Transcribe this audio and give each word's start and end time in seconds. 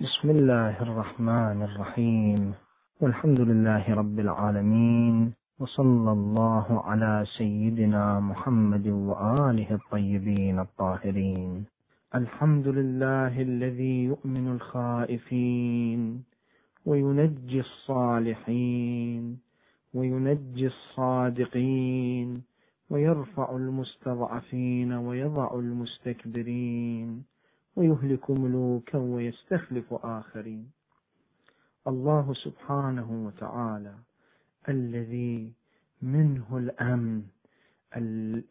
بسم 0.00 0.30
الله 0.30 0.82
الرحمن 0.82 1.62
الرحيم. 1.62 2.52
والحمد 3.00 3.40
لله 3.40 3.94
رب 3.94 4.18
العالمين. 4.18 5.32
وصلى 5.58 6.12
الله 6.12 6.82
على 6.84 7.24
سيدنا 7.38 8.20
محمد 8.20 8.88
وآله 8.88 9.74
الطيبين 9.74 10.58
الطاهرين. 10.58 11.64
الحمد 12.14 12.68
لله 12.68 13.42
الذي 13.42 14.04
يؤمن 14.04 14.52
الخائفين. 14.52 16.24
وينجي 16.86 17.60
الصالحين. 17.60 19.38
وينجي 19.94 20.66
الصادقين. 20.66 22.42
ويرفع 22.90 23.56
المستضعفين. 23.56 24.92
ويضع 24.92 25.54
المستكبرين. 25.54 27.39
ويهلك 27.76 28.30
ملوكا 28.30 28.98
ويستخلف 28.98 29.94
آخرين. 29.94 30.70
الله 31.86 32.34
سبحانه 32.34 33.26
وتعالى 33.26 33.94
الذي 34.68 35.52
منه 36.02 36.46
الأمن 36.58 37.22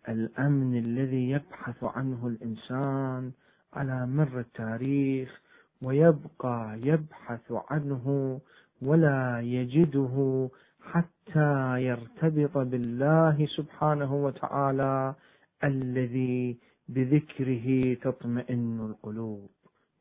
الأمن 0.09 0.77
الذي 0.77 1.29
يبحث 1.29 1.83
عنه 1.83 2.27
الإنسان 2.27 3.31
على 3.73 4.07
مر 4.07 4.39
التاريخ 4.39 5.41
ويبقى 5.81 6.79
يبحث 6.83 7.51
عنه 7.51 8.39
ولا 8.81 9.39
يجده 9.41 10.49
حتى 10.91 11.81
يرتبط 11.81 12.57
بالله 12.57 13.45
سبحانه 13.57 14.15
وتعالى 14.15 15.15
الذي 15.63 16.57
بذكره 16.89 17.93
تطمئن 17.93 18.79
القلوب. 18.89 19.49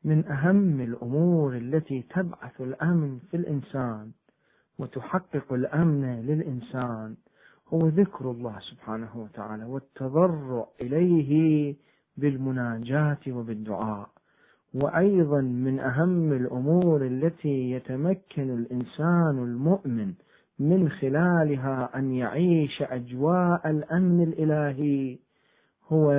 من 0.03 0.25
أهم 0.25 0.81
الأمور 0.81 1.57
التي 1.57 2.01
تبعث 2.01 2.61
الأمن 2.61 3.19
في 3.31 3.37
الإنسان 3.37 4.11
وتحقق 4.79 5.53
الأمن 5.53 6.25
للإنسان 6.25 7.15
هو 7.73 7.87
ذكر 7.87 8.31
الله 8.31 8.59
سبحانه 8.59 9.09
وتعالى 9.15 9.65
والتضرع 9.65 10.67
إليه 10.81 11.75
بالمناجاة 12.17 13.19
وبالدعاء. 13.27 14.09
وأيضا 14.73 15.41
من 15.41 15.79
أهم 15.79 16.33
الأمور 16.33 17.05
التي 17.05 17.71
يتمكن 17.71 18.49
الإنسان 18.59 19.37
المؤمن 19.43 20.13
من 20.59 20.89
خلالها 20.89 21.89
أن 21.95 22.11
يعيش 22.11 22.81
أجواء 22.81 23.69
الأمن 23.69 24.23
الإلهي 24.23 25.17
هو 25.87 26.11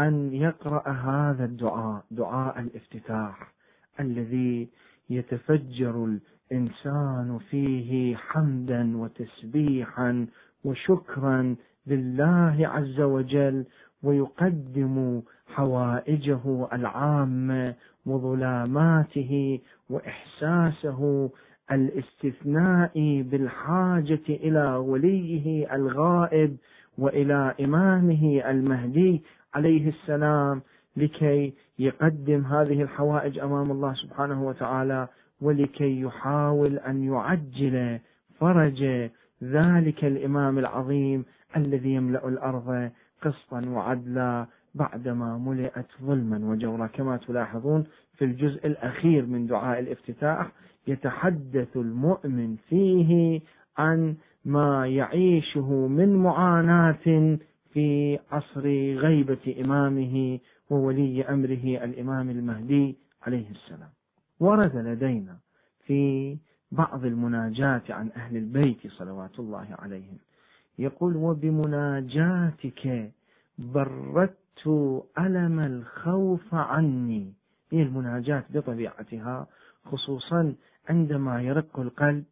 أن 0.00 0.34
يقرأ 0.34 0.88
هذا 0.88 1.44
الدعاء 1.44 2.04
دعاء 2.10 2.60
الافتتاح 2.60 3.52
الذي 4.00 4.68
يتفجر 5.10 6.04
الإنسان 6.52 7.38
فيه 7.50 8.16
حمدا 8.16 8.96
وتسبيحا 8.96 10.26
وشكرا 10.64 11.56
لله 11.86 12.56
عز 12.60 13.00
وجل 13.00 13.64
ويقدم 14.02 15.22
حوائجه 15.46 16.68
العامة 16.72 17.74
وظلاماته 18.06 19.60
وإحساسه 19.90 21.30
الاستثنائي 21.72 23.22
بالحاجة 23.22 24.22
إلى 24.28 24.76
وليه 24.76 25.74
الغائب 25.74 26.56
وإلى 26.98 27.54
إمامه 27.60 28.50
المهدي 28.50 29.22
عليه 29.56 29.88
السلام 29.88 30.62
لكي 30.96 31.54
يقدم 31.78 32.44
هذه 32.44 32.82
الحوائج 32.82 33.38
أمام 33.38 33.70
الله 33.70 33.94
سبحانه 33.94 34.46
وتعالى 34.46 35.08
ولكي 35.40 36.00
يحاول 36.00 36.78
أن 36.78 37.04
يعجل 37.04 37.98
فرج 38.40 38.84
ذلك 39.42 40.04
الإمام 40.04 40.58
العظيم 40.58 41.24
الذي 41.56 41.94
يملأ 41.94 42.28
الأرض 42.28 42.90
قسطا 43.22 43.60
وعدلا 43.68 44.46
بعدما 44.74 45.38
ملئت 45.38 45.86
ظلما 46.02 46.38
وجورا. 46.50 46.86
كما 46.86 47.16
تلاحظون 47.16 47.84
في 48.16 48.24
الجزء 48.24 48.66
الأخير 48.66 49.26
من 49.26 49.46
دعاء 49.46 49.78
الافتتاح 49.78 50.52
يتحدث 50.86 51.76
المؤمن 51.76 52.56
فيه 52.68 53.40
عن 53.78 54.16
ما 54.44 54.86
يعيشه 54.86 55.86
من 55.86 56.16
معاناة 56.16 57.38
في 57.76 58.18
عصر 58.30 58.66
غيبة 58.96 59.54
إمامه 59.60 60.38
وولي 60.70 61.24
أمره 61.24 61.84
الإمام 61.84 62.30
المهدي 62.30 62.96
عليه 63.22 63.50
السلام. 63.50 63.88
ورد 64.40 64.76
لدينا 64.76 65.36
في 65.86 66.36
بعض 66.72 67.04
المناجات 67.04 67.90
عن 67.90 68.10
أهل 68.16 68.36
البيت 68.36 68.86
صلوات 68.86 69.38
الله 69.38 69.66
عليهم. 69.78 70.18
يقول 70.78 71.16
وبمناجاتك 71.16 73.12
بردت 73.58 74.66
ألم 75.18 75.60
الخوف 75.60 76.54
عني. 76.54 77.32
هي 77.72 77.82
المناجاة 77.82 78.44
بطبيعتها 78.50 79.46
خصوصا 79.84 80.54
عندما 80.88 81.42
يرق 81.42 81.80
القلب 81.80 82.24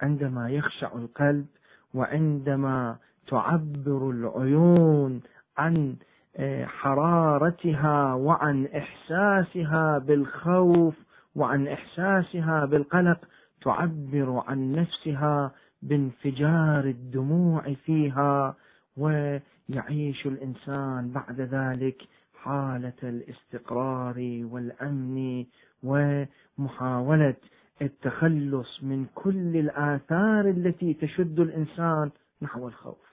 عندما 0.00 0.50
يخشع 0.50 0.92
القلب 0.92 1.46
وعندما 1.94 2.96
تعبر 3.26 4.10
العيون 4.10 5.20
عن 5.56 5.96
آه، 6.36 6.64
حرارتها 6.64 8.14
وعن 8.14 8.66
إحساسها 8.66 9.98
بالخوف 9.98 10.94
وعن 11.34 11.68
إحساسها 11.68 12.64
بالقلق 12.64 13.18
تعبر 13.62 14.42
عن 14.46 14.72
نفسها 14.72 15.52
بانفجار 15.82 16.84
الدموع 16.84 17.74
فيها 17.74 18.56
ويعيش 18.96 20.26
الإنسان 20.26 21.12
بعد 21.12 21.40
ذلك 21.40 22.02
حالة 22.42 22.92
الاستقرار 23.02 24.40
والأمن 24.44 25.44
ومحاولة 25.82 27.34
التخلص 27.82 28.82
من 28.82 29.06
كل 29.14 29.56
الآثار 29.56 30.48
التي 30.48 30.94
تشد 30.94 31.40
الإنسان 31.40 32.10
نحو 32.42 32.68
الخوف. 32.68 33.09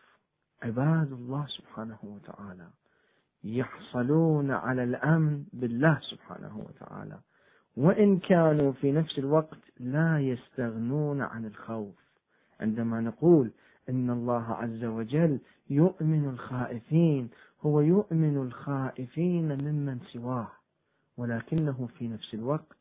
عباد 0.64 1.12
الله 1.12 1.46
سبحانه 1.48 1.98
وتعالى 2.04 2.68
يحصلون 3.44 4.52
على 4.52 4.84
الأمن 4.84 5.44
بالله 5.54 6.00
سبحانه 6.02 6.58
وتعالى. 6.58 7.20
وإن 7.78 8.20
كانوا 8.20 8.72
في 8.72 8.92
نفس 8.92 9.20
الوقت 9.20 9.60
لا 9.80 10.20
يستغنون 10.20 11.22
عن 11.22 11.46
الخوف. 11.46 11.96
عندما 12.60 13.02
نقول 13.02 13.52
إن 13.90 14.10
الله 14.10 14.54
عز 14.54 14.84
وجل 14.84 15.40
يؤمن 15.70 16.30
الخائفين 16.30 17.30
هو 17.62 17.82
يؤمن 17.82 18.38
الخائفين 18.38 19.64
ممن 19.64 20.00
سواه. 20.00 20.52
ولكنه 21.18 21.90
في 21.98 22.08
نفس 22.08 22.34
الوقت 22.34 22.78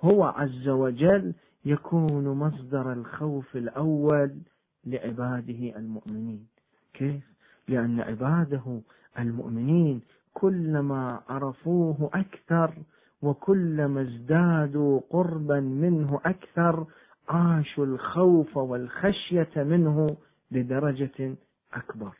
هو 0.00 0.24
عز 0.24 0.68
وجل 0.68 1.34
يكون 1.64 2.28
مصدر 2.28 2.92
الخوف 2.92 3.56
الأول 3.56 4.38
لعباده 4.84 5.76
المؤمنين. 5.76 6.57
كيف؟ 6.98 7.22
لأن 7.68 8.00
عباده 8.00 8.80
المؤمنين 9.18 10.00
كلما 10.32 11.20
عرفوه 11.28 12.10
أكثر 12.14 12.74
وكلما 13.22 14.02
ازدادوا 14.02 15.00
قربا 15.10 15.60
منه 15.60 16.20
أكثر 16.24 16.86
عاشوا 17.28 17.86
الخوف 17.86 18.56
والخشية 18.56 19.50
منه 19.56 20.16
لدرجة 20.50 21.34
أكبر. 21.74 22.12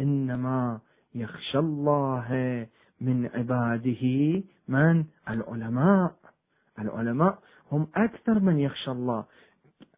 إنما 0.00 0.78
يخشى 1.14 1.58
الله 1.58 2.28
من 3.00 3.26
عباده 3.34 4.02
من؟ 4.68 5.04
العلماء. 5.28 6.14
العلماء 6.78 7.38
هم 7.72 7.86
أكثر 7.96 8.40
من 8.40 8.58
يخشى 8.58 8.90
الله. 8.90 9.24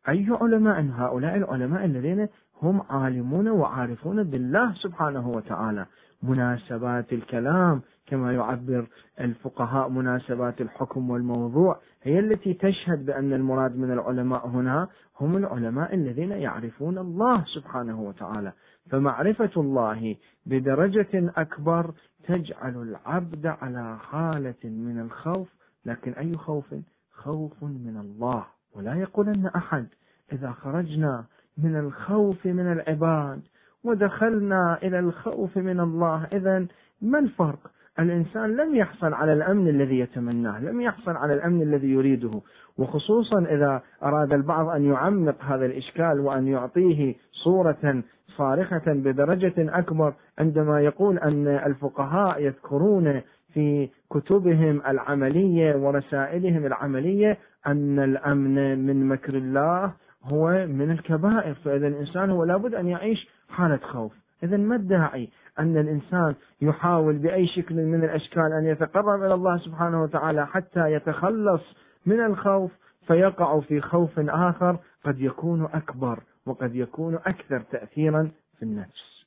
أي 0.08 0.26
علماء؟ 0.30 0.80
هؤلاء 0.80 1.36
العلماء 1.36 1.84
الذين 1.84 2.28
هم 2.62 2.82
عالمون 2.90 3.48
وعارفون 3.48 4.22
بالله 4.22 4.74
سبحانه 4.74 5.28
وتعالى. 5.28 5.86
مناسبات 6.22 7.12
الكلام 7.12 7.82
كما 8.06 8.32
يعبر 8.32 8.86
الفقهاء 9.20 9.88
مناسبات 9.88 10.60
الحكم 10.60 11.10
والموضوع 11.10 11.80
هي 12.02 12.18
التي 12.18 12.54
تشهد 12.54 13.06
بأن 13.06 13.32
المراد 13.32 13.76
من 13.76 13.92
العلماء 13.92 14.48
هنا 14.48 14.88
هم 15.20 15.36
العلماء 15.36 15.94
الذين 15.94 16.30
يعرفون 16.30 16.98
الله 16.98 17.44
سبحانه 17.44 18.00
وتعالى. 18.00 18.52
فمعرفة 18.90 19.50
الله 19.56 20.16
بدرجة 20.46 21.32
أكبر 21.36 21.94
تجعل 22.24 22.82
العبد 22.82 23.46
على 23.46 23.98
حالة 23.98 24.64
من 24.64 25.00
الخوف 25.00 25.48
لكن 25.84 26.12
أي 26.12 26.36
خوف؟ 26.36 26.74
خوف 27.12 27.62
من 27.62 27.96
الله. 27.96 28.44
ولا 28.74 28.94
يقولن 28.94 29.46
أحد. 29.46 29.86
إذا 30.32 30.50
خرجنا 30.50 31.24
من 31.58 31.76
الخوف 31.76 32.46
من 32.46 32.72
العباد. 32.72 33.40
ودخلنا 33.84 34.78
إلى 34.82 34.98
الخوف 34.98 35.56
من 35.56 35.80
الله. 35.80 36.26
إذا 36.32 36.66
ما 37.02 37.18
الفرق؟ 37.18 37.58
الإنسان 37.98 38.56
لم 38.56 38.74
يحصل 38.74 39.14
على 39.14 39.32
الأمن 39.32 39.68
الذي 39.68 39.98
يتمناه 39.98 40.60
لم 40.60 40.80
يحصل 40.80 41.16
على 41.16 41.34
الأمن 41.34 41.62
الذي 41.62 41.90
يريده. 41.90 42.40
وخصوصا 42.78 43.40
إذا 43.40 43.82
أراد 44.02 44.32
البعض 44.32 44.68
أن 44.68 44.84
يعمق 44.84 45.44
هذا 45.44 45.66
الإشكال 45.66 46.20
وأن 46.20 46.48
يعطيه 46.48 47.14
صورة 47.32 48.02
صارخة 48.36 48.82
بدرجة 48.86 49.78
أكبر 49.78 50.14
عندما 50.38 50.80
يقول 50.80 51.18
أن 51.18 51.46
الفقهاء 51.46 52.42
يذكرون 52.42 53.20
في 53.54 53.88
كتبهم 54.10 54.82
العملية 54.86 55.76
ورسائلهم 55.76 56.66
العملية 56.66 57.38
أن 57.66 57.98
الأمن 57.98 58.86
من 58.86 59.08
مكر 59.08 59.34
الله 59.34 59.92
هو 60.26 60.66
من 60.66 60.90
الكبائر. 60.90 61.54
فإذا 61.54 61.86
الإنسان 61.86 62.30
هو 62.30 62.44
لابد 62.44 62.74
أن 62.74 62.88
يعيش 62.88 63.28
حالة 63.48 63.76
خوف. 63.76 64.12
إذا 64.42 64.56
ما 64.56 64.76
الداعي 64.76 65.28
أن 65.58 65.76
الإنسان 65.76 66.34
يحاول 66.60 67.18
بأي 67.18 67.46
شكل 67.46 67.74
من 67.74 68.04
الأشكال 68.04 68.52
أن 68.52 68.66
يتقرب 68.66 69.22
إلى 69.22 69.34
الله 69.34 69.58
سبحانه 69.58 70.02
وتعالى 70.02 70.46
حتى 70.46 70.92
يتخلص 70.92 71.62
من 72.06 72.20
الخوف 72.20 72.72
فيقع 73.06 73.60
في 73.60 73.80
خوف 73.80 74.18
آخر 74.18 74.78
قد 75.04 75.20
يكون 75.20 75.64
أكبر 75.64 76.22
وقد 76.46 76.74
يكون 76.74 77.14
أكثر 77.14 77.60
تأثيرا 77.60 78.30
في 78.58 78.62
النفس. 78.62 79.26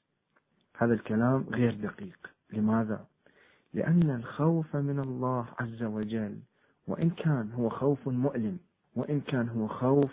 هذا 0.78 0.94
الكلام 0.94 1.46
غير 1.52 1.74
دقيق. 1.74 2.30
لماذا؟ 2.54 3.06
لأن 3.74 4.10
الخوف 4.10 4.76
من 4.76 5.00
الله 5.00 5.46
عز 5.60 5.84
وجل 5.84 6.40
وإن 6.88 7.10
كان 7.10 7.52
هو 7.52 7.70
خوف 7.70 8.08
مؤلم 8.08 8.58
وإن 8.96 9.22
كان 9.22 9.50
هو 9.50 9.68
خوف 9.68 10.12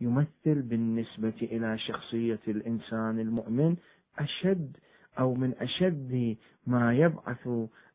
يمثل 0.00 0.62
بالنسبة 0.62 1.34
إلى 1.42 1.78
شخصية 1.78 2.40
الإنسان 2.48 3.20
المؤمن 3.20 3.76
أشد 4.18 4.76
أو 5.18 5.34
من 5.34 5.54
أشد 5.60 6.36
ما 6.66 6.94
يبعث 6.94 7.48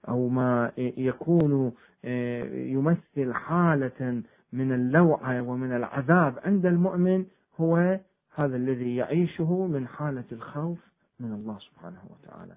أو 0.07 0.27
ما 0.29 0.71
يكون 0.77 1.73
آه، 2.05 2.43
يمثل 2.53 3.33
حالة 3.33 4.23
من 4.53 4.71
اللوعة 4.71 5.41
ومن 5.41 5.71
العذاب 5.71 6.39
عند 6.43 6.65
المؤمن 6.65 7.25
هو 7.59 7.99
هذا 8.35 8.55
الذي 8.55 8.95
يعيشه 8.95 9.67
من 9.67 9.87
حالة 9.87 10.23
الخوف 10.31 10.79
من 11.19 11.33
الله 11.33 11.57
سبحانه 11.59 12.01
وتعالى. 12.09 12.55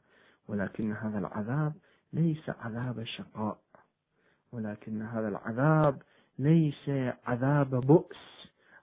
ولكن 0.48 0.92
هذا 0.92 1.18
العذاب 1.18 1.72
ليس 2.12 2.50
عذاب 2.60 3.04
شقاء 3.04 3.58
ولكن 4.52 5.02
هذا 5.02 5.28
العذاب 5.28 6.02
ليس 6.38 6.90
عذاب 7.26 7.70
بؤس. 7.70 8.31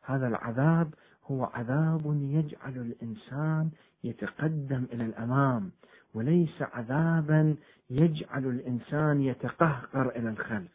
هذا 0.03 0.27
العذاب 0.27 0.93
هو 1.25 1.43
عذاب 1.43 2.01
يجعل 2.21 2.77
الإنسان 2.77 3.69
يتقدم 4.03 4.85
إلى 4.93 5.05
الأمام 5.05 5.71
وليس 6.13 6.61
عذابا 6.61 7.55
يجعل 7.89 8.45
الإنسان 8.45 9.21
يتقهقر 9.21 10.09
إلى 10.09 10.29
الخلف. 10.29 10.71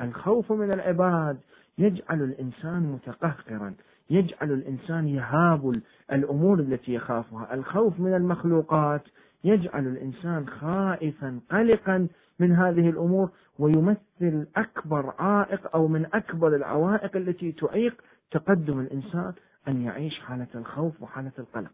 الخوف 0.00 0.52
من 0.52 0.72
العباد 0.72 1.38
يجعل 1.78 2.22
الإنسان 2.22 2.82
متقهقرا 2.82 3.74
يجعل 4.10 4.52
الإنسان 4.52 5.08
يهاب 5.08 5.80
الأمور 6.12 6.60
التي 6.60 6.94
يخافها. 6.94 7.54
الخوف 7.54 8.00
من 8.00 8.14
المخلوقات 8.14 9.02
يجعل 9.44 9.86
الإنسان 9.86 10.48
خائفا 10.48 11.40
قلقا 11.50 12.08
من 12.38 12.52
هذه 12.52 12.90
الأمور 12.90 13.30
ويمثل 13.58 14.46
أكبر 14.56 15.14
عائق 15.18 15.76
أو 15.76 15.88
من 15.88 16.06
أكبر 16.14 16.56
العوائق 16.56 17.16
التي 17.16 17.52
تعيق 17.52 18.02
تقدم 18.34 18.80
الإنسان 18.80 19.32
أن 19.68 19.82
يعيش 19.82 20.20
حالة 20.20 20.46
الخوف 20.54 21.02
وحالة 21.02 21.32
القلق. 21.38 21.70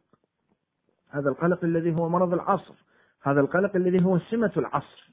هذا 1.11 1.29
القلق 1.29 1.65
الذي 1.65 1.95
هو 1.95 2.09
مرض 2.09 2.33
العصر. 2.33 2.75
هذا 3.23 3.41
القلق 3.41 3.77
الذي 3.77 4.05
هو 4.05 4.19
سمة 4.19 4.53
العصر 4.57 5.12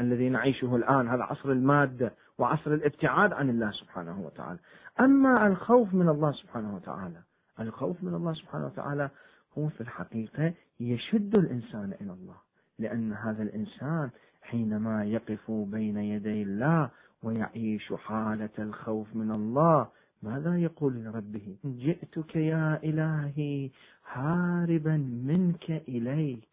الذي 0.00 0.28
نعيشه 0.28 0.76
الآن. 0.76 1.08
هذا 1.08 1.22
عصر 1.22 1.52
المادة 1.52 2.14
وعصر 2.38 2.74
الابتعاد 2.74 3.32
عن 3.32 3.50
الله 3.50 3.70
سبحانه 3.70 4.20
وتعالى. 4.20 4.58
أما 5.00 5.46
الخوف 5.46 5.94
من 5.94 6.08
الله 6.08 6.32
سبحانه 6.32 6.74
وتعالى 6.74 7.22
الخوف 7.60 8.02
من 8.02 8.14
الله 8.14 8.32
سبحانه 8.32 8.66
وتعالى 8.66 9.10
هو 9.58 9.68
في 9.68 9.80
الحقيقة 9.80 10.52
يشد 10.80 11.34
الإنسان 11.34 11.92
إلى 12.00 12.12
الله. 12.12 12.36
لأن 12.78 13.12
هذا 13.12 13.42
الإنسان 13.42 14.10
حينما 14.42 15.04
يقف 15.04 15.50
بين 15.50 15.96
يدي 15.96 16.42
الله 16.42 16.90
ويعيش 17.22 17.92
حالة 17.92 18.50
الخوف 18.58 19.16
من 19.16 19.30
الله 19.30 19.88
ماذا 20.22 20.58
يقول 20.58 21.04
لربه؟ 21.04 21.56
جئتك 21.64 22.36
يا 22.36 22.80
إلهي 22.84 23.70
هاربا 24.12 24.96
منك 25.26 25.70
إليك. 25.88 26.48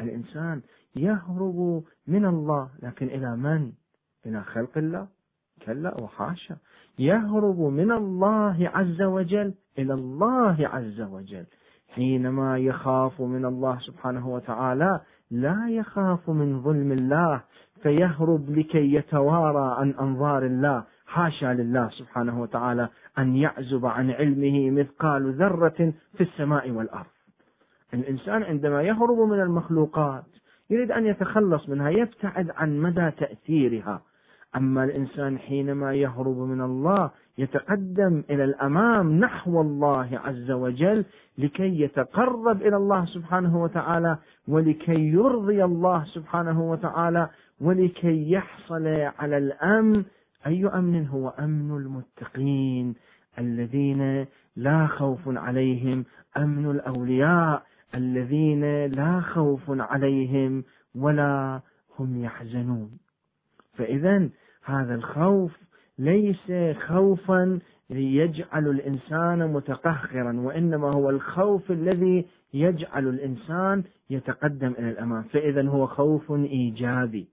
الإنسان 0.00 0.62
يهرب 0.96 1.84
من 2.06 2.24
الله 2.26 2.70
لكن 2.82 3.06
إلى 3.06 3.36
من؟ 3.36 3.72
إلى 4.26 4.42
خلق 4.42 4.78
الله. 4.78 5.06
كلا 5.66 6.00
وحاشا. 6.00 6.56
يهرب 6.98 7.60
من 7.60 7.92
الله 7.92 8.70
عز 8.74 9.02
وجل 9.02 9.54
إلى 9.78 9.94
الله 9.94 10.56
عز 10.68 11.00
وجل. 11.00 11.46
حينما 11.88 12.58
يخاف 12.58 13.20
من 13.20 13.44
الله 13.44 13.78
سبحانه 13.78 14.28
وتعالى 14.28 15.00
لا 15.30 15.68
يخاف 15.68 16.30
من 16.30 16.62
ظلم 16.62 16.92
الله 16.92 17.42
فيهرب 17.82 18.50
لكي 18.50 18.94
يتوارى 18.94 19.76
عن 19.78 19.90
أنظار 19.90 20.46
الله. 20.46 20.84
حاشا 21.12 21.46
لله 21.46 21.88
سبحانه 21.88 22.40
وتعالى 22.40 22.88
أن 23.18 23.36
يعزب 23.36 23.86
عن 23.86 24.10
علمه 24.10 24.70
مثقال 24.70 25.32
ذرة 25.32 25.92
في 26.16 26.20
السماء 26.20 26.70
والأرض. 26.70 27.06
الإنسان 27.94 28.42
عندما 28.42 28.82
يهرب 28.82 29.18
من 29.18 29.40
المخلوقات 29.40 30.24
يريد 30.70 30.90
أن 30.90 31.06
يتخلص 31.06 31.68
منها 31.68 31.90
يبتعد 31.90 32.50
عن 32.50 32.78
مدى 32.78 33.10
تأثيرها. 33.10 34.02
أما 34.56 34.84
الإنسان 34.84 35.38
حينما 35.38 35.94
يهرب 35.94 36.38
من 36.38 36.60
الله 36.60 37.10
يتقدم 37.38 38.24
إلى 38.30 38.44
الأمام 38.44 39.12
نحو 39.18 39.60
الله 39.60 40.20
عز 40.24 40.50
وجل 40.50 41.04
لكي 41.38 41.80
يتقرب 41.80 42.62
إلى 42.62 42.76
الله 42.76 43.04
سبحانه 43.04 43.62
وتعالى 43.62 44.18
ولكي 44.48 45.00
يرضي 45.00 45.64
الله 45.64 46.04
سبحانه 46.04 46.70
وتعالى 46.70 47.28
ولكي 47.60 48.30
يحصل 48.30 48.86
على 49.18 49.38
الأمن 49.38 50.04
أي 50.46 50.66
أمن 50.66 51.06
هو 51.06 51.28
أمن 51.28 51.76
المتقين 51.76 52.94
الذين 53.38 54.26
لا 54.56 54.86
خوف 54.86 55.20
عليهم 55.26 56.04
أمن 56.36 56.70
الأولياء 56.70 57.62
الذين 57.94 58.86
لا 58.86 59.20
خوف 59.20 59.62
عليهم 59.68 60.64
ولا 60.94 61.60
هم 61.98 62.24
يحزنون. 62.24 62.90
فإذا 63.74 64.28
هذا 64.64 64.94
الخوف 64.94 65.56
ليس 65.98 66.52
خوفا 66.86 67.58
يجعل 67.90 68.68
الإنسان 68.68 69.52
متقهقرا 69.52 70.32
وإنما 70.40 70.94
هو 70.94 71.10
الخوف 71.10 71.70
الذي 71.70 72.26
يجعل 72.54 73.08
الإنسان 73.08 73.84
يتقدم 74.10 74.72
إلى 74.78 74.90
الأمام. 74.90 75.22
فإذا 75.22 75.68
هو 75.68 75.86
خوف 75.86 76.32
إيجابي. 76.32 77.28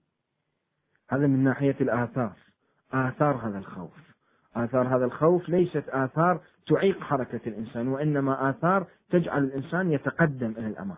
هذا 1.09 1.27
من 1.27 1.43
ناحية 1.43 1.75
الآثار. 1.81 2.48
آثار 2.93 3.35
هذا 3.47 3.57
الخوف. 3.57 4.09
آثار 4.55 4.95
هذا 4.95 5.05
الخوف 5.05 5.49
ليست 5.49 5.89
آثار 5.89 6.41
تعيق 6.67 6.99
حركة 6.99 7.41
الإنسان 7.47 7.87
وإنما 7.87 8.49
آثار 8.49 8.87
تجعل 9.09 9.43
الإنسان 9.43 9.91
يتقدم 9.91 10.51
إلى 10.51 10.67
الأمام. 10.67 10.97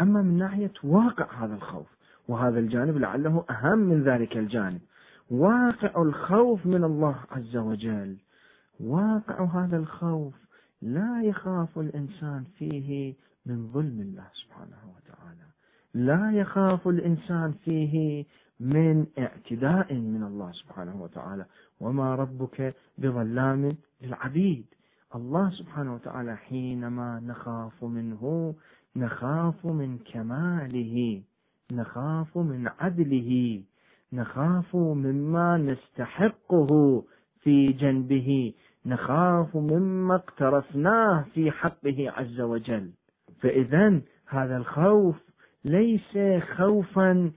أما 0.00 0.22
من 0.22 0.38
ناحية 0.38 0.72
واقع 0.84 1.44
هذا 1.44 1.54
الخوف 1.54 1.86
وهذا 2.28 2.58
الجانب 2.58 2.96
لعله 2.96 3.44
أهم 3.50 3.78
من 3.78 4.02
ذلك 4.02 4.36
الجانب. 4.36 4.80
واقع 5.30 6.02
الخوف 6.02 6.66
من 6.66 6.84
الله 6.84 7.16
عز 7.30 7.56
وجل. 7.56 8.16
واقع 8.80 9.44
هذا 9.44 9.76
الخوف 9.76 10.34
لا 10.82 11.22
يخاف 11.22 11.78
الإنسان 11.78 12.44
فيه 12.58 13.14
من 13.46 13.72
ظلم 13.72 14.00
الله 14.00 14.26
سبحانه 14.32 14.94
وتعالى. 14.96 15.46
لا 15.94 16.32
يخاف 16.40 16.88
الإنسان 16.88 17.52
فيه 17.52 18.24
من 18.62 19.06
اعتداء 19.18 19.94
من 19.94 20.22
الله 20.22 20.52
سبحانه 20.52 21.02
وتعالى. 21.02 21.46
وما 21.80 22.14
ربك 22.14 22.74
بظلام 22.98 23.76
للعبيد. 24.02 24.66
الله 25.14 25.50
سبحانه 25.50 25.94
وتعالى 25.94 26.36
حينما 26.36 27.20
نخاف 27.20 27.84
منه 27.84 28.54
نخاف 28.96 29.66
من 29.66 29.98
كماله 29.98 31.22
نخاف 31.72 32.38
من 32.38 32.68
عدله 32.80 33.62
نخاف 34.12 34.76
مما 34.76 35.56
نستحقه 35.56 37.02
في 37.42 37.66
جنبه 37.66 38.52
نخاف 38.86 39.56
مما 39.56 40.14
اقترفناه 40.14 41.24
في 41.34 41.50
حقه 41.50 42.10
عز 42.10 42.40
وجل. 42.40 42.90
فاذا 43.40 44.00
هذا 44.26 44.56
الخوف 44.56 45.16
ليس 45.64 46.18
خوفا 46.56 47.32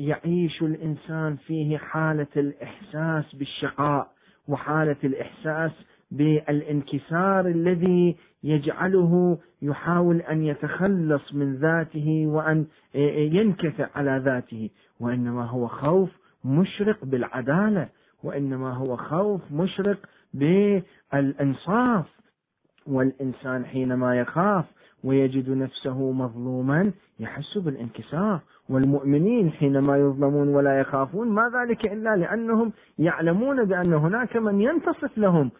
يعيش 0.00 0.62
الإنسان 0.62 1.36
فيه 1.36 1.78
حالة 1.78 2.26
الإحساس 2.36 3.34
بالشقاء 3.34 4.10
وحالة 4.48 4.96
الإحساس 5.04 5.70
بالانكسار 6.10 7.46
الذي 7.46 8.16
يجعله 8.44 9.38
يحاول 9.62 10.20
أن 10.20 10.42
يتخلص 10.42 11.34
من 11.34 11.54
ذاته 11.56 12.26
وأن 12.26 12.66
ينكفئ 13.34 13.86
على 13.94 14.22
ذاته 14.24 14.70
وإنما 15.00 15.44
هو 15.44 15.66
خوف 15.66 16.10
مشرق 16.44 17.04
بالعدالة 17.04 17.88
وإنما 18.22 18.74
هو 18.74 18.96
خوف 18.96 19.52
مشرق 19.52 19.98
بالإنصاف. 20.34 22.20
والإنسان 22.86 23.64
حينما 23.64 24.20
يخاف 24.20 24.64
ويجد 25.04 25.50
نفسه 25.50 26.12
مظلوما 26.12 26.92
يحس 27.20 27.58
بالانكسار. 27.58 28.40
والمؤمنين 28.70 29.50
حينما 29.50 29.96
يظلمون 29.96 30.48
ولا 30.48 30.80
يخافون 30.80 31.28
ما 31.28 31.50
ذلك 31.54 31.92
إلا 31.92 32.16
لأنهم 32.16 32.72
يعلمون 32.98 33.64
بأن 33.64 33.92
هناك 33.92 34.36
من 34.36 34.60
ينتصف 34.60 35.18
لهم 35.18 35.50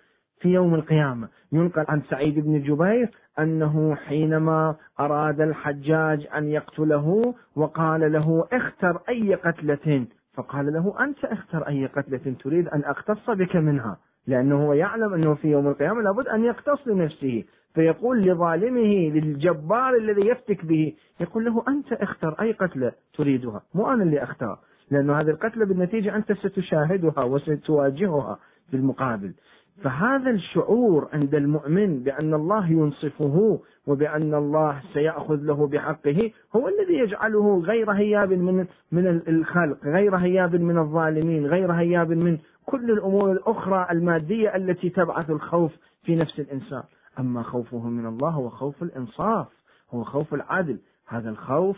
في 0.40 0.49
يوم 0.49 0.75
القيامة، 0.75 1.29
ينقل 1.52 1.85
عن 1.88 2.02
سعيد 2.11 2.38
بن 2.38 2.62
جبير 2.62 3.11
أنه 3.38 3.95
حينما 3.95 4.76
أراد 5.00 5.40
الحجاج 5.40 6.29
أن 6.37 6.49
يقتله 6.49 7.35
وقال 7.57 8.12
له 8.12 8.45
اختر 8.52 9.00
أي 9.09 9.35
قتلة، 9.35 10.07
فقال 10.35 10.73
له 10.73 11.05
أنت 11.05 11.25
اختر 11.25 11.69
أي 11.69 11.87
قتلة 11.87 12.35
تريد 12.45 12.69
أن 12.69 12.85
أقتص 12.85 13.31
بك 13.31 13.57
منها، 13.57 13.97
لأنه 14.26 14.67
هو 14.67 14.73
يعلم 14.73 15.14
أنه 15.14 15.35
في 15.35 15.49
يوم 15.49 15.69
القيامة 15.69 16.02
لابد 16.02 16.29
أن 16.29 16.45
يقتص 16.45 16.88
لنفسه، 16.88 17.45
فيقول 17.75 18.23
لظالمه 18.23 19.11
للجبار 19.11 19.95
الذي 19.97 20.27
يفتك 20.27 20.65
به 20.65 20.93
يقول 21.21 21.45
له 21.45 21.65
أنت 21.69 21.93
أختر 21.93 22.37
أي 22.41 22.53
قتلة 22.53 22.93
تريدها 23.15 23.62
مو 23.75 23.93
أنا 23.93 24.03
اللي 24.03 24.23
أختار 24.23 24.59
لأن 24.91 25.11
هذه 25.11 25.31
القتلة 25.31 25.65
بالنتيجة 25.65 26.17
أنت 26.17 26.33
ستشاهدها 26.33 27.25
وستواجهها 27.25 28.39
في 28.71 28.77
المقابل 28.77 29.33
فهذا 29.83 30.31
الشعور 30.31 31.09
عند 31.12 31.35
المؤمن 31.35 32.03
بأن 32.03 32.35
الله 32.35 32.71
ينصفه 32.71 33.61
وبأن 33.87 34.35
الله 34.35 34.81
سيأخذ 34.93 35.37
له 35.37 35.67
بحقه 35.67 36.31
هو 36.57 36.69
الذي 36.69 36.95
يجعله 36.95 37.61
غير 37.61 37.91
هياب 37.91 38.33
من 38.33 38.67
من 38.93 39.07
الخلق، 39.29 39.79
غير 39.85 40.17
هياب 40.17 40.57
من 40.57 40.79
الظالمين، 40.79 41.47
غير 41.47 41.73
هياب 41.73 42.11
من 42.12 42.39
كل 42.67 42.91
الأمور 42.91 43.33
الأخرى 43.33 43.87
المادية 43.91 44.57
التي 44.57 44.89
تبعث 44.89 45.31
الخوف 45.31 45.73
في 46.03 46.17
نفس 46.17 46.41
الإنسان. 46.41 46.83
أما 47.19 47.43
خوفه 47.43 47.88
من 47.88 48.07
الله 48.07 48.31
هو 48.31 48.49
خوف 48.50 48.83
الإنصاف 48.83 49.47
هو 49.90 50.05
خوف 50.05 50.35
العدل. 50.35 50.79
هذا 51.07 51.31
الخوف 51.31 51.76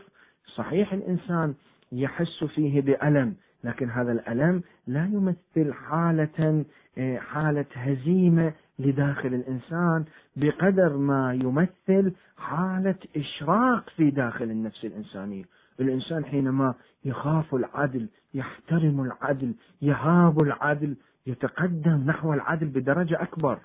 صحيح 0.54 0.92
الإنسان 0.92 1.54
يحس 1.92 2.44
فيه 2.44 2.80
بألم 2.80 3.34
لكن 3.64 3.90
هذا 3.90 4.12
الألم 4.12 4.62
لا 4.86 5.04
يمثل 5.04 5.72
حالة 5.72 6.64
آه، 6.98 7.18
حالة 7.18 7.64
هزيمة 7.74 8.52
لداخل 8.78 9.34
الإنسان 9.34 10.04
بقدر 10.36 10.96
ما 10.96 11.34
يمثل 11.34 12.12
حالة 12.36 12.94
إشراق 13.16 13.90
في 13.90 14.10
داخل 14.10 14.44
النفس 14.44 14.84
الإنسانية. 14.84 15.44
الإنسان 15.80 16.24
حينما 16.24 16.74
يخاف 17.04 17.54
العدل 17.54 18.08
يحترم 18.34 19.00
العدل 19.00 19.54
يهاب 19.82 20.42
العدل 20.42 20.96
يتقدم 21.26 22.04
نحو 22.06 22.32
العدل 22.32 22.66
بدرجة 22.66 23.22
أكبر. 23.22 23.58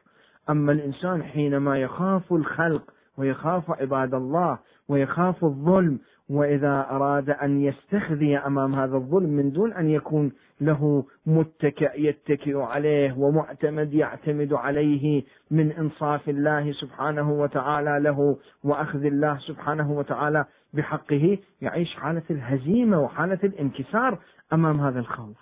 أما 0.49 0.71
الإنسان 0.71 1.23
حينما 1.23 1.79
يخاف 1.79 2.33
الخلق 2.33 2.83
ويخاف 3.17 3.71
عباد 3.71 4.13
الله 4.13 4.59
ويخاف 4.89 5.43
الظلم 5.43 5.99
وإذا 6.29 6.87
أراد 6.89 7.29
أن 7.29 7.61
يستخذي 7.61 8.37
أمام 8.37 8.75
هذا 8.75 8.95
الظلم 8.95 9.29
من 9.29 9.51
دون 9.51 9.73
أن 9.73 9.89
يكون 9.89 10.31
له 10.61 11.05
متكئ 11.25 12.01
يتكئ 12.01 12.57
عليه 12.57 13.13
ومعتمد 13.17 13.93
يعتمد 13.93 14.53
عليه 14.53 15.23
من 15.51 15.71
إنصاف 15.71 16.29
الله 16.29 16.71
سبحانه 16.71 17.31
وتعالى 17.31 17.99
له 17.99 18.37
وأخذ 18.63 19.05
الله 19.05 19.37
سبحانه 19.37 19.91
وتعالى 19.91 20.45
بحقه 20.73 21.37
يعيش 21.61 21.95
حالة 21.95 22.23
الهزيمة 22.29 23.01
وحالة 23.01 23.39
الانكسار 23.43 24.19
أمام 24.53 24.79
هذا 24.81 24.99
الخوف. 24.99 25.37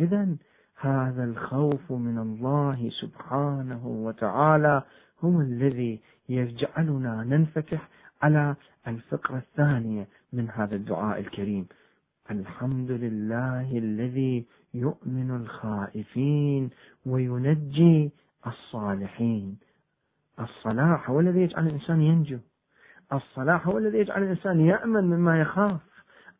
إذا 0.00 0.28
هذا 0.78 1.24
الخوف 1.24 1.92
من 1.92 2.18
الله 2.18 2.90
سبحانه 2.90 3.86
وتعالى 3.86 4.82
هو 5.24 5.40
الذي 5.40 6.00
يجعلنا 6.28 7.24
ننفتح 7.24 7.88
على 8.22 8.56
الفقرة 8.88 9.36
الثانية 9.36 10.08
من 10.32 10.50
هذا 10.50 10.76
الدعاء 10.76 11.20
الكريم. 11.20 11.66
الحمد 12.30 12.90
لله 12.90 13.78
الذي 13.78 14.46
يؤمن 14.74 15.36
الخائفين 15.36 16.70
وينجي 17.06 18.12
الصالحين. 18.46 19.58
الصلاح 20.40 21.10
هو 21.10 21.20
الذي 21.20 21.40
يجعل 21.40 21.66
الإنسان 21.66 22.00
ينجو. 22.02 22.38
الصلاح 23.12 23.68
هو 23.68 23.78
الذي 23.78 23.98
يجعل 23.98 24.22
الإنسان 24.22 24.60
يأمن 24.60 25.04
مما 25.04 25.40
يخاف. 25.40 25.80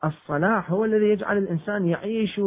الصلاح 0.04 0.70
هو 0.70 0.84
الذي 0.84 1.04
يجعل 1.04 1.38
الإنسان 1.38 1.86
يعيش 1.86 2.40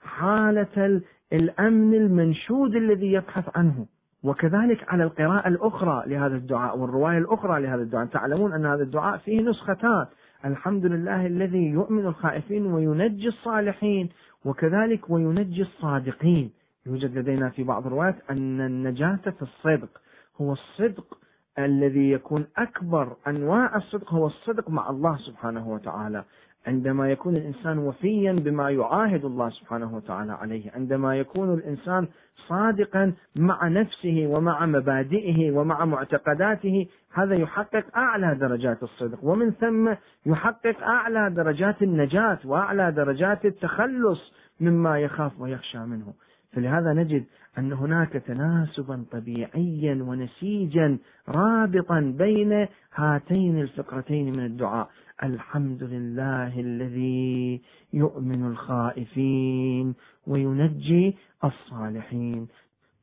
حالة 0.00 1.02
الأمن 1.32 1.94
المنشود 1.94 2.74
الذي 2.74 3.12
يبحث 3.12 3.56
عنه. 3.56 3.86
وكذلك 4.22 4.84
على 4.88 5.04
القراءة 5.04 5.48
الأخرى 5.48 6.02
لهذا 6.06 6.36
الدعاء 6.36 6.78
والرواية 6.78 7.18
الأخرى 7.18 7.62
لهذا 7.62 7.82
الدعاء. 7.82 8.06
تعلمون 8.06 8.52
أن 8.52 8.66
هذا 8.66 8.82
الدعاء 8.82 9.18
فيه 9.18 9.42
نسختان. 9.42 10.06
الحمد 10.44 10.86
لله 10.86 11.26
الذي 11.26 11.66
يؤمن 11.66 12.06
الخائفين 12.06 12.66
وينجي 12.66 13.28
الصالحين 13.28 14.08
وكذلك 14.44 15.10
وينجي 15.10 15.62
الصادقين. 15.62 16.50
يوجد 16.86 17.18
لدينا 17.18 17.50
في 17.50 17.64
بعض 17.64 17.86
الروايات 17.86 18.16
أن 18.30 18.60
النجاة 18.60 19.16
في 19.16 19.42
الصدق 19.42 20.00
هو 20.40 20.52
الصدق 20.52 21.18
الذي 21.58 22.10
يكون 22.10 22.46
أكبر 22.56 23.16
أنواع 23.26 23.76
الصدق 23.76 24.14
هو 24.14 24.26
الصدق 24.26 24.70
مع 24.70 24.90
الله 24.90 25.16
سبحانه 25.16 25.68
وتعالى. 25.68 26.24
عندما 26.66 27.10
يكون 27.10 27.36
الإنسان 27.36 27.78
وفيا 27.78 28.32
بما 28.32 28.70
يعاهد 28.70 29.24
الله 29.24 29.50
سبحانه 29.50 29.96
وتعالى 29.96 30.32
عليه، 30.32 30.70
عندما 30.70 31.16
يكون 31.16 31.54
الإنسان 31.54 32.08
صادقا 32.48 33.12
مع 33.36 33.68
نفسه 33.68 34.26
ومع 34.26 34.66
مبادئه 34.66 35.50
ومع 35.50 35.84
معتقداته، 35.84 36.86
هذا 37.12 37.34
يحقق 37.34 37.84
أعلى 37.96 38.34
درجات 38.34 38.82
الصدق، 38.82 39.24
ومن 39.24 39.50
ثم 39.50 39.94
يحقق 40.26 40.82
أعلى 40.82 41.30
درجات 41.30 41.82
النجاة 41.82 42.38
وأعلى 42.44 42.92
درجات 42.92 43.44
التخلص 43.44 44.32
مما 44.60 44.98
يخاف 45.00 45.40
ويخشى 45.40 45.78
منه. 45.78 46.14
فلهذا 46.52 46.92
نجد 46.92 47.24
أن 47.58 47.72
هناك 47.72 48.12
تناسبا 48.12 49.04
طبيعيا 49.10 49.94
ونسيجا 50.02 50.98
رابطا 51.28 52.14
بين 52.18 52.66
هاتين 52.94 53.60
الفقرتين 53.60 54.32
من 54.32 54.44
الدعاء 54.44 54.88
الحمد 55.22 55.82
لله 55.82 56.60
الذي 56.60 57.60
يؤمن 57.92 58.46
الخائفين 58.46 59.94
وينجي 60.26 61.16
الصالحين. 61.44 62.46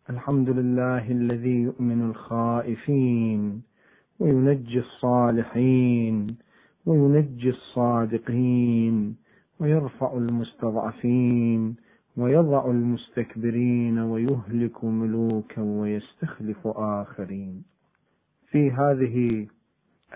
الحمد 0.10 0.50
لله 0.50 1.12
الذي 1.12 1.62
يؤمن 1.62 2.02
الخائفين 2.10 3.62
وينجي 4.20 4.80
الصالحين 4.80 6.38
وينجي 6.86 7.50
الصادقين 7.50 9.16
ويرفع 9.60 10.14
المستضعفين 10.18 11.76
ويضع 12.18 12.66
المستكبرين 12.72 14.00
ويهلك 14.00 14.84
ملوكا 14.84 15.62
ويستخلف 15.62 16.68
آخرين. 16.68 17.64
في 18.52 18.72
هذه 18.72 19.48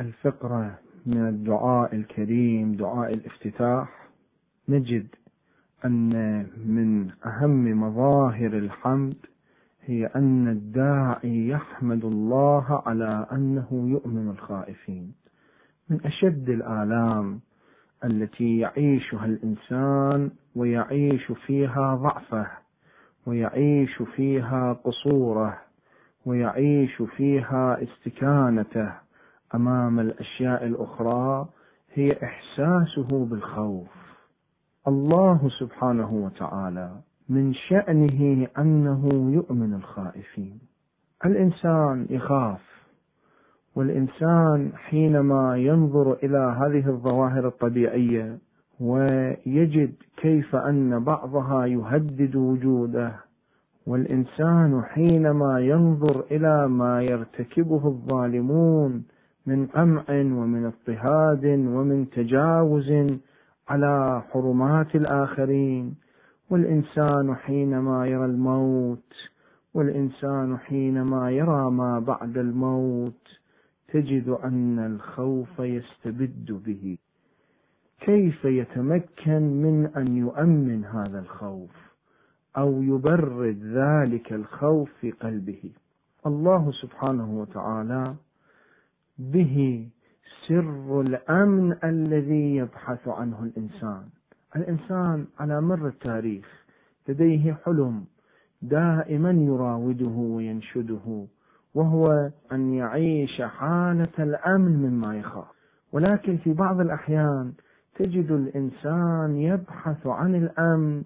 الفقرة 0.02 0.85
من 1.06 1.28
الدعاء 1.28 1.96
الكريم 1.96 2.72
دعاء 2.76 3.14
الافتتاح 3.14 4.08
نجد 4.70 5.08
أن 5.86 6.10
من 6.66 7.10
أهم 7.26 7.82
مظاهر 7.82 8.58
الحمد 8.58 9.16
هي 9.86 10.06
أن 10.06 10.48
الداعي 10.48 11.48
يحمد 11.48 12.06
الله 12.06 12.84
على 12.86 13.28
أنه 13.32 13.68
يؤمن 13.72 14.30
الخائفين. 14.30 15.14
من 15.90 16.00
أشد 16.06 16.50
الآلام 16.50 17.40
التي 18.04 18.58
يعيشها 18.58 19.26
الإنسان 19.26 20.32
ويعيش 20.56 21.32
فيها 21.32 21.96
ضعفه 21.96 22.48
ويعيش 23.26 24.02
فيها 24.16 24.74
قصوره 24.74 25.58
ويعيش 26.26 27.02
فيها 27.02 27.84
استكانته 27.84 29.05
أمام 29.56 30.00
الأشياء 30.00 30.66
الأخرى 30.66 31.48
هي 31.94 32.18
إحساسه 32.24 33.26
بالخوف. 33.26 33.88
الله 34.88 35.50
سبحانه 35.60 36.14
وتعالى 36.14 36.92
من 37.30 37.54
شأنه 37.54 38.48
أنه 38.58 39.32
يؤمن 39.34 39.74
الخائفين. 39.74 40.60
الإنسان 41.26 42.08
يخاف 42.10 42.62
والإنسان 43.76 44.72
حينما 44.76 45.58
ينظر 45.58 46.14
إلى 46.14 46.56
هذه 46.60 46.90
الظواهر 46.90 47.48
الطبيعية 47.48 48.38
ويجد 48.80 49.94
كيف 50.18 50.56
أن 50.56 51.04
بعضها 51.04 51.66
يهدد 51.66 52.36
وجوده 52.36 53.16
والإنسان 53.88 54.84
حينما 54.84 55.60
ينظر 55.60 56.24
إلى 56.32 56.68
ما 56.68 57.02
يرتكبه 57.04 57.88
الظالمون 57.88 59.04
من 59.46 59.66
قمع 59.68 60.04
ومن 60.10 60.66
اضطهاد 60.66 61.46
ومن 61.46 62.10
تجاوز 62.10 62.92
على 63.68 64.24
حرمات 64.32 64.96
الآخرين. 64.96 65.96
والإنسان 66.50 67.36
حينما 67.36 68.08
يرى 68.08 68.26
الموت 68.26 69.14
والإنسان 69.74 70.58
حينما 70.58 71.32
يرى 71.32 71.72
ما 71.72 72.00
بعد 72.00 72.38
الموت 72.38 73.40
تجد 73.88 74.30
أن 74.30 74.80
الخوف 74.80 75.60
يستبد 75.60 76.52
به. 76.66 76.98
كيف 78.00 78.46
يتمكن 78.46 79.42
من 79.42 79.86
أن 79.98 80.18
يؤمن 80.18 80.86
هذا 80.86 81.20
الخوف 81.20 81.72
أو 82.58 82.84
يبرد 82.84 83.60
ذلك 83.64 84.34
الخوف 84.34 84.90
في 85.02 85.12
قلبه؟ 85.12 85.72
الله 86.26 86.72
سبحانه 86.72 87.40
وتعالى 87.40 88.16
به 89.18 89.88
سر 90.48 91.02
الأمن 91.02 91.78
الذي 91.84 92.56
يبحث 92.56 93.08
عنه 93.08 93.44
الإنسان. 93.44 94.04
الإنسان 94.56 95.26
على 95.40 95.62
مر 95.62 95.88
التاريخ 95.88 96.66
لديه 97.08 97.54
حلم 97.66 98.06
دائما 98.62 99.32
يراوده 99.32 100.16
وينشده 100.16 101.26
وهو 101.76 102.30
أن 102.52 102.74
يعيش 102.74 103.42
حالة 103.42 104.14
الأمن 104.20 104.72
مما 104.72 105.18
يخاف. 105.18 105.56
ولكن 105.92 106.38
في 106.38 106.54
بعض 106.54 106.80
الأحيان 106.80 107.54
تجد 107.96 108.32
الإنسان 108.32 109.36
يبحث 109.36 110.08
عن 110.08 110.36
الأمن 110.36 111.04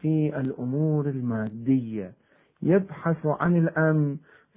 في 0.00 0.40
الأمور 0.40 1.08
المادية 1.08 2.12
يبحث 2.62 3.26
عن 3.26 3.56
الأمن 3.56 4.16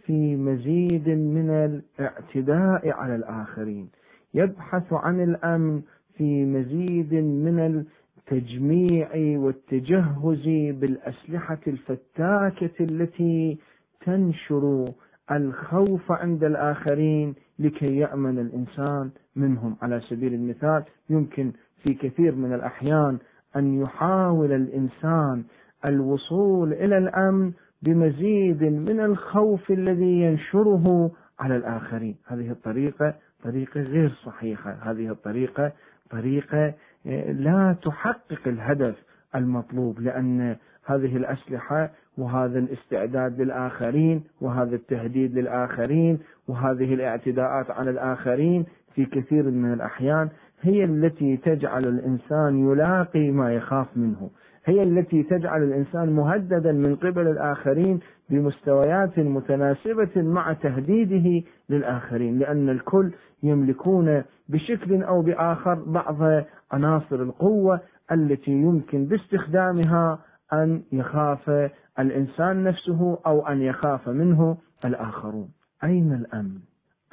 في 0.10 0.36
مزيد 0.36 1.10
من 1.10 1.50
الاعتداء 1.50 2.90
على 2.90 3.16
الآخرين. 3.16 3.90
يبحث 4.34 4.94
عن 4.94 5.24
الأمن 5.24 5.82
في 6.18 6.46
مزيد 6.46 7.14
من 7.14 7.86
التجميع 8.18 9.10
والتجهز 9.16 10.44
بالأسلحة 10.80 11.60
الفتاكة 11.68 12.72
التي 12.84 13.58
تنشر 14.06 14.86
الخوف 15.32 16.12
عند 16.12 16.44
الآخرين 16.44 17.36
لكي 17.60 17.98
يأمن 17.98 18.40
الإنسان 18.40 19.10
منهم. 19.36 19.76
على 19.82 20.00
سبيل 20.00 20.34
المثال 20.34 20.84
يمكن 21.10 21.52
في 21.84 21.94
كثير 21.94 22.36
من 22.36 22.54
الأحيان 22.54 23.18
أن 23.56 23.82
يحاول 23.82 24.52
الإنسان 24.52 25.44
الوصول 25.86 26.74
إلى 26.74 26.98
الأمن 26.98 27.52
بمزيد 27.82 28.64
من 28.64 29.00
الخوف 29.00 29.72
الذي 29.72 30.22
ينشره 30.22 31.12
على 31.40 31.56
الآخرين. 31.56 32.16
هذه 32.28 32.52
الطريقة 32.52 33.14
طريقة 33.44 33.82
غير 33.82 34.10
صحيحة. 34.10 34.72
هذه 34.72 35.12
الطريقة 35.12 35.72
طريقة 36.10 36.74
آه، 37.08 37.32
لا 37.32 37.76
تحقق 37.84 38.48
الهدف 38.48 38.96
المطلوب 39.36 40.00
لأن 40.00 40.56
هذه 40.86 41.18
الأسلحة 41.18 41.90
وهذا 42.18 42.60
الاستعداد 42.60 43.42
للآخرين 43.42 44.24
وهذا 44.42 44.76
التهديد 44.76 45.38
للآخرين 45.38 46.20
وهذه 46.48 46.94
الاعتداءات 46.94 47.72
على 47.72 47.90
الآخرين 47.90 48.66
في 48.96 49.06
كثير 49.06 49.44
من 49.44 49.74
الأحيان 49.74 50.30
هي 50.62 50.84
التي 50.84 51.38
تجعل 51.38 51.86
الإنسان 51.86 52.72
يلاقي 52.72 53.32
ما 53.32 53.54
يخاف 53.54 53.88
منه. 53.96 54.30
هي 54.66 54.84
التي 54.84 55.24
تجعل 55.24 55.64
الإنسان 55.64 56.10
مهددا 56.10 56.72
من 56.72 56.96
قبل 56.96 57.28
الآخرين 57.28 58.00
بمستويات 58.30 59.20
متناسبة 59.20 60.22
مع 60.22 60.54
تهديده 60.54 61.48
للآخرين 61.70 62.40
لأن 62.40 62.70
الكل 62.70 63.12
يملكون 63.44 64.24
بشكل 64.50 65.04
أو 65.04 65.22
بآخر 65.22 65.74
بعض 65.74 66.44
عناصر 66.72 67.16
القوة 67.16 67.80
التي 68.12 68.52
يمكن 68.52 69.06
باستخدامها 69.06 70.20
أن 70.54 70.82
يخاف 70.92 71.72
الإنسان 72.00 72.64
نفسه 72.64 73.20
أو 73.26 73.48
أن 73.48 73.62
يخاف 73.62 74.10
منه 74.10 74.58
الآخرون 74.86 75.50
أين 75.84 76.14
الأمن؟ 76.14 76.60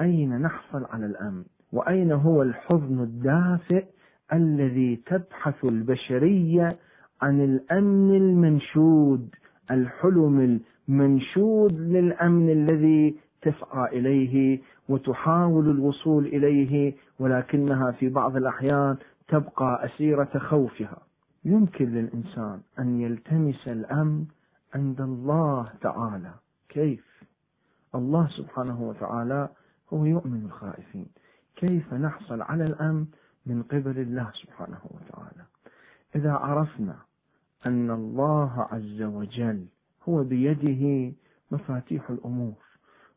أين 0.01 0.41
نحصل 0.43 0.87
على 0.91 1.07
الأمن؟ 1.07 1.43
وأين 1.73 2.13
هو 2.13 2.43
الحضن 2.43 3.01
الدافئ 3.03 3.85
الذي 4.33 4.97
تبحث 5.07 5.65
البشرية 5.65 6.77
عن 7.23 7.41
الأمن 7.41 8.17
المنشود 8.17 9.35
الحلم 9.71 10.61
المنشود 10.89 11.81
للأمن 11.81 12.51
الذي 12.51 13.17
تسعى 13.43 13.99
إليه 13.99 14.61
وتحاول 14.89 15.71
الوصول 15.71 16.27
إليه 16.27 16.95
ولكنها 17.19 17.91
في 17.93 18.09
بعض 18.09 18.37
الأحيان 18.37 18.97
تبقى 19.29 19.85
أسيرة 19.85 20.39
خوفها. 20.39 20.99
يمكن 21.45 21.85
للإنسان 21.85 22.61
أن 22.79 23.01
يلتمس 23.01 23.69
الأمن 23.69 24.25
عند 24.75 25.01
الله 25.01 25.73
تعالى. 25.81 26.31
كيف؟ 26.69 27.25
الله 27.95 28.29
سبحانه 28.29 28.83
وتعالى 28.83 29.49
هو 29.93 30.05
يؤمن 30.05 30.45
الخائفين. 30.45 31.07
كيف 31.57 31.95
نحصل 31.95 32.43
على 32.43 32.65
الأمن 32.67 33.07
من 33.47 33.63
قبل 33.63 33.99
الله 33.99 34.31
سبحانه 34.35 34.81
وتعالى؟ 34.85 35.46
إذا 36.17 36.33
عرفنا 36.33 36.97
أن 37.67 37.91
الله 37.91 38.67
عز 38.73 39.03
وجل 39.03 39.67
هو 40.09 40.25
بيده 40.25 41.13
مفاتيح 41.51 42.11
الأمور 42.11 42.55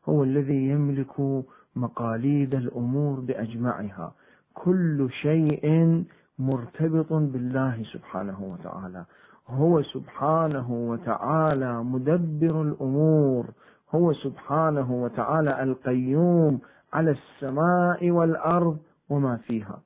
هو 0.08 0.24
الذي 0.24 0.68
يملك 0.68 1.44
مقاليد 1.76 2.54
الأمور 2.54 3.20
بأجمعها 3.20 4.12
كل 4.54 5.08
شيء 5.10 5.64
مرتبط 6.38 7.12
بالله 7.12 7.82
سبحانه 7.92 8.42
وتعالى 8.42 9.04
هو 9.48 9.82
سبحانه 9.82 10.70
وتعالى 10.72 11.84
مدبر 11.84 12.62
الأمور 12.62 13.46
هو 13.94 14.12
سبحانه 14.12 14.92
وتعالى 14.92 15.62
القيوم 15.62 16.60
على 16.92 17.10
السماء 17.10 18.10
والأرض 18.10 18.78
وما 19.08 19.36
فيها. 19.36 19.80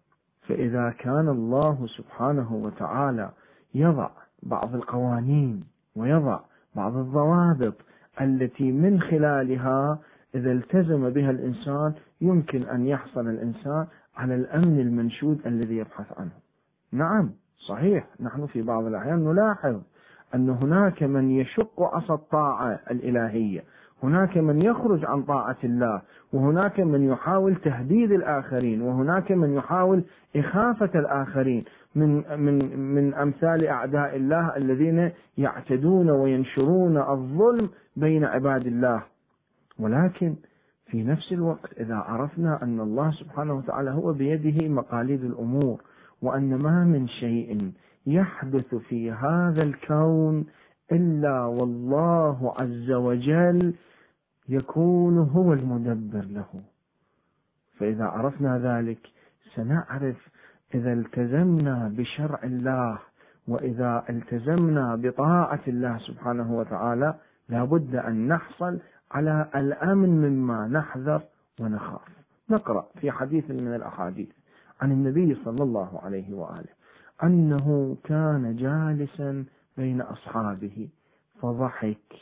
فإذا 0.48 0.90
كان 0.98 1.28
الله 1.28 1.86
سبحانه 1.86 2.54
وتعالى 2.54 3.30
يضع 3.74 4.10
بعض 4.42 4.74
القوانين 4.74 5.64
ويضع 5.96 6.40
بعض 6.74 6.96
الضوابط 6.96 7.74
التي 8.20 8.72
من 8.72 9.00
خلالها 9.00 9.98
إذا 10.34 10.52
التزم 10.52 11.10
بها 11.10 11.30
الإنسان 11.30 11.94
يمكن 12.20 12.62
أن 12.62 12.86
يحصل 12.86 13.28
الإنسان 13.28 13.86
على 14.16 14.34
الأمن 14.34 14.80
المنشود 14.80 15.40
الذي 15.46 15.76
يبحث 15.76 16.06
عنه. 16.18 16.32
نعم 16.92 17.30
صحيح 17.68 18.06
نحن 18.20 18.46
في 18.46 18.62
بعض 18.62 18.84
الأحيان 18.84 19.24
نلاحظ 19.24 19.80
أن 20.34 20.50
هناك 20.50 21.02
من 21.02 21.30
يشق 21.30 21.82
عصا 21.82 22.14
الطاعة 22.14 22.80
الإلهية 22.90 23.64
هناك 24.02 24.36
من 24.36 24.62
يخرج 24.62 25.04
عن 25.04 25.22
طاعة 25.22 25.56
الله 25.64 26.02
وهناك 26.32 26.80
من 26.80 27.02
يحاول 27.02 27.54
تهديد 27.56 28.12
الآخرين 28.12 28.82
وهناك 28.82 29.32
من 29.32 29.52
يحاول 29.54 30.04
إخافة 30.36 30.90
الآخرين 30.94 31.64
من 31.94 32.40
من 32.40 32.78
من 32.94 33.14
أمثال 33.14 33.66
أعداء 33.66 34.16
الله 34.16 34.56
الذين 34.56 35.10
يعتدون 35.38 36.10
وينشرون 36.10 36.96
الظلم 36.98 37.68
بين 37.96 38.24
عباد 38.24 38.66
الله. 38.66 39.02
ولكن 39.78 40.34
في 40.86 41.02
نفس 41.02 41.32
الوقت 41.32 41.72
إذا 41.80 41.94
عرفنا 41.94 42.62
أن 42.62 42.80
الله 42.80 43.10
سبحانه 43.10 43.54
وتعالى 43.54 43.90
هو 43.90 44.12
بيده 44.12 44.68
مقاليد 44.68 45.24
الأمور 45.24 45.80
وأن 46.22 46.54
ما 46.54 46.84
من 46.84 47.08
شيء 47.08 47.72
يحدث 48.06 48.74
في 48.74 49.12
هذا 49.12 49.62
الكون 49.62 50.44
إلا 50.92 51.44
والله 51.44 52.54
عز 52.58 52.90
وجل 52.90 53.74
يكون 54.48 55.18
هو 55.18 55.52
المدبر 55.52 56.24
له. 56.24 56.62
فإذا 57.78 58.04
عرفنا 58.04 58.58
ذلك 58.58 58.98
سنعرف 59.54 60.28
إذا 60.74 60.92
التزمنا 60.92 61.92
بشرع 61.96 62.40
الله 62.44 62.98
وإذا 63.48 64.04
التزمنا 64.10 64.96
بطاعة 64.96 65.60
الله 65.68 65.98
سبحانه 65.98 66.58
وتعالى 66.58 67.14
لابد 67.48 67.94
أن 67.96 68.28
نحصل 68.28 68.78
على 69.10 69.48
الأمن 69.54 70.08
مما 70.08 70.68
نحذر 70.68 71.22
ونخاف. 71.60 72.08
نقرأ 72.50 72.86
في 73.00 73.10
حديث 73.10 73.50
من 73.50 73.74
الأحاديث 73.74 74.28
عن 74.80 74.92
النبي 74.92 75.34
صلى 75.44 75.62
الله 75.62 76.00
عليه 76.02 76.34
وآله 76.34 76.74
أنه 77.22 77.96
كان 78.04 78.56
جالسا 78.56 79.44
بين 79.76 80.00
أصحابه 80.00 80.88
فضحك 81.42 82.12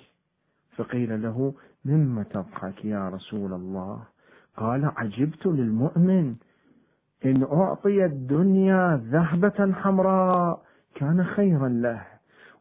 فقيل 0.76 1.22
له 1.22 1.54
مما 1.84 2.22
تضحك 2.22 2.84
يا 2.84 3.08
رسول 3.08 3.52
الله؟ 3.52 4.02
قال 4.56 4.92
عجبت 4.96 5.46
للمؤمن. 5.46 6.34
إن 7.24 7.42
أعطي 7.52 8.04
الدنيا 8.04 9.00
ذهبة 9.10 9.72
حمراء 9.72 10.62
كان 10.94 11.24
خيرا 11.24 11.68
له 11.68 12.02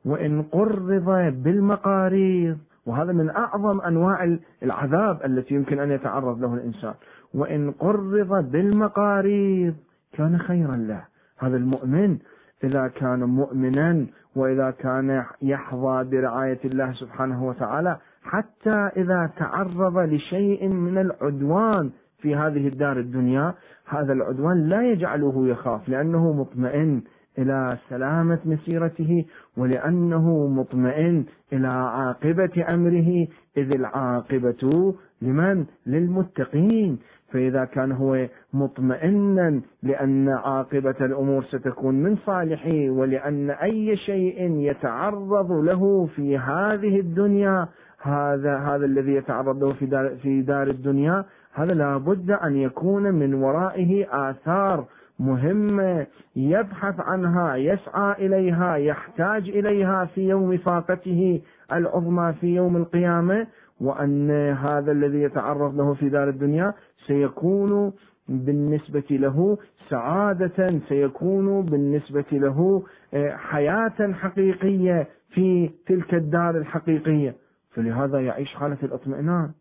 وإن 0.05 0.41
قرض 0.41 1.09
بالمقاريض 1.43 2.57
وهذا 2.85 3.11
من 3.11 3.29
أعظم 3.29 3.81
أنواع 3.81 4.37
العذاب 4.63 5.25
التي 5.25 5.55
يمكن 5.55 5.79
أن 5.79 5.91
يتعرض 5.91 6.41
له 6.41 6.53
الإنسان. 6.53 6.93
وإن 7.33 7.71
قرض 7.71 8.51
بالمقاريض 8.51 9.75
كان 10.13 10.37
خيرا 10.37 10.75
له. 10.75 11.05
هذا 11.37 11.57
المؤمن 11.57 12.17
إذا 12.63 12.87
كان 12.87 13.23
مؤمنا 13.23 14.05
وإذا 14.35 14.71
كان 14.71 15.23
يحظى 15.41 16.03
برعاية 16.03 16.59
الله 16.65 16.91
سبحانه 16.91 17.45
وتعالى 17.47 17.97
حتى 18.23 18.89
إذا 18.97 19.29
تعرض 19.37 19.97
لشيء 19.97 20.67
من 20.67 20.97
العدوان 20.97 21.89
في 22.21 22.35
هذه 22.35 22.67
الدار 22.67 22.97
الدنيا 22.99 23.53
هذا 23.87 24.13
العدوان 24.13 24.69
لا 24.69 24.91
يجعله 24.91 25.47
يخاف 25.47 25.89
لأنه 25.89 26.33
مطمئن 26.33 27.01
إلى 27.37 27.77
سلامة 27.89 28.39
مسيرته 28.45 29.25
ولأنه 29.57 30.47
مطمئن 30.47 31.25
إلى 31.53 31.67
عاقبة 31.67 32.65
أمره 32.69 33.27
إذ 33.57 33.71
العاقبة 33.71 34.93
لمن؟ 35.21 35.65
للمتقين 35.85 36.99
فإذا 37.31 37.65
كان 37.65 37.91
هو 37.91 38.27
مطمئنا 38.53 39.61
لأن 39.83 40.29
عاقبة 40.29 40.95
الأمور 41.01 41.43
ستكون 41.43 41.95
من 41.95 42.15
صالحه 42.15 42.89
ولأن 42.89 43.49
أي 43.49 43.95
شيء 43.95 44.57
يتعرض 44.57 45.51
له 45.51 46.09
في 46.15 46.37
هذه 46.37 46.99
الدنيا 46.99 47.67
هذا 48.01 48.57
هذا 48.57 48.85
الذي 48.85 49.13
يتعرض 49.13 49.63
له 49.63 49.73
في 49.73 49.85
دار, 49.85 50.15
في 50.21 50.41
دار 50.41 50.67
الدنيا 50.67 51.25
هذا 51.53 51.73
لابد 51.73 52.31
أن 52.31 52.55
يكون 52.55 53.03
من 53.03 53.33
ورائه 53.33 54.07
آثار 54.29 54.85
مهمة 55.19 56.07
يبحث 56.35 56.99
عنها 56.99 57.55
يسعى 57.55 58.25
إليها 58.25 58.75
يحتاج 58.75 59.49
إليها 59.49 60.05
في 60.05 60.29
يوم 60.29 60.57
فاقته 60.57 61.41
العظمى 61.73 62.33
في 62.41 62.55
يوم 62.55 62.77
القيامة. 62.77 63.47
وأن 63.81 64.31
هذا 64.51 64.91
الذي 64.91 65.21
يتعرض 65.21 65.75
له 65.75 65.93
في 65.93 66.09
دار 66.09 66.29
الدنيا 66.29 66.73
سيكون 67.07 67.93
بالنسبة 68.29 69.03
له 69.11 69.57
سعادة 69.89 70.79
سيكون 70.89 71.65
بالنسبة 71.65 72.25
له 72.31 72.83
آه، 73.13 73.35
حياة 73.35 74.11
حقيقية 74.13 75.07
في 75.29 75.69
تلك 75.87 76.13
الدار 76.13 76.57
الحقيقية. 76.57 77.35
فلهذا 77.71 78.19
يعيش 78.19 78.55
حالة 78.55 78.77
الاطمئنان. 78.83 79.51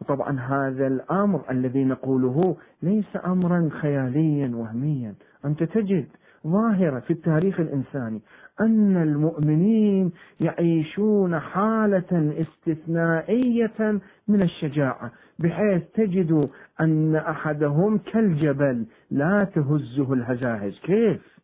وطبعا 0.00 0.40
هذا 0.40 0.86
الأمر 0.86 1.44
الذي 1.50 1.84
نقوله 1.84 2.56
ليس 2.82 3.18
أمرا 3.26 3.68
خياليا 3.80 4.56
وهميا. 4.56 5.14
أنت 5.44 5.62
تجد 5.62 6.06
ظاهرة 6.46 7.00
في 7.00 7.10
التاريخ 7.12 7.60
الإنساني 7.60 8.20
أن 8.60 8.96
المؤمنين 9.02 10.12
يعيشون 10.40 11.38
حالة 11.38 12.34
استثنائية 12.40 14.00
من 14.28 14.42
الشجاعة 14.42 15.12
بحيث 15.38 15.82
تجد 15.94 16.48
أن 16.80 17.16
أحدهم 17.16 17.98
كالجبل 17.98 18.86
لا 19.10 19.44
تهزه 19.44 20.12
الهزاهز 20.12 20.80
كيف؟ 20.84 21.36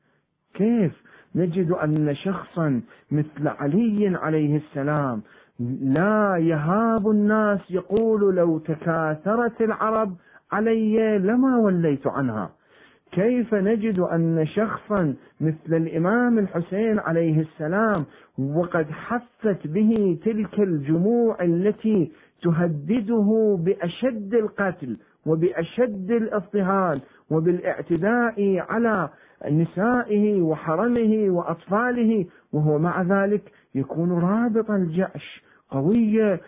كيف 0.54 1.02
نجد 1.34 1.70
أن 1.70 2.14
شخصا 2.14 2.80
مثل 3.10 3.48
علي 3.48 4.16
عليه 4.16 4.56
السلام 4.56 5.22
لا 5.80 6.36
يهاب 6.36 7.10
الناس 7.10 7.60
يقول 7.70 8.34
لو 8.36 8.58
تكاثرت 8.58 9.60
العرب 9.60 10.16
علي 10.52 11.18
لما 11.18 11.58
وليت 11.58 12.06
عنها؟ 12.06 12.50
كيف 13.12 13.54
نجد 13.54 13.98
أن 13.98 14.46
شخصا 14.46 15.14
مثل 15.40 15.74
الإمام 15.74 16.38
الحسين 16.38 16.98
عليه 16.98 17.40
السلام 17.40 18.04
وقد 18.38 18.90
حفت 18.90 19.66
به 19.66 20.18
تلك 20.24 20.60
الجموع 20.60 21.42
التي 21.42 22.12
تهدده 22.42 23.56
بأشد 23.60 24.34
القتل 24.34 24.96
وبأشد 25.26 26.10
الاضطهاد 26.10 27.00
وبالاعتداء 27.30 28.58
على 28.68 29.08
نسائه 29.50 30.42
وحرمه 30.42 31.26
وأطفاله 31.30 32.26
وهو 32.52 32.78
مع 32.78 33.02
ذلك 33.02 33.52
يكون 33.74 34.12
رابط 34.12 34.70
الجأش 34.70 35.42
قوي 35.70 36.38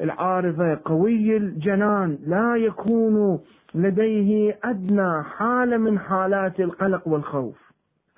العارضة 0.00 0.78
قوي 0.84 1.36
الجنان 1.36 2.18
لا 2.26 2.56
يكون 2.56 3.40
لديه 3.74 4.58
أدنى 4.64 5.22
حالة 5.22 5.76
من 5.76 5.98
حالات 5.98 6.60
القلق 6.60 7.08
والخوف. 7.08 7.66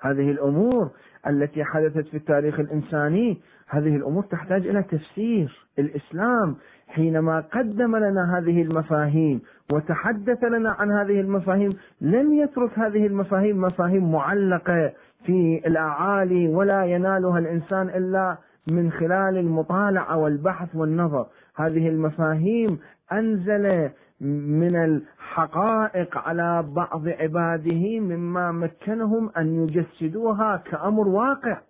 هذه 0.01 0.31
الأمور 0.31 0.89
التي 1.27 1.63
حدثت 1.63 2.07
في 2.07 2.17
التاريخ 2.17 2.59
الإنساني 2.59 3.37
هذه 3.69 3.95
الأمور 3.95 4.23
تحتاج 4.23 4.67
إلى 4.67 4.83
تفسير 4.83 5.67
الإسلام 5.79 6.55
حينما 6.87 7.39
قدم 7.39 7.95
لنا 7.95 8.37
هذه 8.37 8.61
المفاهيم 8.61 9.41
وتحدث 9.73 10.43
لنا 10.43 10.69
عن 10.69 10.91
هذه 10.91 11.21
المفاهيم 11.21 11.71
لم 12.01 12.33
يترك 12.33 12.79
هذه 12.79 13.07
المفاهيم 13.07 13.61
مفاهيم 13.61 14.11
معلقة 14.11 14.91
في 15.25 15.61
الأعالي 15.65 16.47
ولا 16.47 16.85
ينالها 16.85 17.39
الإنسان 17.39 17.89
إلا 17.89 18.37
من 18.71 18.91
خلال 18.91 19.37
المطالعة 19.37 20.17
والبحث 20.17 20.75
والنظر. 20.75 21.27
هذه 21.55 21.89
المفاهيم 21.89 22.79
أنزل 23.11 23.89
من 24.21 24.75
الحقائق 24.75 26.17
على 26.17 26.63
بعض 26.63 27.07
عباده 27.07 27.99
مما 27.99 28.51
مكنهم 28.51 29.31
أن 29.37 29.63
يجسدوها 29.63 30.57
كأمر 30.57 31.07
واقع. 31.07 31.61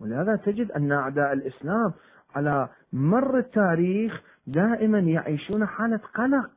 ولهذا 0.00 0.36
تجد 0.36 0.72
أن 0.72 0.92
أعداء 0.92 1.32
الإسلام 1.32 1.92
على 2.36 2.68
مر 2.92 3.38
التاريخ 3.38 4.22
دائما 4.46 4.98
يعيشون 4.98 5.66
حالة 5.66 6.00
قلق 6.14 6.50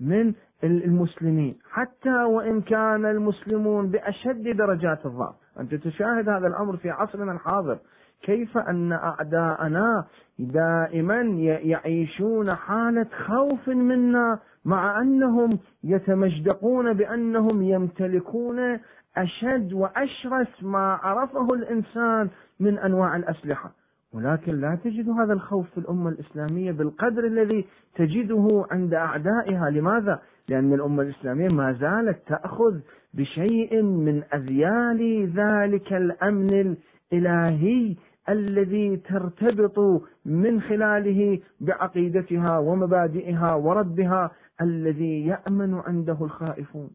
من 0.00 0.34
المسلمين. 0.64 1.58
حتى 1.70 2.22
وإن 2.22 2.60
كان 2.60 3.06
المسلمون 3.06 3.90
بأشد 3.90 4.56
درجات 4.56 5.06
الضعف. 5.06 5.34
أنت 5.60 5.74
تشاهد 5.74 6.28
هذا 6.28 6.46
الأمر 6.46 6.76
في 6.76 6.90
عصرنا 6.90 7.32
الحاضر. 7.32 7.78
كيف 8.22 8.58
أن 8.58 8.92
أعداءنا 8.92 10.04
دائما 10.38 11.20
يعيشون 11.62 12.54
حالة 12.54 13.06
خوف 13.26 13.68
منا 13.68 14.38
مع 14.64 15.00
أنهم 15.00 15.58
يتمجدقون 15.84 16.92
بأنهم 16.92 17.62
يمتلكون 17.62 18.78
أشد 19.16 19.72
وأشرس 19.72 20.62
ما 20.62 20.98
عرفه 21.02 21.54
الإنسان 21.54 22.28
من 22.60 22.78
أنواع 22.78 23.16
الأسلحة 23.16 23.72
ولكن 24.12 24.60
لا 24.60 24.78
تجد 24.84 25.08
هذا 25.08 25.32
الخوف 25.32 25.70
في 25.70 25.78
الأمة 25.78 26.10
الإسلامية 26.10 26.72
بالقدر 26.72 27.26
الذي 27.26 27.64
تجده 27.94 28.66
عند 28.70 28.94
أعدائها 28.94 29.70
لماذا؟ 29.70 30.22
لأن 30.48 30.72
الأمة 30.72 31.02
الإسلامية 31.02 31.48
ما 31.48 31.72
زالت 31.72 32.28
تأخذ 32.28 32.80
بشيء 33.14 33.82
من 33.82 34.22
أذيال 34.34 35.32
ذلك 35.36 35.92
الأمن 35.92 36.76
الإلهي 37.12 37.96
الذي 38.28 38.96
ترتبط 38.96 40.02
من 40.24 40.60
خلاله 40.60 41.40
بعقيدتها 41.60 42.58
ومبادئها 42.58 43.54
وربها 43.54 44.30
الذي 44.60 45.26
يأمن 45.26 45.74
عنده 45.74 46.18
الخائفون. 46.20 46.90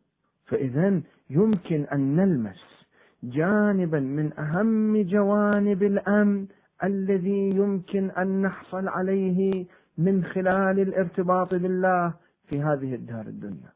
فإذا 0.45 1.01
يمكن 1.29 1.85
أن 1.93 2.15
نلمس 2.15 2.87
جانبا 3.23 3.99
من 3.99 4.39
أهم 4.39 5.01
جوانب 5.01 5.83
الأمن 5.83 6.45
الذي 6.83 7.49
يمكن 7.49 8.11
أن 8.11 8.41
نحصل 8.41 8.87
عليه 8.87 9.65
من 9.97 10.23
خلال 10.23 10.79
الارتباط 10.79 11.55
بالله 11.55 12.13
في 12.49 12.61
هذه 12.61 12.95
الدار 12.95 13.25
الدنيا. 13.25 13.71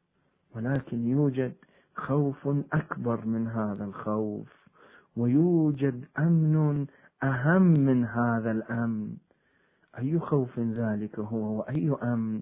ولكن 0.56 1.08
يوجد 1.08 1.54
خوف 1.96 2.48
أكبر 2.74 3.26
من 3.26 3.48
هذا 3.48 3.84
الخوف 3.86 4.62
ويوجد 5.18 6.06
أمن 6.20 6.86
أهم 7.24 7.62
من 7.62 8.06
هذا 8.06 8.52
الأمن. 8.52 9.14
أي 10.00 10.20
خوف 10.20 10.60
ذلك 10.60 11.20
هو 11.20 11.60
وأي 11.60 11.96
أمن؟ 12.04 12.42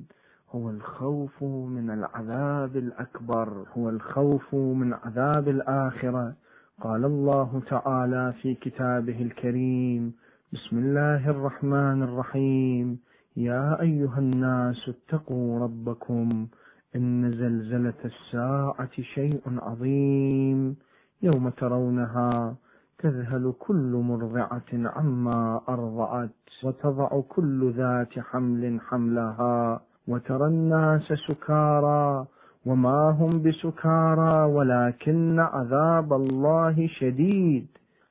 هو 0.51 0.69
الخوف 0.69 1.43
من 1.43 1.89
العذاب 1.89 2.77
الأكبر 2.77 3.65
هو 3.77 3.89
الخوف 3.89 4.55
من 4.55 4.93
عذاب 4.93 5.47
الآخرة. 5.47 6.33
قال 6.81 7.05
الله 7.05 7.61
تعالى 7.67 8.33
في 8.41 8.55
كتابه 8.55 9.21
الكريم 9.21 10.13
بسم 10.53 10.77
الله 10.77 11.29
الرحمن 11.29 12.03
الرحيم. 12.03 12.99
يا 13.37 13.81
أيها 13.81 14.19
الناس 14.19 14.89
اتقوا 14.89 15.59
ربكم 15.59 16.47
إن 16.95 17.31
زلزلة 17.31 18.01
الساعة 18.05 19.01
شيء 19.01 19.41
عظيم. 19.45 20.75
يوم 21.21 21.49
ترونها 21.49 22.55
تذهل 22.99 23.53
كل 23.59 24.01
مرضعة 24.03 24.71
عما 24.73 25.61
أرضعت 25.69 26.29
وتضع 26.63 27.21
كل 27.29 27.71
ذات 27.71 28.19
حمل 28.19 28.79
حملها 28.81 29.81
وترى 30.07 30.47
الناس 30.47 31.13
سكارى 31.27 32.25
وما 32.65 33.09
هم 33.09 33.41
بسكارى 33.41 34.43
ولكن 34.43 35.39
عذاب 35.39 36.13
الله 36.13 36.87
شديد. 36.87 37.67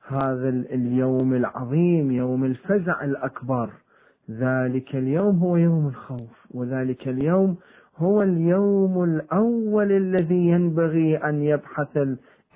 هذا 0.07 0.49
اليوم 0.49 1.33
العظيم 1.33 2.11
يوم 2.11 2.45
الفزع 2.45 3.03
الأكبر. 3.03 3.69
ذلك 4.31 4.95
اليوم 4.95 5.39
هو 5.39 5.55
يوم 5.57 5.87
الخوف 5.87 6.45
وذلك 6.51 7.07
اليوم 7.07 7.57
هو 7.97 8.21
اليوم 8.21 9.03
الأول 9.03 9.91
الذي 9.91 10.47
ينبغي 10.47 11.17
أن 11.17 11.41
يبحث 11.41 11.97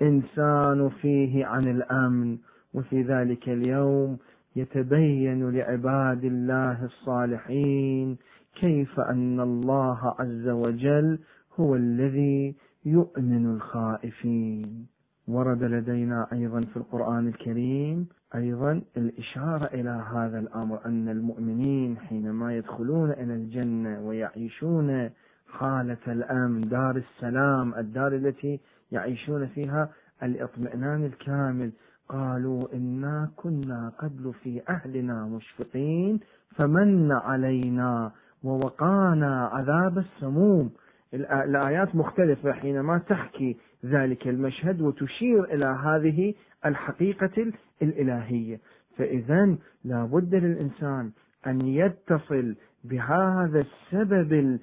الإنسان 0.02 0.88
فيه 0.88 1.46
عن 1.46 1.68
الأمن 1.68 2.38
وفي 2.74 3.02
ذلك 3.02 3.48
اليوم 3.48 4.18
يتبين 4.56 5.50
لعباد 5.50 6.24
الله 6.24 6.84
الصالحين 6.84 8.16
كيف 8.60 9.00
أن 9.00 9.40
الله 9.40 10.14
عز 10.18 10.48
وجل 10.48 11.18
هو 11.60 11.74
الذي 11.74 12.54
يؤمن 12.84 13.46
الخائفين. 13.46 14.86
ورد 15.28 15.62
لدينا 15.62 16.26
أيضا 16.32 16.60
في 16.60 16.76
القرآن 16.76 17.28
الكريم 17.28 18.06
أيضا 18.34 18.82
الإشارة 18.96 19.64
إلى 19.64 20.04
هذا 20.14 20.38
الأمر 20.38 20.86
أن 20.86 21.08
المؤمنين 21.08 21.98
حينما 21.98 22.56
يدخلون 22.56 23.10
إلى 23.10 23.34
الجنة 23.34 24.00
ويعيشون 24.00 25.10
حالة 25.48 25.98
الأمن 26.08 26.68
دار 26.68 26.96
السلام 26.96 27.74
الدار 27.74 28.14
التي 28.14 28.60
يعيشون 28.92 29.46
فيها 29.46 29.90
الاطمئنان 30.22 31.04
الكامل. 31.04 31.72
قالوا 32.08 32.74
إنا 32.74 33.30
كنا 33.36 33.92
قبل 33.98 34.32
في 34.42 34.62
أهلنا 34.68 35.24
مشفقين 35.24 36.20
فمن 36.56 37.12
علينا 37.12 38.12
ووقانا 38.44 39.46
عذاب 39.46 39.98
السموم. 39.98 40.70
الآيات 41.14 41.96
مختلفة 41.96 42.52
حينما 42.52 42.98
تحكي 42.98 43.56
ذلك 43.84 44.28
المشهد 44.28 44.80
وتشير 44.80 45.44
إلى 45.44 45.66
هذه 45.66 46.34
الحقيقة 46.66 47.52
الإلهية. 47.82 48.60
فإذا 48.96 49.56
لا 49.84 50.04
بد 50.04 50.34
للإنسان 50.34 51.10
أن 51.46 51.60
يتصل 51.60 52.56
بهذا 52.84 53.60
السبب 53.60 54.58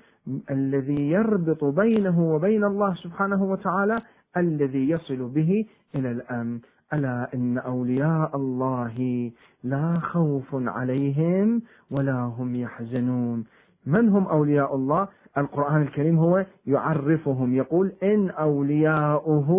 الذي 0.51 1.09
يربط 1.09 1.63
بينه 1.63 2.33
وبين 2.33 2.63
الله 2.63 2.93
سبحانه 2.93 3.43
وتعالى 3.43 3.97
الذي 4.37 4.89
يصل 4.89 5.29
به 5.29 5.65
إلى 5.95 6.11
الأمن. 6.11 6.59
ألا 6.93 7.33
إن 7.33 7.57
أولياء 7.57 8.35
الله 8.35 9.31
لا 9.63 9.99
خوف 9.99 10.47
عليهم 10.53 11.61
ولا 11.91 12.13
هم 12.13 12.55
يحزنون. 12.55 13.45
من 13.85 14.09
هم 14.09 14.27
أولياء 14.27 14.75
الله؟ 14.75 15.07
القرآن 15.37 15.81
الكريم 15.81 16.19
هو 16.19 16.45
يعرفهم 16.65 17.55
يقول 17.55 17.91
إن 18.03 18.29
أولياؤه 18.29 19.49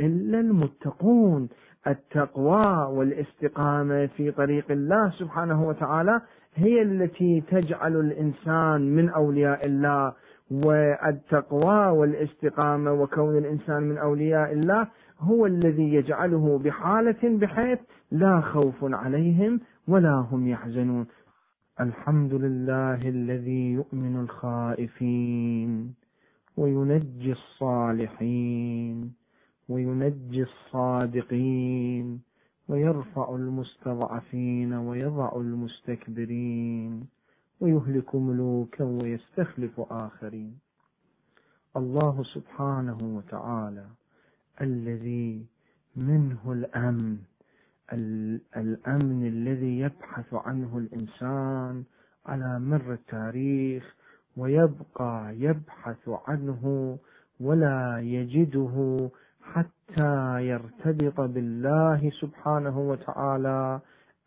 إلا 0.00 0.40
المتقون. 0.40 1.48
التقوى 1.86 2.96
والاستقامة 2.96 4.06
في 4.06 4.30
طريق 4.30 4.70
الله 4.70 5.10
سبحانه 5.10 5.68
وتعالى 5.68 6.20
هي 6.54 6.82
التي 6.82 7.40
تجعل 7.40 7.96
الإنسان 7.96 8.80
من 8.96 9.08
أولياء 9.08 9.66
الله 9.66 10.12
والتقوى 10.50 11.98
والاستقامة 11.98 12.92
وكون 12.92 13.38
الإنسان 13.38 13.82
من 13.82 13.98
أولياء 13.98 14.52
الله 14.52 14.88
هو 15.20 15.46
الذي 15.46 15.94
يجعله 15.94 16.58
بحالة 16.58 17.38
بحيث 17.38 17.78
لا 18.10 18.40
خوف 18.40 18.76
عليهم 18.82 19.60
ولا 19.88 20.14
هم 20.14 20.48
يحزنون. 20.48 21.06
الحمد 21.80 22.34
لله 22.34 23.08
الذي 23.08 23.72
يؤمن 23.72 24.20
الخائفين 24.20 25.94
وينجي 26.56 27.32
الصالحين 27.32 29.12
وينجي 29.68 30.42
الصادقين 30.42 32.27
ويرفع 32.68 33.34
المستضعفين 33.34 34.72
ويضع 34.72 35.32
المستكبرين 35.36 37.06
ويهلك 37.60 38.14
ملوكا 38.14 38.84
ويستخلف 38.84 39.80
آخرين. 39.80 40.58
الله 41.76 42.22
سبحانه 42.22 42.98
وتعالى 43.02 43.86
الذي 44.60 45.46
منه 45.96 46.52
الأمن 46.52 47.16
الأمن 48.56 49.26
الذي 49.26 49.78
يبحث 49.80 50.34
عنه 50.34 50.78
الإنسان 50.78 51.84
على 52.26 52.58
مر 52.60 52.92
التاريخ 52.92 53.94
ويبقى 54.36 55.34
يبحث 55.38 56.08
عنه 56.08 56.62
ولا 57.40 58.00
يجده 58.00 59.10
حتى 59.54 60.46
يرتبط 60.46 61.20
بالله 61.20 62.10
سبحانه 62.20 62.78
وتعالى 62.78 63.80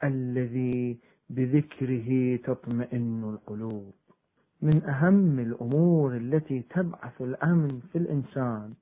الذي 0.03 0.99
بذكره 1.29 2.35
تطمئن 2.35 3.23
القلوب. 3.23 3.91
من 4.61 4.83
أهم 4.83 5.39
الأمور 5.39 6.17
التي 6.17 6.61
تبعث 6.61 7.21
الأمن 7.21 7.79
في 7.91 7.97
الإنسان 7.97 8.73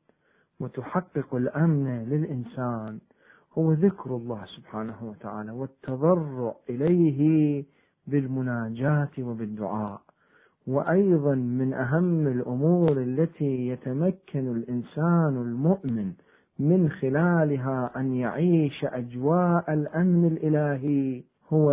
وتحقق 0.59 1.35
الأمن 1.35 2.03
للإنسان 2.09 2.99
هو 3.57 3.73
ذكر 3.73 4.15
الله 4.15 4.45
سبحانه 4.45 4.97
وتعالى 5.01 5.51
والتضرع 5.51 6.55
إليه 6.69 7.63
بالمناجاة 8.07 9.11
وبالدعاء. 9.19 10.01
وأيضا 10.67 11.35
من 11.35 11.73
أهم 11.73 12.27
الأمور 12.27 12.91
التي 12.91 13.67
يتمكن 13.67 14.55
الإنسان 14.55 15.37
المؤمن 15.41 16.13
من 16.59 16.89
خلالها 16.89 17.91
أن 17.97 18.13
يعيش 18.15 18.85
أجواء 18.85 19.73
الأمن 19.73 20.25
الإلهي 20.25 21.23
هو 21.53 21.71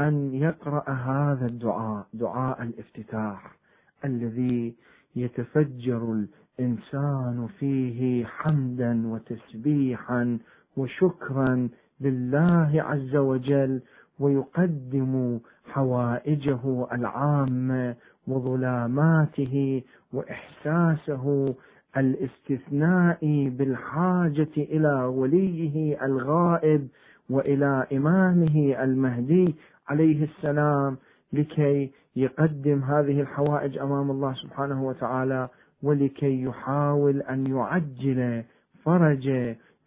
أن 0.00 0.34
يقرأ 0.34 0.90
هذا 0.90 1.46
الدعاء 1.46 2.06
دعاء 2.14 2.62
الافتتاح 2.62 3.56
الذي 4.04 4.74
يتفجر 5.16 6.24
الإنسان 6.58 7.48
فيه 7.58 8.24
حمدا 8.26 9.06
وتسبيحا 9.08 10.38
وشكرا 10.76 11.68
لله 12.00 12.70
عز 12.74 13.16
وجل 13.16 13.80
ويقدم 14.18 15.38
حوائجه 15.64 16.86
العامة 16.92 17.96
وظلاماته 18.28 19.82
وإحساسه 20.12 21.54
الاستثنائي 21.96 23.50
بالحاجة 23.50 24.48
إلى 24.56 25.04
وليه 25.04 26.04
الغائب 26.04 26.88
وإلى 27.30 27.86
إمامه 27.92 28.82
المهدي 28.84 29.54
عليه 29.88 30.24
السلام 30.24 30.96
لكي 31.32 31.90
يقدم 32.16 32.82
هذه 32.82 33.20
الحوائج 33.20 33.78
أمام 33.78 34.10
الله 34.10 34.34
سبحانه 34.34 34.84
وتعالى 34.84 35.48
ولكي 35.82 36.42
يحاول 36.42 37.22
أن 37.22 37.46
يعجل 37.46 38.42
فرج 38.84 39.28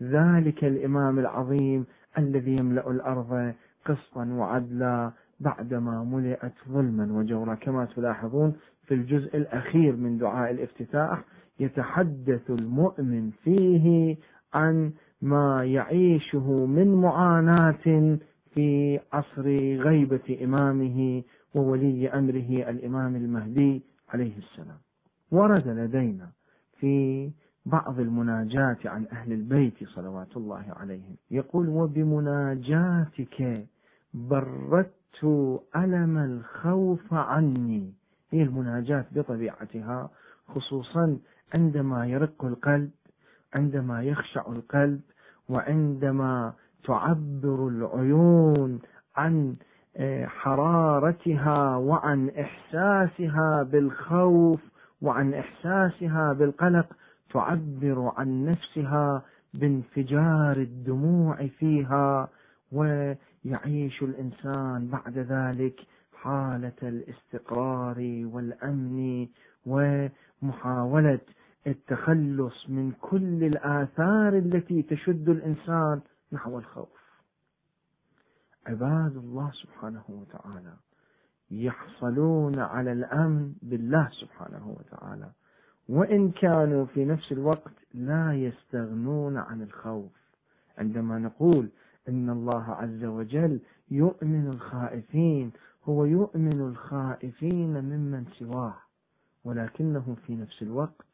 ذلك 0.04 0.64
الإمام 0.64 1.20
العظيم 1.20 1.86
الذي 2.18 2.56
يملأ 2.56 2.92
الأرض 2.92 3.54
قسطا 3.86 4.26
وعدلا 4.26 5.12
بعدما 5.40 6.04
ملئت 6.04 6.54
ظلما 6.70 7.14
وجورا. 7.20 7.56
كما 7.56 7.86
تلاحظون 7.86 8.54
في 8.88 8.94
الجزء 8.94 9.38
الأخير 9.38 9.96
من 9.96 10.18
دعاء 10.18 10.52
الافتتاح 10.52 11.24
يتحدث 11.60 12.50
المؤمن 12.50 13.32
فيه 13.44 14.18
عن 14.54 14.92
ما 15.22 15.66
يعيشه 15.66 16.66
من 16.66 16.96
معاناة 16.96 18.18
في 18.54 19.00
عصر 19.14 19.48
غيبة 19.78 20.38
إمامه 20.44 21.24
وولي 21.56 22.10
أمره 22.10 22.70
الإمام 22.70 23.16
المهدي 23.16 23.82
عليه 24.10 24.38
السلام. 24.38 24.78
ورد 25.32 25.68
لدينا 25.68 26.30
في 26.80 27.30
بعض 27.66 28.00
المناجات 28.00 28.88
عن 28.88 29.06
أهل 29.12 29.34
البيت 29.34 29.74
صلوات 29.88 30.38
الله 30.38 30.66
عليهم. 30.70 31.16
يقول 31.32 31.70
وبمناجاتك 31.70 33.68
بردت 34.14 35.24
ألم 35.76 36.18
الخوف 36.18 37.14
عني. 37.14 37.94
هي 38.32 38.44
المناجاة 38.44 39.06
بطبيعتها 39.12 40.10
خصوصا 40.48 41.18
عندما 41.54 42.06
يرق 42.08 42.46
القلب 42.46 42.90
عندما 43.56 44.04
يخشع 44.04 44.48
القلب 44.48 45.02
وعندما 45.50 46.54
تعبر 46.84 47.68
العيون 47.68 48.80
عن 49.16 49.56
آه، 49.98 50.26
حرارتها 50.26 51.76
وعن 51.76 52.30
إحساسها 52.30 53.64
بالخوف 53.64 54.60
وعن 55.02 55.34
إحساسها 55.34 56.34
بالقلق 56.34 56.88
تعبر 57.34 58.12
عن 58.18 58.46
نفسها 58.46 59.24
بانفجار 59.54 60.58
الدموع 60.58 61.48
فيها 61.48 62.30
ويعيش 62.72 64.04
الإنسان 64.04 64.88
بعد 64.88 65.18
ذلك 65.18 65.80
حالة 66.14 66.72
الاستقرار 66.84 67.98
والأمن 68.34 69.28
ومحاولة 69.66 71.20
التخلص 71.68 72.70
من 72.70 72.92
كل 73.02 73.44
الآثار 73.44 74.38
التي 74.38 74.82
تشد 74.82 75.30
الإنسان 75.30 76.02
نحو 76.32 76.58
الخوف. 76.58 77.04
عباد 78.68 79.16
الله 79.18 79.52
سبحانه 79.52 80.04
وتعالى 80.10 80.74
يحصلون 81.52 82.60
على 82.60 82.92
الأمن 82.92 83.54
بالله 83.62 84.10
سبحانه 84.12 84.76
وتعالى. 84.80 85.32
وإن 85.90 86.32
كانوا 86.32 86.86
في 86.86 87.06
نفس 87.06 87.32
الوقت 87.32 87.74
لا 87.94 88.34
يستغنون 88.34 89.38
عن 89.38 89.62
الخوف. 89.62 90.12
عندما 90.78 91.20
نقول 91.20 91.70
إن 92.10 92.30
الله 92.30 92.64
عز 92.72 93.04
وجل 93.04 93.60
يؤمن 93.92 94.48
الخائفين 94.48 95.52
هو 95.86 96.06
يؤمن 96.06 96.62
الخائفين 96.62 97.84
ممن 97.84 98.26
سواه 98.40 98.76
ولكنه 99.44 100.16
في 100.28 100.36
نفس 100.36 100.62
الوقت 100.62 101.06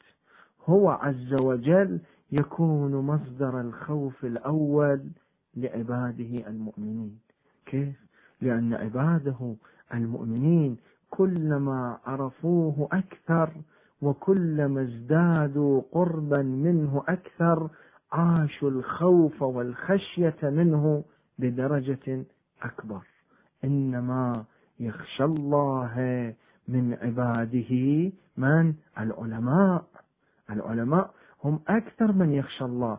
هو 0.66 0.90
عز 0.90 1.34
وجل 1.34 2.00
يكون 2.32 2.96
مصدر 2.96 3.62
الخوف 3.62 4.26
الأول 4.26 5.02
لعباده 5.56 6.48
المؤمنين. 6.48 7.20
كيف؟ 7.66 7.96
لأن 8.42 8.74
عباده 8.74 9.56
المؤمنين 9.94 10.78
كلما 11.10 11.98
عرفوه 12.06 12.88
أكثر 12.92 13.50
وكلما 14.02 14.82
ازدادوا 14.82 15.82
قربا 15.92 16.42
منه 16.42 17.04
أكثر 17.08 17.70
عاشوا 18.12 18.70
الخوف 18.70 19.42
والخشية 19.42 20.36
منه 20.44 21.04
بدرجة 21.40 22.24
أكبر. 22.62 23.02
إنما 23.64 24.44
يخشى 24.80 25.24
الله 25.24 25.94
من 26.68 26.94
عباده 27.02 28.12
من 28.38 28.74
العلماء. 29.00 29.84
العلماء 30.52 31.12
هم 31.44 31.60
أكثر 31.68 32.12
من 32.12 32.32
يخشى 32.32 32.66
الله. 32.66 32.98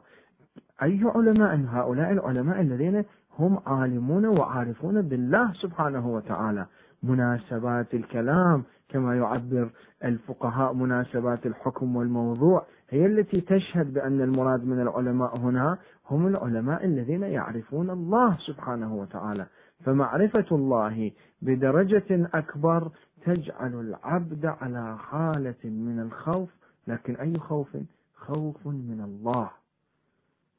أي 0.83 1.01
علماء؟ 1.05 1.67
هؤلاء 1.69 2.13
العلماء 2.13 2.61
الذين 2.61 3.05
هم 3.39 3.61
عالمون 3.67 4.27
وعارفون 4.27 5.03
بالله 5.03 5.53
سبحانه 5.53 6.09
وتعالى. 6.09 6.67
مناسبات 7.03 7.95
الكلام 7.95 8.65
كما 8.89 9.17
يعبر 9.17 9.71
الفقهاء 10.05 10.75
مناسبات 10.75 11.47
الحكم 11.47 11.97
والموضوع 11.97 12.67
هي 12.91 13.07
التي 13.07 13.41
تشهد 13.41 13.93
بأن 13.93 14.21
المراد 14.21 14.65
من 14.65 14.81
العلماء 14.81 15.39
هنا 15.39 15.79
هم 16.11 16.27
العلماء 16.27 16.85
الذين 16.85 17.23
يعرفون 17.23 17.91
الله 17.91 18.37
سبحانه 18.37 18.95
وتعالى. 18.95 19.47
فمعرفة 19.85 20.47
الله 20.53 21.11
بدرجة 21.43 22.29
أكبر 22.35 22.91
تجعل 23.25 23.75
العبد 23.81 24.47
على 24.47 24.99
حالة 24.99 25.65
من 25.65 26.01
الخوف 26.01 26.60
لكن 26.87 27.16
أي 27.16 27.38
خوف؟ 27.38 27.77
خوف 28.16 28.66
من 28.66 29.01
الله. 29.05 29.51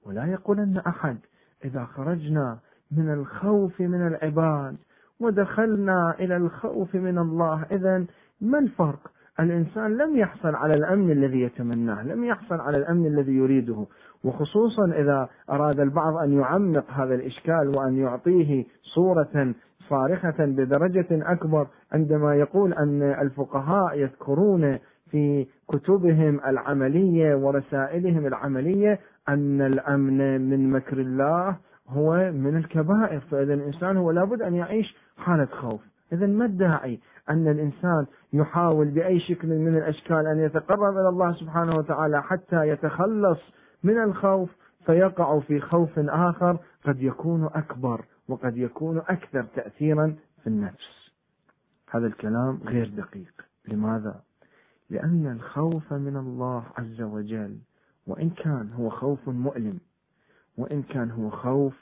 ولا 0.05 0.25
يقولن 0.25 0.77
أحد 0.77 1.17
إذا 1.65 1.85
خرجنا 1.85 2.59
من 2.91 3.13
الخوف 3.13 3.81
من 3.81 4.07
العباد 4.07 4.77
ودخلنا 5.19 6.15
إلى 6.19 6.37
الخوف 6.37 6.95
من 6.95 7.17
الله 7.17 7.65
إذا 7.71 8.05
ما 8.41 8.59
الفرق؟ 8.59 9.11
الإنسان 9.39 9.97
لم 9.97 10.17
يحصل 10.17 10.55
على 10.55 10.73
الأمن 10.73 11.11
الذي 11.11 11.41
يتمناه 11.41 12.03
لم 12.03 12.23
يحصل 12.23 12.59
على 12.59 12.77
الأمن 12.77 13.05
الذي 13.05 13.31
يريده. 13.31 13.85
وخصوصا 14.23 14.85
إذا 14.85 15.29
أراد 15.49 15.79
البعض 15.79 16.15
أن 16.15 16.33
يعمق 16.33 16.91
هذا 16.91 17.15
الإشكال 17.15 17.67
وأن 17.77 17.97
يعطيه 17.97 18.65
صورة 18.95 19.53
صارخة 19.89 20.45
بدرجة 20.45 21.07
أكبر 21.11 21.67
عندما 21.91 22.35
يقول 22.35 22.73
أن 22.73 23.01
الفقهاء 23.01 23.99
يذكرون 23.99 24.79
في 25.11 25.47
كتبهم 25.67 26.39
العملية 26.47 27.35
ورسائلهم 27.35 28.25
العملية 28.25 28.99
أن 29.29 29.61
الأمن 29.61 30.49
من 30.49 30.69
مكر 30.69 30.97
الله 30.97 31.57
هو 31.87 32.31
من 32.31 32.57
الكبائر. 32.57 33.19
فإذا 33.19 33.53
الإنسان 33.53 33.97
هو 33.97 34.11
لابد 34.11 34.41
أن 34.41 34.55
يعيش 34.55 34.95
حالة 35.17 35.45
خوف. 35.45 35.81
إذا 36.13 36.27
ما 36.27 36.45
الداعي 36.45 36.99
أن 37.29 37.47
الإنسان 37.47 38.05
يحاول 38.33 38.87
بأي 38.87 39.19
شكل 39.19 39.47
من 39.47 39.77
الأشكال 39.77 40.27
أن 40.27 40.39
يتقرب 40.39 40.97
إلى 40.97 41.09
الله 41.09 41.33
سبحانه 41.33 41.75
وتعالى 41.75 42.23
حتى 42.23 42.67
يتخلص 42.67 43.39
من 43.83 44.03
الخوف 44.03 44.49
فيقع 44.85 45.39
في 45.39 45.59
خوف 45.59 45.99
آخر 45.99 46.57
قد 46.85 47.01
يكون 47.01 47.45
أكبر 47.45 48.01
وقد 48.27 48.57
يكون 48.57 48.97
أكثر 48.97 49.43
تأثيرا 49.43 50.15
في 50.43 50.47
النفس. 50.47 51.11
هذا 51.91 52.07
الكلام 52.07 52.59
غير 52.65 52.87
دقيق. 52.87 53.33
لماذا؟ 53.67 54.21
لأن 54.91 55.27
الخوف 55.27 55.93
من 55.93 56.17
الله 56.17 56.63
عز 56.77 57.01
وجل 57.01 57.57
وإن 58.07 58.29
كان 58.29 58.73
هو 58.73 58.89
خوف 58.89 59.29
مؤلم 59.29 59.79
وإن 60.57 60.83
كان 60.83 61.11
هو 61.11 61.29
خوف 61.29 61.73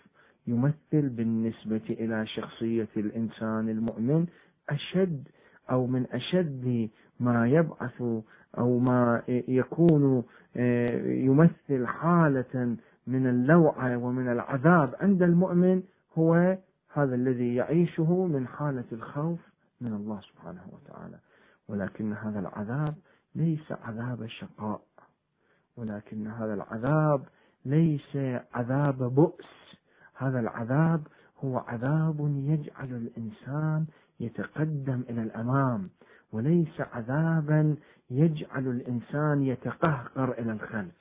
يمثل 0.47 1.09
بالنسبة 1.09 1.81
إلى 1.89 2.25
شخصية 2.27 2.87
الإنسان 2.97 3.69
المؤمن 3.69 4.25
أشد 4.69 5.27
أو 5.71 5.87
من 5.87 6.05
أشد 6.11 6.89
ما 7.19 7.47
يبعث 7.47 8.01
أو 8.57 8.79
ما 8.79 9.23
يكون 9.27 10.23
آه، 10.57 11.07
يمثل 11.07 11.87
حالة 11.87 12.77
من 13.07 13.27
اللوعة 13.27 13.97
ومن 13.97 14.31
العذاب 14.31 14.95
عند 14.99 15.23
المؤمن 15.23 15.83
هو 16.17 16.57
هذا 16.93 17.15
الذي 17.15 17.55
يعيشه 17.55 18.25
من 18.25 18.47
حالة 18.47 18.85
الخوف 18.91 19.39
من 19.81 19.93
الله 19.93 20.21
سبحانه 20.21 20.61
وتعالى. 20.71 21.19
ولكن 21.69 22.13
هذا 22.13 22.39
العذاب 22.39 22.95
ليس 23.35 23.71
عذاب 23.71 24.27
شقاء. 24.27 24.81
ولكن 25.77 26.27
هذا 26.27 26.53
العذاب 26.53 27.21
ليس 27.65 28.41
عذاب 28.53 28.97
بؤس. 28.97 29.77
هذا 30.15 30.39
العذاب 30.39 31.01
هو 31.43 31.57
عذاب 31.57 32.19
يجعل 32.45 32.89
الإنسان 32.95 33.85
يتقدم 34.19 35.03
إلى 35.09 35.21
الأمام 35.21 35.89
وليس 36.31 36.81
عذابا 36.93 37.75
يجعل 38.09 38.67
الإنسان 38.67 39.43
يتقهقر 39.43 40.31
إلى 40.31 40.51
الخلف. 40.51 40.99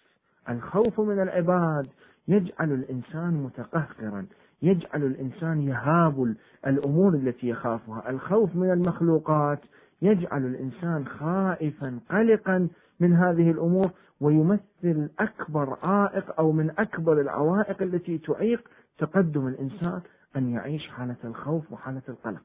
الخوف 0.49 1.01
من 1.01 1.23
العباد 1.23 1.87
يجعل 2.29 2.73
الإنسان 2.73 3.35
متقهقرا 3.35 4.27
يجعل 4.63 5.05
الإنسان 5.05 5.63
يهاب 5.63 6.35
الأمور 6.67 7.15
التي 7.15 7.49
يخافها. 7.49 8.11
الخوف 8.11 8.57
من 8.57 8.71
المخلوقات 8.71 9.61
يجعل 10.03 10.47
الإنسان 10.47 11.07
خائفا 11.07 12.01
قلقا 12.11 12.69
من 13.01 13.13
هذه 13.13 13.51
الأمور 13.51 13.91
ويمثل 14.21 15.11
أكبر 15.19 15.79
عائق 15.83 16.41
أو 16.41 16.53
من 16.53 16.71
أكبر 16.79 17.21
العوائق 17.21 17.83
التي 17.83 18.19
تعيق 18.19 18.69
تقدم 18.99 19.47
الإنسان 19.47 20.01
أن 20.37 20.49
يعيش 20.51 20.89
حالة 20.89 21.17
الخوف 21.25 21.73
وحالة 21.73 22.03
القلق. 22.09 22.43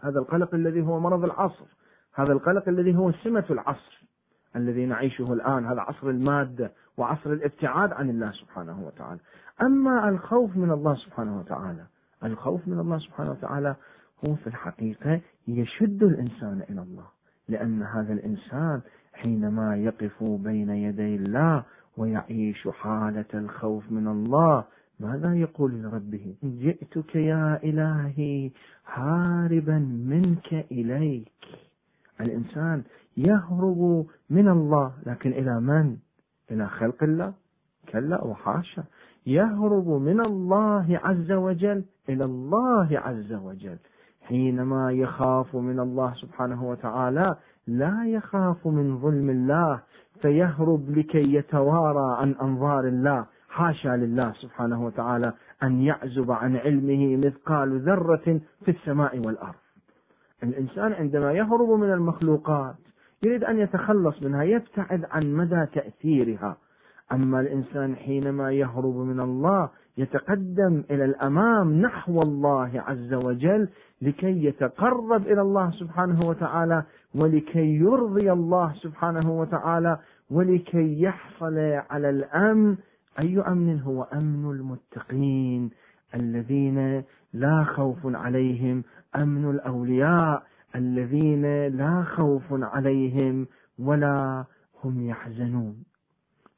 هذا 0.00 0.18
القلق 0.18 0.54
الذي 0.54 0.82
هو 0.82 1.00
مرض 1.00 1.24
العصر. 1.24 1.66
هذا 2.14 2.32
القلق 2.32 2.68
الذي 2.68 2.96
هو 2.96 3.12
سمة 3.12 3.44
العصر 3.50 4.06
الذي 4.56 4.86
نعيشه 4.86 5.32
الآن. 5.32 5.66
هذا 5.66 5.80
عصر 5.80 6.10
المادة 6.10 6.72
وعصر 6.96 7.32
الابتعاد 7.32 7.92
عن 7.92 8.10
الله 8.10 8.32
سبحانه 8.32 8.86
وتعالى. 8.86 9.20
أما 9.62 10.08
الخوف 10.08 10.56
من 10.56 10.70
الله 10.70 10.94
سبحانه 10.94 11.38
وتعالى 11.38 11.86
الخوف 12.24 12.68
من 12.68 12.78
الله 12.78 12.98
سبحانه 12.98 13.30
وتعالى 13.30 13.76
هو 14.26 14.34
في 14.34 14.46
الحقيقة 14.46 15.20
يشد 15.48 16.02
الإنسان 16.02 16.62
إلى 16.70 16.82
الله 16.82 17.06
لأن 17.48 17.82
هذا 17.82 18.12
الإنسان 18.12 18.80
حينما 19.12 19.76
يقف 19.76 20.22
بين 20.22 20.70
يدي 20.70 21.16
الله 21.16 21.64
ويعيش 21.96 22.68
حالة 22.68 23.24
الخوف 23.34 23.92
من 23.92 24.08
الله 24.08 24.64
ماذا 25.00 25.34
يقول 25.34 25.82
لربه؟ 25.82 26.34
جئتك 26.44 27.16
يا 27.16 27.60
إلهي 27.64 28.50
هاربا 28.86 29.78
منك 30.08 30.66
إليك. 30.70 31.32
الإنسان 32.20 32.82
يهرب 33.16 34.06
من 34.30 34.48
الله 34.48 34.92
لكن 35.06 35.30
إلى 35.30 35.60
من؟ 35.60 35.96
إلى 36.50 36.68
خلق 36.68 37.02
الله. 37.02 37.34
كلا 37.88 38.24
وحاشا. 38.24 38.84
يهرب 39.26 39.88
من 39.88 40.20
الله 40.20 41.00
عز 41.04 41.32
وجل 41.32 41.84
إلى 42.08 42.24
الله 42.24 42.88
عز 42.98 43.32
وجل. 43.32 43.78
حينما 44.22 44.92
يخاف 44.92 45.56
من 45.56 45.80
الله 45.80 46.14
سبحانه 46.14 46.64
وتعالى 46.64 47.36
لا 47.66 48.04
يخاف 48.06 48.66
من 48.66 48.98
ظلم 48.98 49.30
الله 49.30 49.80
فيهرب 50.22 50.90
لكي 50.90 51.34
يتوارى 51.34 52.16
عن 52.20 52.34
أنظار 52.42 52.84
الله 52.88 53.26
حاشا 53.48 53.88
لله 53.88 54.32
سبحانه 54.32 54.84
وتعالى 54.84 55.32
أن 55.62 55.82
يعزب 55.82 56.30
عن 56.30 56.56
علمه 56.56 57.16
مثقال 57.16 57.80
ذرة 57.80 58.40
في 58.64 58.70
السماء 58.70 59.18
والأرض. 59.18 59.54
الإنسان 60.42 60.92
عندما 60.92 61.32
يهرب 61.32 61.68
من 61.68 61.92
المخلوقات 61.92 62.74
يريد 63.22 63.44
أن 63.44 63.58
يتخلص 63.58 64.22
منها 64.22 64.42
يبتعد 64.42 65.04
عن 65.10 65.34
مدى 65.34 65.66
تأثيرها. 65.66 66.56
أما 67.12 67.40
الإنسان 67.40 67.96
حينما 67.96 68.52
يهرب 68.52 68.96
من 68.96 69.20
الله 69.20 69.70
يتقدم 69.98 70.84
إلى 70.90 71.04
الأمام 71.04 71.80
نحو 71.80 72.22
الله 72.22 72.70
عز 72.74 73.14
وجل 73.14 73.68
لكي 74.02 74.44
يتقرب 74.44 75.26
إلى 75.26 75.40
الله 75.40 75.70
سبحانه 75.70 76.28
وتعالى 76.28 76.82
ولكي 77.14 77.76
يرضي 77.76 78.32
الله 78.32 78.72
سبحانه 78.74 79.40
وتعالى 79.40 79.98
ولكي 80.30 81.02
يحصل 81.02 81.58
على 81.90 82.10
الأمن. 82.10 82.76
اي 83.18 83.40
امن 83.40 83.80
هو 83.80 84.02
أمن 84.02 84.50
المتقين 84.50 85.70
الذين 86.14 87.02
لا 87.32 87.64
خوف 87.64 87.98
عليهم؟ 88.04 88.84
أمن 89.16 89.50
الأولياء 89.50 90.42
الذين 90.76 91.66
لا 91.66 92.02
خوف 92.02 92.42
عليهم 92.50 93.46
ولا 93.78 94.44
هم 94.84 95.06
يحزنون. 95.06 95.84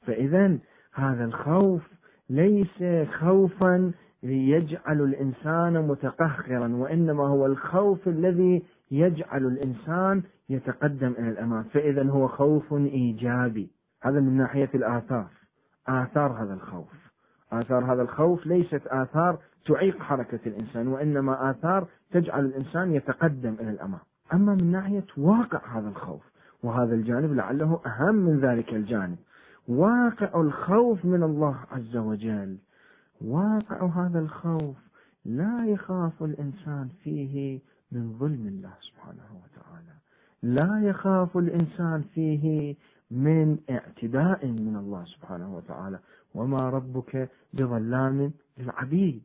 فإذا 0.07 0.59
هذا 0.95 1.25
الخوف 1.25 1.94
ليس 2.31 3.07
خوفا 3.13 3.93
يجعل 4.23 5.01
الإنسان 5.01 5.89
متقهقرا 5.89 6.69
وإنما 6.69 7.27
هو 7.27 7.47
الخوف 7.47 8.09
الذي 8.09 8.63
يجعل 8.91 9.47
الإنسان 9.47 10.23
يتقدم 10.49 11.15
إلى 11.19 11.29
الأمام 11.29 11.63
فإذا 11.63 12.11
هو 12.11 12.29
خوف 12.29 12.73
إيجابي. 12.73 13.71
هذا 14.03 14.21
من 14.21 14.37
ناحية 14.37 14.71
الآثار. 14.75 15.27
آثار 15.89 16.33
هذا 16.43 16.55
الخوف. 16.55 17.05
آثار 17.53 17.93
هذا 17.93 18.03
الخوف 18.03 18.47
ليست 18.47 18.87
آثار 18.87 19.39
تعيق 19.67 19.99
حركة 19.99 20.41
الإنسان 20.47 20.89
وإنما 20.89 21.51
آثار 21.51 21.87
تجعل 22.11 22.45
الإنسان 22.45 22.93
يتقدم 22.93 23.57
إلى 23.61 23.71
الأمام 23.71 24.01
أما 24.35 24.55
من 24.55 24.73
ناحية 24.73 25.07
واقع 25.19 25.79
هذا 25.79 25.89
الخوف 25.89 26.23
وهذا 26.63 26.95
الجانب 26.95 27.33
لعله 27.33 27.81
أهم 27.87 28.15
من 28.15 28.41
ذلك 28.41 28.75
الجانب. 28.75 29.17
واقع 29.69 30.41
الخوف 30.41 31.05
من 31.05 31.23
الله 31.23 31.57
عز 31.71 31.97
وجل. 31.97 32.59
واقع 33.21 33.87
هذا 33.87 34.19
الخوف 34.19 34.77
لا 35.25 35.67
يخاف 35.67 36.23
الإنسان 36.23 36.89
فيه 37.03 37.61
من 37.93 38.19
ظلم 38.19 38.47
الله 38.47 38.75
سبحانه 38.81 39.41
وتعالى. 39.43 39.95
لا 40.43 40.89
يخاف 40.89 41.37
الإنسان 41.37 42.03
فيه 42.15 42.77
من 43.11 43.59
اعتداء 43.71 44.47
من 44.47 44.77
الله 44.77 45.05
سبحانه 45.05 45.57
وتعالى. 45.57 45.99
وما 46.35 46.71
ربك 46.71 47.31
بظلام 47.53 48.33
للعبيد. 48.59 49.23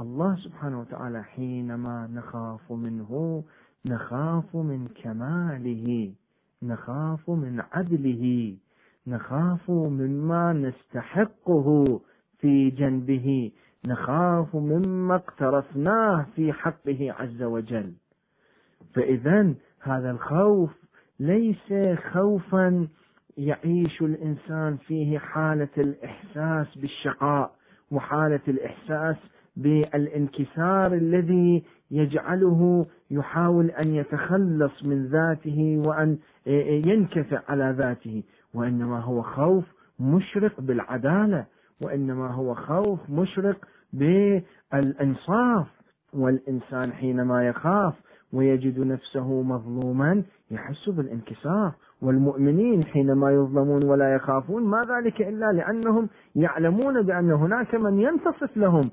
الله 0.00 0.36
سبحانه 0.36 0.80
وتعالى 0.80 1.22
حينما 1.24 2.06
نخاف 2.06 2.72
منه 2.72 3.44
نخاف 3.84 4.56
من 4.56 4.88
كماله 5.02 6.12
نخاف 6.62 7.30
من 7.30 7.62
عدله. 7.72 8.56
نخاف 9.06 9.70
مما 9.70 10.52
نستحقه 10.52 12.00
في 12.38 12.70
جنبه 12.70 13.50
نخاف 13.84 14.56
مما 14.56 15.14
اقترفناه 15.14 16.26
في 16.36 16.52
حقه 16.52 17.12
عز 17.18 17.42
وجل. 17.42 17.92
فإذا 18.94 19.54
هذا 19.80 20.10
الخوف 20.10 20.70
ليس 21.20 21.98
خوفا 22.12 22.88
يعيش 23.36 24.02
الإنسان 24.02 24.76
فيه 24.76 25.18
حالة 25.18 25.68
الإحساس 25.78 26.78
بالشقاء 26.78 27.54
وحالة 27.90 28.40
الإحساس 28.48 29.16
بالانكسار 29.56 30.94
الذي 30.94 31.62
يجعله 31.90 32.86
يحاول 33.10 33.70
أن 33.70 33.94
يتخلص 33.94 34.84
من 34.84 35.06
ذاته 35.06 35.82
وأن 35.86 36.18
ينكفئ 36.86 37.38
على 37.48 37.74
ذاته. 37.78 38.22
وإنما 38.54 39.00
هو 39.00 39.22
خوف 39.22 39.64
مشرق 40.00 40.60
بالعدالة 40.60 41.46
وإنما 41.80 42.34
هو 42.34 42.54
خوف 42.54 43.10
مشرق 43.10 43.56
بالإنصاف. 43.92 45.66
والإنسان 46.14 46.92
حينما 46.92 47.48
يخاف 47.48 47.94
ويجد 48.32 48.78
نفسه 48.78 49.42
مظلوما 49.42 50.22
يحس 50.50 50.88
بالانكسار. 50.88 51.72
والمؤمنين 52.02 52.84
حينما 52.84 53.30
يظلمون 53.30 53.84
ولا 53.84 54.14
يخافون 54.14 54.62
ما 54.64 54.84
ذلك 54.84 55.22
إلا 55.22 55.52
لأنهم 55.52 56.08
يعلمون 56.36 57.02
بأن 57.02 57.32
هناك 57.32 57.74
من 57.74 58.00
ينتصف 58.00 58.56
لهم 58.56 58.90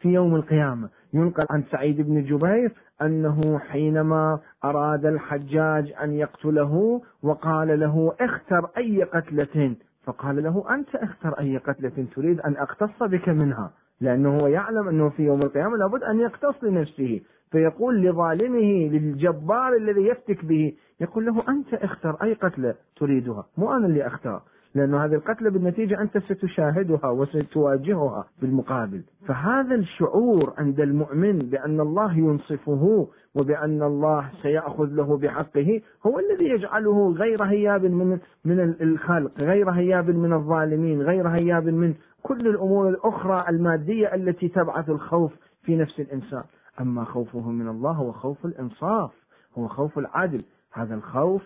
في 0.00 0.08
يوم 0.08 0.34
القيامة. 0.34 0.88
ينقل 1.12 1.46
عن 1.50 1.62
سعيد 1.70 2.00
بن 2.00 2.24
جبير 2.24 2.72
أنه 3.02 3.58
حينما 3.58 4.38
أراد 4.64 5.06
الحجاج 5.06 5.92
أن 6.02 6.12
يقتله 6.12 7.02
وقال 7.22 7.80
له 7.80 8.12
اختر 8.20 8.70
أي 8.76 9.02
قتلة 9.02 9.76
فقال 10.04 10.42
له 10.42 10.74
أنت 10.74 10.94
اختر 10.94 11.38
أي 11.40 11.56
قتلة 11.56 12.06
تريد 12.14 12.40
أن 12.40 12.56
أقتص 12.56 13.02
بك 13.02 13.28
منها 13.28 13.70
لأنه 14.00 14.38
هو 14.40 14.46
يعلم 14.46 14.88
أنه 14.88 15.08
في 15.08 15.22
يوم 15.22 15.42
القيامة 15.42 15.76
لابد 15.76 16.02
أن 16.02 16.20
يقتص 16.20 16.64
لنفسه 16.64 17.20
فيقول 17.50 18.02
لظالمه 18.02 18.88
للجبار 18.88 19.76
الذي 19.76 20.06
يفتك 20.06 20.44
به 20.44 20.72
يقول 21.00 21.26
له 21.26 21.42
أنت 21.48 21.74
اختر 21.74 22.16
أي 22.22 22.32
قتلة 22.34 22.74
تريدها 22.96 23.46
مو 23.56 23.76
أنا 23.76 23.86
اللي 23.86 24.06
أختار. 24.06 24.42
لأن 24.74 24.94
هذه 24.94 25.14
القتلة 25.14 25.50
بالنتيجة 25.50 26.00
أنت 26.00 26.18
ستشاهدها 26.18 27.10
وستواجهها 27.10 28.24
بالمقابل. 28.42 29.02
فهذا 29.26 29.74
الشعور 29.74 30.52
عند 30.58 30.80
المؤمن 30.80 31.38
بأن 31.38 31.80
الله 31.80 32.18
ينصفه 32.18 33.08
وبأن 33.34 33.82
الله 33.82 34.30
سيأخذ 34.42 34.86
له 34.86 35.16
بحقه 35.16 35.80
هو 36.06 36.18
الذي 36.18 36.44
يجعله 36.48 37.12
غير 37.12 37.42
هياب 37.44 37.84
من 37.84 38.18
من 38.44 38.74
الخلق 38.80 39.40
غير 39.40 39.70
هياب 39.70 40.10
من 40.10 40.32
الظالمين 40.32 41.02
غير 41.02 41.28
هياب 41.28 41.64
من 41.68 41.94
كل 42.22 42.46
الأمور 42.48 42.88
الأخرى 42.88 43.44
المادية 43.48 44.14
التي 44.14 44.48
تبعث 44.48 44.90
الخوف 44.90 45.32
في 45.62 45.76
نفس 45.76 46.00
الإنسان. 46.00 46.42
أما 46.80 47.04
خوفه 47.04 47.50
من 47.50 47.68
الله 47.68 47.92
هو 47.92 48.12
خوف 48.12 48.46
الإنصاف 48.46 49.10
هو 49.58 49.68
خوف 49.68 49.98
العدل. 49.98 50.44
هذا 50.72 50.94
الخوف 50.94 51.42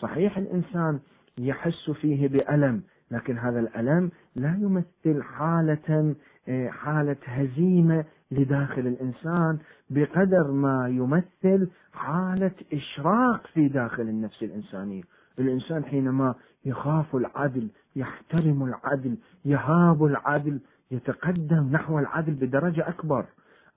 صحيح 0.00 0.38
الإنسان 0.38 0.98
يحس 1.38 1.90
فيه 1.90 2.28
بألم 2.28 2.82
لكن 3.10 3.38
هذا 3.38 3.60
الألم 3.60 4.10
لا 4.36 4.58
يمثل 4.60 5.22
حالة 5.22 6.14
آه، 6.48 6.68
حالة 6.68 7.16
هزيمة 7.24 8.04
لداخل 8.30 8.86
الإنسان 8.86 9.58
بقدر 9.90 10.50
ما 10.50 10.88
يمثل 10.88 11.68
حالة 11.92 12.50
إشراق 12.72 13.46
في 13.46 13.68
داخل 13.68 14.02
النفس 14.02 14.42
الإنسانية. 14.42 15.02
الإنسان 15.38 15.84
حينما 15.84 16.34
يخاف 16.64 17.16
العدل 17.16 17.68
يحترم 17.96 18.64
العدل 18.64 19.16
يهاب 19.44 20.04
العدل 20.04 20.60
يتقدم 20.90 21.68
نحو 21.72 21.98
العدل 21.98 22.32
بدرجة 22.32 22.88
أكبر. 22.88 23.24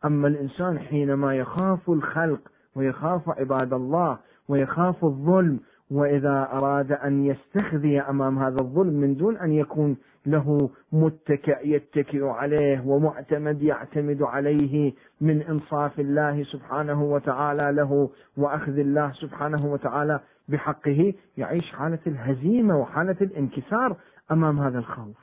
أما 0.05 0.27
الإنسان 0.27 0.79
حينما 0.79 1.35
يخاف 1.35 1.89
الخلق 1.89 2.41
ويخاف 2.75 3.29
عباد 3.29 3.73
الله 3.73 4.19
ويخاف 4.47 5.05
الظلم 5.05 5.59
وإذا 5.91 6.49
أراد 6.51 6.91
أن 6.91 7.25
يستخذي 7.25 8.01
أمام 8.01 8.39
هذا 8.39 8.61
الظلم 8.61 8.93
من 8.93 9.15
دون 9.15 9.38
أن 9.38 9.51
يكون 9.51 9.97
له 10.25 10.69
متكئ 10.91 11.67
يتكئ 11.67 12.25
عليه 12.25 12.81
ومعتمد 12.86 13.61
يعتمد 13.61 14.21
عليه 14.21 14.93
من 15.21 15.41
إنصاف 15.41 15.99
الله 15.99 16.43
سبحانه 16.43 17.03
وتعالى 17.03 17.71
له 17.71 18.09
وأخذ 18.38 18.77
الله 18.77 19.11
سبحانه 19.11 19.65
وتعالى 19.65 20.19
بحقه 20.49 21.13
يعيش 21.38 21.71
حالة 21.71 21.99
الهزيمة 22.07 22.77
وحالة 22.77 23.17
الانكسار 23.21 23.97
أمام 24.31 24.59
هذا 24.59 24.79
الخوف. 24.79 25.17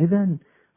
إذا 0.00 0.28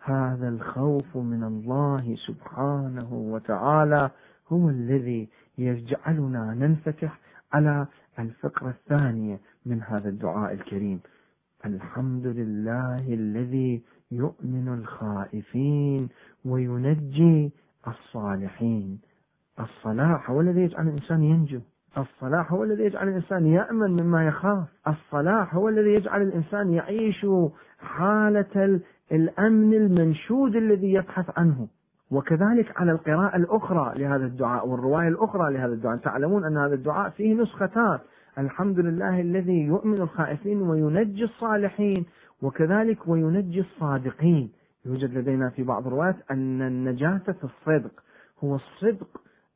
هذا 0.04 0.50
الخوف 0.50 1.18
من 1.18 1.44
الله 1.44 2.16
سبحانه 2.16 3.14
وتعالى 3.14 4.10
هو 4.52 4.70
الذي 4.70 5.30
يجعلنا 5.58 6.54
ننفتح 6.54 7.20
على 7.54 7.88
الفقرة 8.20 8.70
الثانية 8.70 9.40
من 9.66 9.82
هذا 9.82 10.10
الدعاء 10.10 10.54
الكريم. 10.54 11.00
الحمد 11.66 12.28
لله 12.28 13.14
الذي 13.14 13.84
يؤمن 14.12 14.68
الخائفين 14.68 16.10
وينجي 16.46 17.52
الصالحين. 17.88 19.00
الصلاح 19.60 20.30
هو 20.32 20.42
الذي 20.42 20.62
يجعل 20.62 20.88
الإنسان 20.88 21.24
ينجو. 21.24 21.60
الصلاح 21.98 22.54
هو 22.54 22.64
الذي 22.64 22.84
يجعل 22.84 23.08
الإنسان 23.08 23.46
يأمن 23.46 23.92
مما 23.92 24.28
يخاف. 24.28 24.68
الصلاح 24.88 25.56
هو 25.56 25.70
الذي 25.70 25.94
يجعل 25.94 26.22
الإنسان 26.22 26.74
يعيش 26.74 27.26
حالة 27.80 28.82
الأمن 29.12 29.74
المنشود 29.74 30.56
الذي 30.56 30.94
يبحث 30.94 31.40
عنه. 31.40 31.68
وكذلك 32.12 32.82
على 32.82 32.92
القراءة 32.92 33.36
الأخرى 33.36 33.94
لهذا 34.00 34.26
الدعاء 34.26 34.68
والرواية 34.68 35.08
الأخرى 35.08 35.54
لهذا 35.54 35.74
الدعاء. 35.74 35.98
تعلمون 35.98 36.46
أن 36.46 36.58
هذا 36.58 36.74
الدعاء 36.74 37.10
فيه 37.10 37.34
نسختان. 37.34 38.00
الحمد 38.38 38.80
لله 38.80 39.22
الذي 39.22 39.62
يؤمن 39.62 40.02
الخائفين 40.02 40.62
وينجي 40.62 41.24
الصالحين 41.24 42.06
وكذلك 42.42 43.08
وينجي 43.08 43.60
الصادقين. 43.60 44.52
يوجد 44.86 45.18
لدينا 45.18 45.50
في 45.50 45.64
بعض 45.64 45.88
الروايات 45.88 46.16
أن 46.32 46.62
النجاة 46.62 47.18
في 47.18 47.44
الصدق 47.44 47.92
هو 48.44 48.56
الصدق 48.56 49.08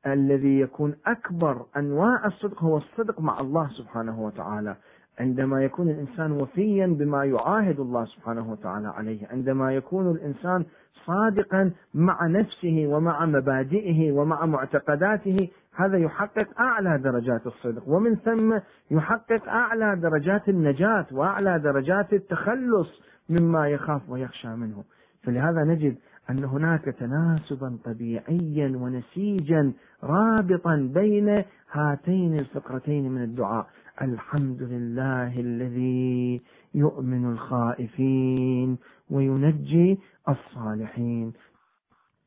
الذي 0.08 0.60
يكون 0.60 0.96
أكبر 1.06 1.66
أنواع 1.78 2.26
الصدق 2.26 2.64
هو 2.64 2.78
الصدق 2.78 3.22
مع 3.22 3.40
الله 3.40 3.70
سبحانه 3.70 4.22
وتعالى. 4.22 4.76
عندما 5.20 5.64
يكون 5.64 5.90
الإنسان 5.90 6.32
وفيا 6.32 6.88
بما 6.88 7.26
يعاهد 7.26 7.80
الله 7.80 8.06
سبحانه 8.06 8.52
وتعالى 8.52 8.88
عليه 8.88 9.28
عندما 9.28 9.74
يكون 9.74 10.12
الإنسان 10.12 10.66
صادقا 11.06 11.72
مع 11.94 12.28
نفسه 12.28 12.88
ومع 12.88 13.26
مبادئه 13.26 14.12
ومع 14.12 14.46
معتقداته 14.46 15.50
هذا 15.76 15.98
يحقق 15.98 16.60
أعلى 16.60 16.98
درجات 16.98 17.48
الصدق 17.48 17.90
ومن 17.90 18.16
ثم 18.16 18.60
يحقق 18.92 19.50
أعلى 19.50 19.96
درجات 19.96 20.50
النجاة 20.50 21.06
وأعلى 21.12 21.60
درجات 21.60 22.14
التخلص 22.14 23.02
مما 23.30 23.70
يخاف 23.70 24.10
ويخشى 24.10 24.48
منه. 24.48 24.84
فلهذا 25.24 25.64
نجد 25.64 25.96
أن 26.32 26.44
هناك 26.44 26.86
تناسبا 26.86 27.78
طبيعيا 27.84 28.78
ونسيجا 28.78 29.74
رابطا 30.04 30.90
بين 30.94 31.44
هاتين 31.72 32.40
الفقرتين 32.40 33.12
من 33.12 33.24
الدعاء. 33.24 33.68
الحمد 34.02 34.64
لله 34.64 35.40
الذي 35.40 36.42
يؤمن 36.76 37.32
الخائفين 37.32 38.78
وينجي 39.10 40.00
الصالحين. 40.30 41.34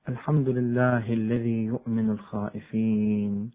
الحمد 0.09 0.49
لله 0.49 1.13
الذي 1.13 1.65
يؤمن 1.65 2.11
الخائفين 2.11 3.51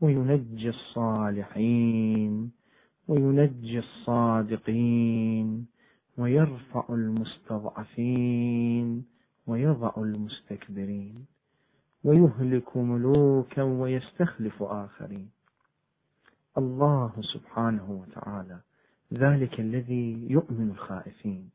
وينجي 0.00 0.68
الصالحين 0.68 2.50
وينجي 3.08 3.78
الصادقين 3.78 5.66
ويرفع 6.18 6.84
المستضعفين 6.90 9.04
ويضع 9.46 9.92
المستكبرين 9.96 11.24
ويهلك 12.04 12.76
ملوكا 12.76 13.62
ويستخلف 13.62 14.62
آخرين. 14.62 15.30
الله 16.58 17.12
سبحانه 17.20 17.90
وتعالى 17.90 18.60
ذلك 19.14 19.60
الذي 19.60 20.26
يؤمن 20.30 20.70
الخائفين 20.70 21.50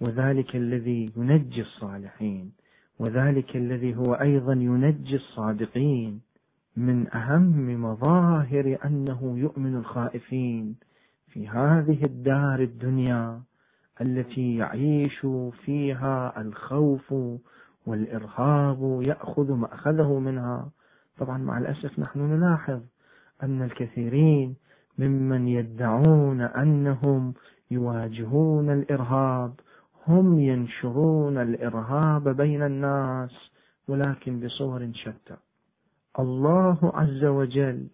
وذلك 0.00 0.56
الذي 0.56 1.12
ينجي 1.16 1.60
الصالحين 1.60 2.52
وذلك 2.98 3.56
الذي 3.56 3.96
هو 3.96 4.14
أيضا 4.14 4.52
ينجي 4.52 5.16
الصادقين. 5.16 6.20
من 6.76 7.14
أهم 7.14 7.82
مظاهر 7.82 8.78
أنه 8.84 9.38
يؤمن 9.38 9.76
الخائفين 9.76 10.76
في 11.26 11.48
هذه 11.48 12.04
الدار 12.04 12.60
الدنيا 12.60 13.42
التي 14.00 14.56
يعيش 14.56 15.26
فيها 15.64 16.40
الخوف 16.40 17.14
والإرهاب 17.86 19.02
يأخذ 19.02 19.52
مأخذه 19.52 20.18
منها. 20.18 20.70
طبعا 21.18 21.38
مع 21.38 21.58
الأسف 21.58 21.98
نحن 21.98 22.20
نلاحظ 22.20 22.80
أن 23.42 23.62
الكثيرين 23.62 24.56
ممن 24.98 25.48
يدعون 25.48 26.40
أنهم 26.40 27.34
يواجهون 27.70 28.70
الإرهاب 28.70 29.54
هم 30.06 30.38
ينشرون 30.38 31.38
الإرهاب 31.38 32.28
بين 32.28 32.62
الناس 32.62 33.50
ولكن 33.88 34.40
بصور 34.40 34.90
شتى. 34.94 35.36
الله 36.18 36.78
عز 36.94 37.24
وجل 37.24 37.86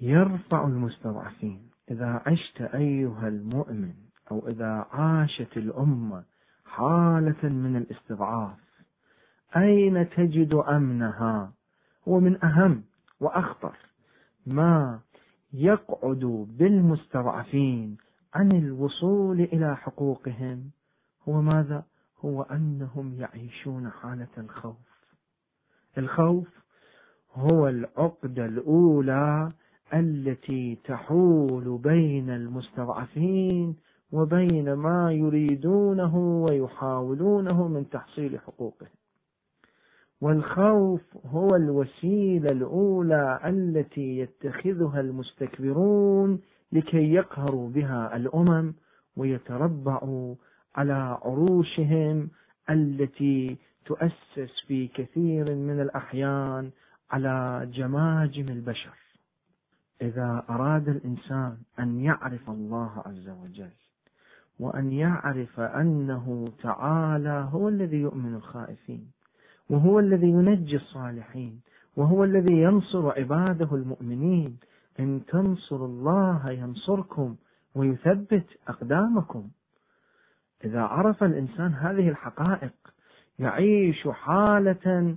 يرفع 0.00 0.66
المستضعفين. 0.66 1.70
إذا 1.90 2.22
عشت 2.26 2.60
أيها 2.60 3.28
المؤمن 3.28 4.03
أو 4.30 4.48
إذا 4.48 4.86
عاشت 4.90 5.56
الأمة 5.56 6.24
حالة 6.64 7.48
من 7.48 7.76
الاستضعاف 7.76 8.58
أين 9.56 10.10
تجد 10.10 10.54
أمنها؟ 10.54 11.52
هو 12.08 12.20
من 12.20 12.44
أهم 12.44 12.84
وأخطر. 13.20 13.76
ما 14.46 15.00
يقعد 15.52 16.46
بالمستضعفين 16.58 17.96
عن 18.34 18.52
الوصول 18.52 19.40
إلى 19.40 19.76
حقوقهم؟ 19.76 20.70
هو 21.28 21.42
ماذا؟ 21.42 21.84
هو 22.24 22.42
أنهم 22.42 23.14
يعيشون 23.14 23.90
حالة 23.90 24.28
الخوف. 24.38 24.76
الخوف 25.98 26.48
هو 27.34 27.68
العقدة 27.68 28.46
الأولى 28.46 29.52
التي 29.94 30.78
تحول 30.84 31.78
بين 31.78 32.30
المستضعفين 32.30 33.76
وبين 34.14 34.72
ما 34.72 35.12
يريدونه 35.12 36.16
ويحاولونه 36.16 37.68
من 37.68 37.88
تحصيل 37.90 38.38
حقوقهم 38.38 38.88
والخوف 40.20 41.00
هو 41.26 41.56
الوسيلة 41.56 42.50
الأولى 42.50 43.40
التي 43.44 44.18
يتخذها 44.18 45.00
المستكبرون 45.00 46.40
لكي 46.72 47.12
يقهروا 47.12 47.70
بها 47.70 48.16
الأمم 48.16 48.74
ويتربعوا 49.16 50.34
على 50.74 51.18
عروشهم 51.24 52.28
التي 52.70 53.56
تؤسس 53.84 54.60
في 54.66 54.88
كثير 54.88 55.54
من 55.54 55.80
الأحيان 55.80 56.70
على 57.10 57.68
جماجم 57.72 58.48
البشر. 58.48 58.96
إذا 60.02 60.44
أراد 60.50 60.88
الإنسان 60.88 61.56
أن 61.78 62.00
يعرف 62.00 62.50
الله 62.50 63.02
عز 63.06 63.28
وجل 63.28 63.83
وأن 64.60 64.92
يعرف 64.92 65.60
أنه 65.60 66.48
تعالى 66.62 67.48
هو 67.52 67.68
الذي 67.68 67.96
يؤمن 67.96 68.34
الخائفين 68.34 69.10
وهو 69.70 69.98
الذي 69.98 70.28
ينجي 70.28 70.76
الصالحين 70.76 71.60
وهو 71.96 72.24
الذي 72.24 72.62
ينصر 72.62 73.10
عباده 73.10 73.74
المؤمنين. 73.74 74.58
إن 75.00 75.20
تنصروا 75.26 75.86
الله 75.86 76.50
ينصركم 76.50 77.36
ويثبت 77.74 78.46
أقدامكم. 78.68 79.48
إذا 80.64 80.80
عرف 80.80 81.24
الإنسان 81.24 81.72
هذه 81.72 82.08
الحقائق 82.08 82.72
يعيش 83.38 84.08
حالة 84.08 85.16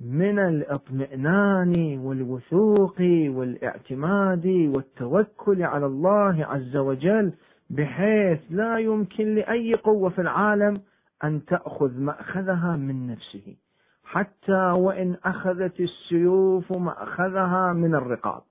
من 0.00 0.38
الاطمئنان 0.38 1.98
والوثوق 1.98 3.00
والإعتماد 3.28 4.46
والتوكل 4.46 5.62
على 5.62 5.86
الله 5.86 6.44
عز 6.44 6.76
وجل 6.76 7.32
بحيث 7.70 8.40
لا 8.50 8.78
يمكن 8.78 9.34
لأي 9.34 9.74
قوة 9.74 10.10
في 10.10 10.20
العالم 10.20 10.80
أن 11.24 11.44
تأخذ 11.44 11.98
مأخذها 11.98 12.76
من 12.76 13.06
نفسه. 13.06 13.56
حتى 14.04 14.70
وإن 14.70 15.16
أخذت 15.24 15.80
السيوف 15.80 16.72
مأخذها 16.72 17.72
من 17.72 17.94
الرقاب. 17.94 18.42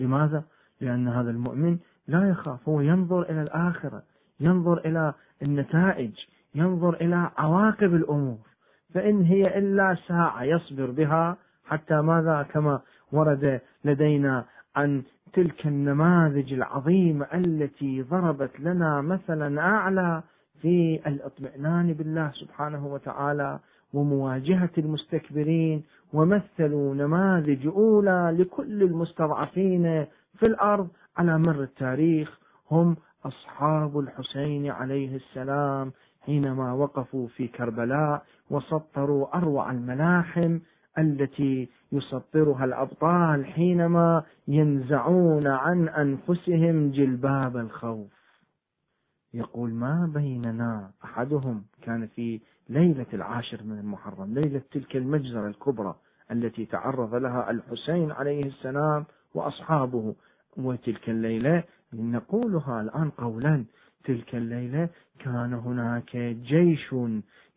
لماذا؟ 0.00 0.44
لأن 0.80 1.08
هذا 1.08 1.30
المؤمن 1.30 1.78
لا 2.08 2.30
يخاف 2.30 2.68
هو 2.68 2.80
ينظر 2.80 3.22
إلى 3.22 3.42
الآخرة 3.42 4.02
ينظر 4.40 4.78
إلى 4.78 5.14
النتائج 5.42 6.12
ينظر 6.54 6.94
إلى 6.94 7.30
عواقب 7.36 7.94
الأمور. 7.94 8.38
فإن 8.94 9.22
هي 9.22 9.58
إلا 9.58 9.96
ساعة 10.08 10.42
يصبر 10.42 10.90
بها 10.90 11.36
حتى 11.64 11.94
ماذا؟ 11.94 12.42
كما 12.42 12.80
ورد 13.12 13.60
لدينا 13.84 14.44
عن 14.76 15.02
تلك 15.32 15.66
النماذج 15.66 16.52
العظيمة 16.52 17.26
التي 17.34 18.02
ضربت 18.02 18.60
لنا 18.60 19.00
مثلا 19.00 19.60
أعلى 19.60 20.22
في 20.62 21.00
الإطمئنان 21.06 21.92
بالله 21.92 22.30
سبحانه 22.34 22.86
وتعالى 22.86 23.58
ومواجهة 23.94 24.70
المستكبرين 24.78 25.82
ومثلوا 26.12 26.94
نماذج 26.94 27.66
أولى 27.66 28.36
لكل 28.38 28.82
المستضعفين 28.82 30.06
في 30.38 30.46
الأرض 30.46 30.88
على 31.16 31.38
مر 31.38 31.62
التاريخ. 31.62 32.38
هم 32.70 32.96
أصحاب 33.24 33.98
الحسين 33.98 34.70
عليه 34.70 35.16
السلام 35.16 35.92
حينما 36.26 36.72
وقفوا 36.72 37.28
في 37.28 37.48
كربلاء 37.48 38.22
وسطروا 38.50 39.36
أروع 39.36 39.70
الملاحم 39.70 40.58
التي 40.98 41.68
يسطرها 41.92 42.64
الأبطال 42.64 43.46
حينما 43.46 44.22
ينزعون 44.48 45.46
عن 45.46 45.88
أنفسهم 45.88 46.90
جلباب 46.90 47.56
الخوف. 47.56 48.08
يقول 49.34 49.70
ما 49.70 50.10
بيننا؟ 50.14 50.90
أحدهم 51.04 51.64
كان 51.82 52.06
في 52.06 52.40
ليلة 52.68 53.06
العاشر 53.12 53.62
من 53.64 53.78
المحرم 53.78 54.34
ليلة 54.34 54.62
تلك 54.70 54.96
المجزرة 54.96 55.46
الكبرى 55.46 55.94
التي 56.30 56.66
تعرض 56.66 57.14
لها 57.14 57.50
الحسين 57.50 58.12
عليه 58.12 58.44
السلام 58.44 59.04
وأصحابه. 59.34 60.14
وتلك 60.56 61.10
الليلة 61.10 61.64
نقولها 61.92 62.80
الآن 62.80 63.10
قولا 63.10 63.64
تلك 64.04 64.34
الليلة 64.34 64.88
كان 65.18 65.54
هناك 65.54 66.16
جيش 66.16 66.94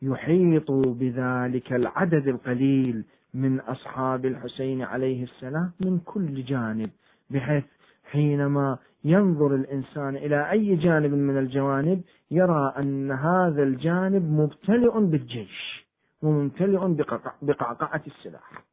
يحيط 0.02 0.72
بذلك 0.72 1.74
العدد 1.74 2.28
القليل 2.28 3.06
من 3.34 3.59
أصحاب 3.59 4.25
الحسين 4.25 4.82
عليه 4.82 5.23
السلام 5.23 5.71
من 5.80 5.99
كل 5.99 6.43
جانب 6.43 6.89
بحيث 7.30 7.63
حينما 8.03 8.77
ينظر 9.03 9.55
الإنسان 9.55 10.15
إلى 10.15 10.51
أي 10.51 10.75
جانب 10.75 11.13
من 11.13 11.38
الجوانب 11.38 12.01
يرى 12.32 12.73
أن 12.77 13.11
هذا 13.11 13.63
الجانب 13.63 14.23
ممتلئ 14.23 14.99
بالجيش 14.99 15.86
وممتلئ 16.21 17.05
بقعقعة 17.41 18.01
السلاح. 18.07 18.63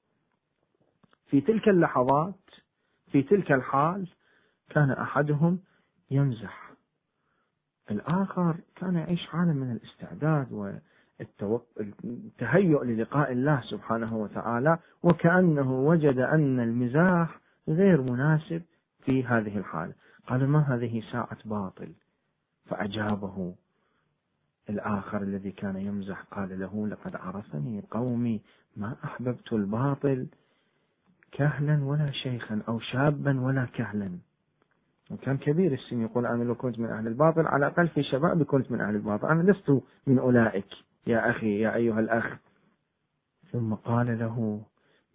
في 1.27 1.41
تلك 1.41 1.69
اللحظات 1.69 2.51
في 3.07 3.23
تلك 3.23 3.53
الحال 3.53 4.09
كان 4.71 4.91
أحدهم 4.91 5.59
يمزح. 6.11 6.71
الآخر 7.91 8.57
كان 8.77 8.95
يعيش 8.95 9.27
حالة 9.27 9.53
من 9.53 9.73
الاستعداد 9.73 10.53
والتهيؤ 11.43 12.85
للقاء 12.85 13.33
الله 13.33 13.61
سبحانه 13.61 14.17
وتعالى 14.17 14.79
وكأنه 15.03 15.73
وجد 15.73 16.19
أن 16.19 16.61
المزاح 16.61 17.41
غير 17.69 18.03
مناسب 18.03 18.63
في 19.05 19.25
هذه 19.25 19.59
الحالة. 19.59 19.93
قال 20.27 20.49
ما 20.49 20.59
هذه 20.59 21.03
ساعة 21.13 21.39
باطل؟ 21.45 21.93
فأجابه 22.67 23.55
الآخر 24.71 25.23
الذي 25.23 25.51
كان 25.51 25.77
يمزح 25.77 26.23
قال 26.23 26.61
له 26.61 26.89
لقد 26.89 27.17
عرفني 27.17 27.85
قومي 27.91 28.41
ما 28.77 28.97
أحببت 29.05 29.53
الباطل 29.53 30.27
كهلا 31.33 31.85
ولا 31.85 32.11
شيخا 32.11 32.63
أو 32.69 32.79
شابا 32.79 33.41
ولا 33.41 33.65
كهلا. 33.65 34.11
وكان 35.11 35.37
كبير 35.37 35.73
السن 35.73 36.03
يقول 36.03 36.27
أنا 36.27 36.45
لو 36.45 36.55
كنت 36.55 36.79
من 36.79 36.91
أهل 36.91 37.07
الباطل 37.07 37.47
على 37.47 37.67
الأقل 37.67 37.89
في 37.89 38.03
شبابي 38.03 38.45
كنت 38.45 38.73
من 38.73 38.81
أهل 38.81 38.95
الباطل 38.95 39.29
أنا 39.29 39.51
لست 39.51 39.83
من 40.07 40.19
أولئك. 40.19 40.69
يا 41.07 41.31
أخي 41.31 41.61
يا 41.61 41.75
أيها 41.75 42.01
الأخ. 42.01 42.37
ثم 43.53 43.75
قال 43.75 44.19
له 44.19 44.61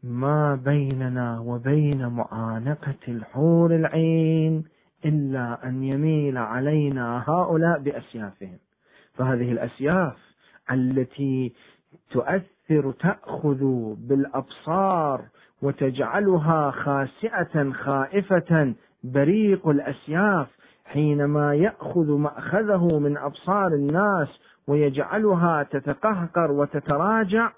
ما 0.03 0.55
بيننا 0.55 1.39
وبين 1.39 2.07
معانقة 2.07 2.95
الحور 3.07 3.75
العين 3.75 4.63
إلا 5.05 5.67
أن 5.67 5.83
يميل 5.83 6.37
علينا 6.37 7.23
هؤلاء 7.27 7.79
بأسيافهم. 7.79 8.57
فهذه 9.13 9.51
الأسياف 9.51 10.17
التي 10.71 11.53
تؤثر 12.11 12.91
تأخذ 12.91 13.63
بالأبصار 13.95 15.25
وتجعلها 15.61 16.71
خاسئة 16.71 17.71
خائفة 17.71 18.73
بريق 19.03 19.67
الأسياف 19.67 20.47
حينما 20.85 21.55
يأخذ 21.55 22.11
مأخذه 22.11 22.99
من 22.99 23.17
أبصار 23.17 23.67
الناس 23.67 24.27
ويجعلها 24.67 25.63
تتقهقر 25.63 26.51
وتتراجع. 26.51 27.51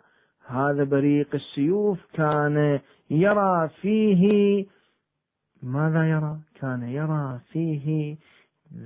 هذا 0.47 0.83
بريق 0.83 1.27
السيوف 1.33 2.05
كان 2.13 2.79
يرى 3.09 3.69
فيه 3.81 4.65
ماذا 5.63 6.09
يرى؟ 6.09 6.37
كان 6.55 6.83
يرى 6.83 7.39
فيه 7.51 8.17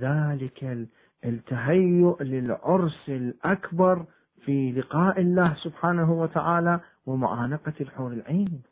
ذلك 0.00 0.88
التهيؤ 1.24 2.22
للعرس 2.22 3.08
الأكبر 3.08 4.04
في 4.44 4.72
لقاء 4.72 5.20
الله 5.20 5.54
سبحانه 5.54 6.12
وتعالى 6.12 6.80
ومعانقة 7.06 7.72
الحور 7.80 8.12
العين. 8.12 8.62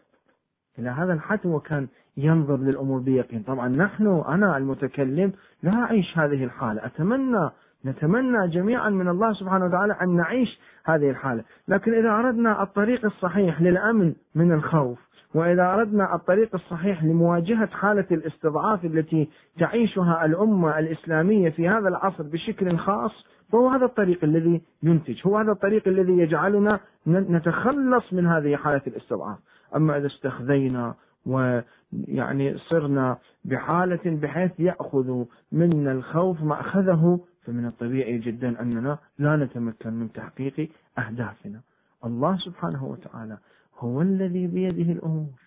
إلى 0.79 0.91
هذا 0.91 1.13
الحد 1.13 1.47
وكان 1.47 1.89
ينظر 2.17 2.57
للأمور 2.57 3.01
بيقين. 3.01 3.43
طبعا 3.43 3.69
نحن 3.69 4.25
أنا 4.29 4.57
المتكلم 4.57 5.33
لا 5.63 5.75
أعيش 5.75 6.19
هذه 6.19 6.45
الحالة. 6.45 6.87
أتمنى 6.87 7.51
نتمنى 7.87 8.49
جميعا 8.49 8.91
من 8.91 9.09
الله 9.09 9.33
سبحانه 9.33 9.65
وتعالى 9.65 9.97
أن 10.03 10.17
نعيش 10.17 10.61
هذه 10.85 11.11
الحالة. 11.11 11.45
لكن 11.69 11.95
إذا 11.95 12.11
أردنا 12.11 12.63
الطريق 12.63 13.05
الصحيح 13.05 13.63
للأمن 13.63 14.15
من 14.35 14.53
الخوف 14.53 14.99
وإذا 15.35 15.75
أردنا 15.75 16.15
الطريق 16.15 16.55
الصحيح 16.55 17.05
لمواجهة 17.05 17.67
حالة 17.67 18.07
الاستضعاف 18.11 18.85
التي 18.85 19.29
تعيشها 19.59 20.25
الأمة 20.25 20.79
الإسلامية 20.79 21.51
في 21.51 21.69
هذا 21.69 21.89
العصر 21.89 22.23
بشكل 22.23 22.77
خاص 22.77 23.27
فهو 23.53 23.69
هذا 23.69 23.85
الطريق 23.85 24.25
الذي 24.25 24.63
ينتج 24.83 25.21
هو 25.27 25.39
هذا 25.39 25.53
الطريق 25.53 25.89
الذي 25.89 26.13
يجعلنا 26.13 26.81
نتخلص 27.07 28.13
من 28.13 28.27
هذه 28.27 28.57
حالة 28.57 28.83
الاستضعاف. 28.87 29.39
أما 29.77 29.97
إذا 29.97 30.07
استخذينا 30.07 30.95
ويعني 31.27 32.59
صرنا 32.59 33.19
بحالة 33.45 34.01
بحيث 34.05 34.61
يأخذ 34.61 35.25
منا 35.53 35.93
الخوف 35.93 36.43
مأخذه 36.43 37.21
فمن 37.47 37.67
الطبيعي 37.67 38.19
جدا 38.19 38.61
أننا 38.61 38.99
لا 39.19 39.37
نتمكن 39.37 39.93
من 39.93 40.13
تحقيق 40.13 40.71
أهدافنا. 40.99 41.61
الله 42.05 42.37
سبحانه 42.37 42.85
وتعالى 42.85 43.39
هو 43.79 44.03
الذي 44.03 44.47
بيده 44.47 44.93
الأمور 44.93 45.41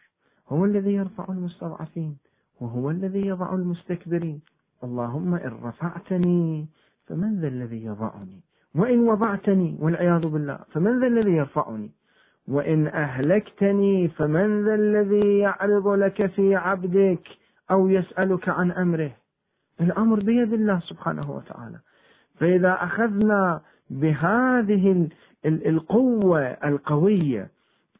هو 0.49 0.65
الذي 0.65 0.93
يرفع 0.93 1.25
المستضعفين 1.29 2.17
وهو 2.59 2.89
الذي 2.91 3.27
يضع 3.27 3.53
المستكبرين. 3.53 4.41
اللهم 4.83 5.35
إن 5.35 5.59
رفعتني 5.63 6.67
فمن 7.07 7.39
ذا 7.41 7.47
الذي 7.47 7.85
يضعني؟ 7.85 8.41
وإن 8.75 8.99
وضعتني 8.99 9.77
والعياذ 9.79 10.27
بالله 10.27 10.59
فمن 10.71 10.99
ذا 10.99 11.07
الذي 11.07 11.31
يرفعني؟ 11.31 11.91
وإن 12.47 12.87
أهلكتني 12.87 14.07
فمن 14.07 14.65
ذا 14.65 14.75
الذي 14.75 15.37
يعرض 15.39 15.87
لك 15.87 16.25
في 16.25 16.55
عبدك 16.55 17.27
أو 17.71 17.89
يسألك 17.89 18.49
عن 18.49 18.71
أمره؟ 18.71 19.11
الأمر 19.81 20.19
بيد 20.19 20.53
الله 20.53 20.79
سبحانه 20.79 21.31
وتعالى. 21.31 21.79
فإذا 22.39 22.77
أخذنا 22.81 23.61
بهذه 23.89 25.07
القوة 25.45 26.41
القوية 26.41 27.49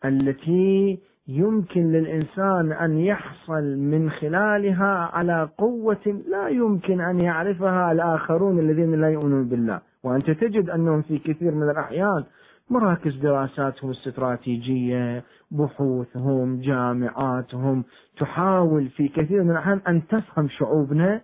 التي 0.06 1.00
يمكن 1.28 1.92
للإنسان 1.92 2.72
أن 2.72 2.98
يحصل 2.98 3.78
من 3.78 4.10
خلالها 4.10 5.10
على 5.14 5.50
قوة 5.58 6.22
لا 6.28 6.48
يمكن 6.48 7.02
أن 7.02 7.20
يعرفها 7.20 7.92
الآخرون 7.92 8.60
الذين 8.60 9.02
لا 9.02 9.10
يؤمنون 9.10 9.50
بالله. 9.50 9.82
وأنت 10.04 10.32
تجد 10.32 10.70
أنهم 10.70 11.02
في 11.02 11.18
كثير 11.20 11.52
من 11.52 11.70
الأحيان 11.70 12.24
مراكز 12.70 13.16
دراساتهم 13.16 13.92
الاستراتيجية 13.92 15.24
بحوثهم 15.52 16.62
جامعاتهم 16.62 17.84
تحاول 18.20 18.88
في 18.90 19.08
كثير 19.08 19.44
من 19.44 19.52
الأحيان 19.52 19.82
أن 19.88 20.08
تفهم 20.08 20.48
شعوبنا 20.50 21.22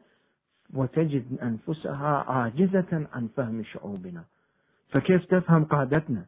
وتجد 0.74 1.40
أنفسها 1.44 2.24
عاجزة 2.28 3.08
عن 3.14 3.28
فهم 3.38 3.64
شعوبنا. 3.64 4.24
فكيف 4.90 5.26
تفهم 5.26 5.66
قادتنا؟ 5.66 6.26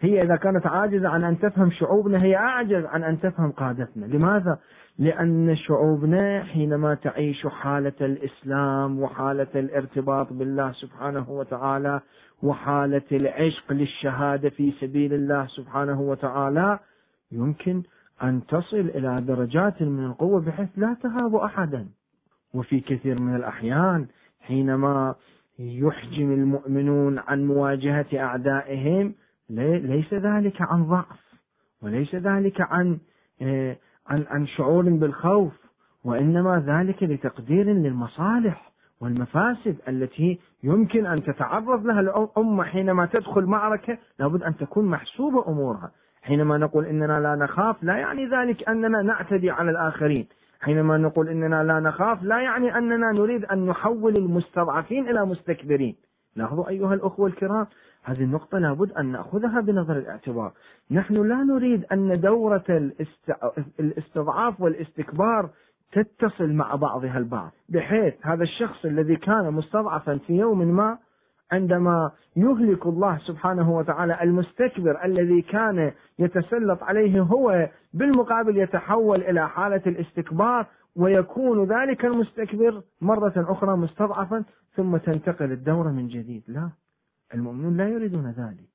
هي 0.00 0.22
إذا 0.22 0.36
كانت 0.36 0.66
عاجزة 0.66 1.08
عن 1.08 1.24
أن 1.24 1.38
تفهم 1.38 1.70
شعوبنا 1.70 2.22
هي 2.22 2.36
أعجز 2.36 2.84
عن 2.84 3.04
أن 3.04 3.20
تفهم 3.20 3.52
قادتنا. 3.52 4.06
لماذا؟ 4.06 4.58
لأن 4.98 5.56
شعوبنا 5.56 6.44
حينما 6.44 6.94
تعيش 6.94 7.46
حالة 7.46 7.92
الإسلام 8.00 9.00
وحالة 9.00 9.46
الارتباط 9.54 10.32
بالله 10.32 10.72
سبحانه 10.72 11.30
وتعالى 11.30 12.00
وحالة 12.42 13.02
العشق 13.12 13.72
للشهادة 13.72 14.50
في 14.50 14.72
سبيل 14.80 15.14
الله 15.14 15.46
سبحانه 15.46 16.00
وتعالى 16.00 16.78
يمكن 17.32 17.82
أن 18.22 18.46
تصل 18.46 18.76
إلى 18.76 19.20
درجات 19.20 19.82
من 19.82 20.04
القوة 20.04 20.40
بحيث 20.40 20.68
لا 20.76 20.96
تهاب 21.02 21.34
أحدا. 21.34 21.88
وفي 22.54 22.80
كثير 22.80 23.20
من 23.20 23.36
الأحيان 23.36 24.06
حينما 24.40 25.14
يحجم 25.58 26.32
المؤمنون 26.32 27.18
عن 27.18 27.44
مواجهة 27.44 28.06
أعدائهم 28.14 29.14
ليس 29.50 30.14
ذلك 30.14 30.62
عن 30.62 30.84
ضعف 30.84 31.34
وليس 31.82 32.14
ذلك 32.14 32.60
عن 32.60 32.98
آه، 33.42 33.76
عن 34.06 34.24
عن 34.30 34.46
شعور 34.46 34.90
بالخوف 34.90 35.52
وإنما 36.04 36.64
ذلك 36.66 37.02
لتقدير 37.02 37.66
للمصالح 37.66 38.72
والمفاسد 39.00 39.76
التي 39.88 40.38
يمكن 40.62 41.06
أن 41.06 41.22
تتعرض 41.22 41.86
لها 41.86 42.00
الأمة 42.00 42.64
حينما 42.64 43.06
تدخل 43.06 43.44
معركة 43.44 43.98
لابد 44.18 44.42
أن 44.42 44.56
تكون 44.56 44.84
محسوبة 44.84 45.48
أمورها. 45.48 45.90
حينما 46.22 46.58
نقول 46.58 46.86
إننا 46.86 47.20
لا 47.20 47.34
نخاف 47.34 47.82
لا 47.82 47.96
يعني 47.96 48.26
ذلك 48.26 48.68
أننا 48.68 49.02
نعتدي 49.02 49.50
على 49.50 49.70
الآخرين. 49.70 50.26
حينما 50.60 50.98
نقول 50.98 51.28
إننا 51.28 51.64
لا 51.64 51.80
نخاف 51.80 52.22
لا 52.22 52.40
يعني 52.40 52.78
أننا 52.78 53.12
نريد 53.12 53.44
أن 53.44 53.66
نحول 53.66 54.16
المستضعفين 54.16 55.08
إلى 55.08 55.26
مستكبرين. 55.26 55.96
لاحظوا 56.36 56.68
أيها 56.68 56.94
الأخوة 56.94 57.26
الكرام 57.26 57.66
هذه 58.02 58.22
النقطة 58.22 58.58
لابد 58.58 58.92
أن 58.92 59.06
نأخذها 59.06 59.60
بنظر 59.60 59.96
الاعتبار. 59.96 60.52
نحن 60.90 61.14
لا 61.14 61.36
نريد 61.36 61.84
أن 61.92 62.20
دورة 62.20 62.92
الاستضعاف 63.80 64.60
والاستكبار 64.60 65.50
تتصل 65.92 66.52
مع 66.52 66.74
بعضها 66.74 67.18
البعض. 67.18 67.50
بحيث 67.68 68.14
هذا 68.22 68.42
الشخص 68.42 68.84
الذي 68.84 69.16
كان 69.16 69.52
مستضعفا 69.52 70.18
في 70.26 70.32
يوم 70.32 70.58
ما 70.58 70.98
عندما 71.52 72.10
يهلك 72.36 72.86
الله 72.86 73.18
سبحانه 73.18 73.76
وتعالى 73.76 74.22
المستكبر 74.22 75.04
الذي 75.04 75.42
كان 75.42 75.92
يتسلط 76.18 76.82
عليه 76.82 77.20
هو 77.20 77.68
بالمقابل 77.92 78.58
يتحول 78.58 79.20
إلى 79.20 79.48
حالة 79.48 79.82
الاستكبار 79.86 80.66
ويكون 80.96 81.64
ذلك 81.64 82.04
المستكبر 82.04 82.82
مرة 83.00 83.32
أخرى 83.36 83.76
مستضعفا 83.76 84.44
ثم 84.76 84.96
تنتقل 84.96 85.52
الدورة 85.52 85.90
من 85.90 86.08
جديد. 86.08 86.42
لا 86.48 86.70
المؤمنون 87.34 87.76
لا 87.76 87.88
يريدون 87.88 88.30
ذلك. 88.30 88.70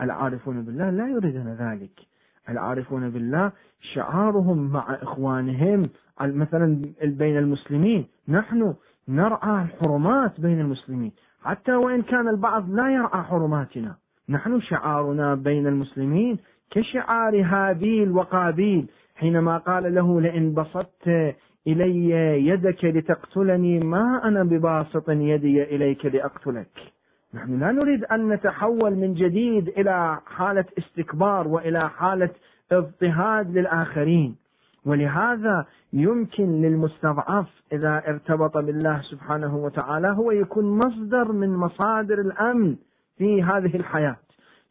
العارفون 0.00 0.62
بالله 0.62 0.90
لا 0.90 1.08
يريدون 1.08 1.48
ذلك. 1.54 2.00
العارفون 2.48 3.10
بالله 3.10 3.52
شعارهم 3.80 4.72
مع 4.72 4.94
إخوانهم 5.02 5.90
مثلا 6.20 6.82
بين 7.02 7.38
المسلمين. 7.38 8.06
نحن 8.28 8.74
نرعى 9.08 9.62
الحرمات 9.64 10.40
بين 10.40 10.60
المسلمين. 10.60 11.12
حتى 11.44 11.74
وإن 11.74 12.02
كان 12.02 12.28
البعض 12.28 12.70
لا 12.70 12.90
يرعى 12.90 13.22
حرماتنا. 13.22 13.96
نحن 14.28 14.60
شعارنا 14.60 15.34
بين 15.34 15.66
المسلمين 15.66 16.38
كشعار 16.70 17.42
هابيل 17.44 18.10
وقابيل 18.10 18.88
حينما 19.16 19.58
قال 19.58 19.94
له 19.94 20.20
لئن 20.20 20.54
بسطت 20.54 21.34
إلي 21.66 22.10
يدك 22.46 22.84
لتقتلني 22.84 23.80
ما 23.80 24.20
أنا 24.24 24.42
بباسط 24.42 25.10
يدي 25.10 25.62
إليك 25.62 26.06
لأقتلك. 26.06 26.92
نحن 27.34 27.60
لا 27.60 27.72
نريد 27.72 28.04
أن 28.04 28.28
نتحول 28.28 28.94
من 28.94 29.14
جديد 29.14 29.68
إلى 29.68 30.20
حالة 30.26 30.64
استكبار 30.78 31.48
وإلى 31.48 31.90
حالة 31.90 32.30
اضطهاد 32.72 33.58
للآخرين. 33.58 34.36
ولهذا 34.84 35.66
يمكن 35.92 36.62
للمستضعف 36.62 37.46
إذا 37.72 38.02
ارتبط 38.08 38.56
بالله 38.58 39.00
سبحانه 39.00 39.56
وتعالى 39.56 40.08
هو 40.08 40.30
يكون 40.30 40.64
مصدر 40.78 41.32
من 41.32 41.56
مصادر 41.56 42.20
الأمن 42.20 42.76
في 43.18 43.42
هذه 43.42 43.76
الحياة. 43.76 44.16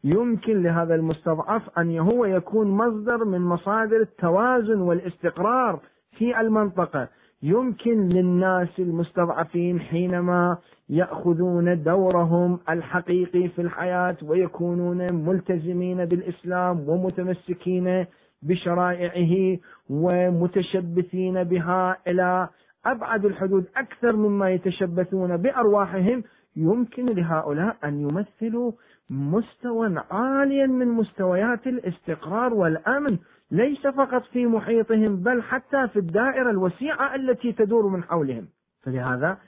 يمكن 0.04 0.62
لهذا 0.62 0.94
المستضعف 0.94 1.78
أن 1.78 1.98
هو 1.98 2.24
يكون 2.24 2.66
مصدر 2.66 3.24
من 3.24 3.40
مصادر 3.40 3.96
التوازن 3.96 4.80
والاستقرار 4.80 5.80
في 6.18 6.40
المنطقة. 6.40 7.08
يمكن 7.42 8.08
للناس 8.08 8.68
المستضعفين 8.78 9.80
حينما 9.80 10.58
يأخذون 10.88 11.82
دورهم 11.82 12.58
الحقيقي 12.68 13.48
في 13.48 13.62
الحياة 13.62 14.16
ويكونون 14.22 15.12
ملتزمين 15.12 16.04
بالإسلام 16.04 16.88
ومتمسكين 16.88 18.06
بشرائعه 18.42 19.58
ومتشبثين 19.90 21.44
بها 21.44 21.96
إلى 22.08 22.48
أبعد 22.86 23.24
الحدود 23.24 23.66
أكثر 23.76 24.16
مما 24.16 24.50
يتشبثون 24.50 25.36
بأرواحهم. 25.36 26.22
يمكن 26.56 27.06
لهؤلاء 27.06 27.76
أن 27.84 28.00
يمثلوا 28.00 28.72
مستوى 29.10 29.94
عاليا 30.10 30.66
من 30.66 30.88
مستويات 30.88 31.66
الاستقرار 31.66 32.54
والأمن 32.54 33.18
ليس 33.50 33.86
فقط 33.86 34.22
في 34.22 34.46
محيطهم 34.46 35.16
بل 35.16 35.42
حتى 35.42 35.88
في 35.88 35.98
الدائرة 35.98 36.50
الوسيعة 36.50 37.14
التي 37.14 37.52
تدور 37.52 37.86
من 37.86 38.02
حولهم. 38.02 38.48
فلهذا 38.82 39.38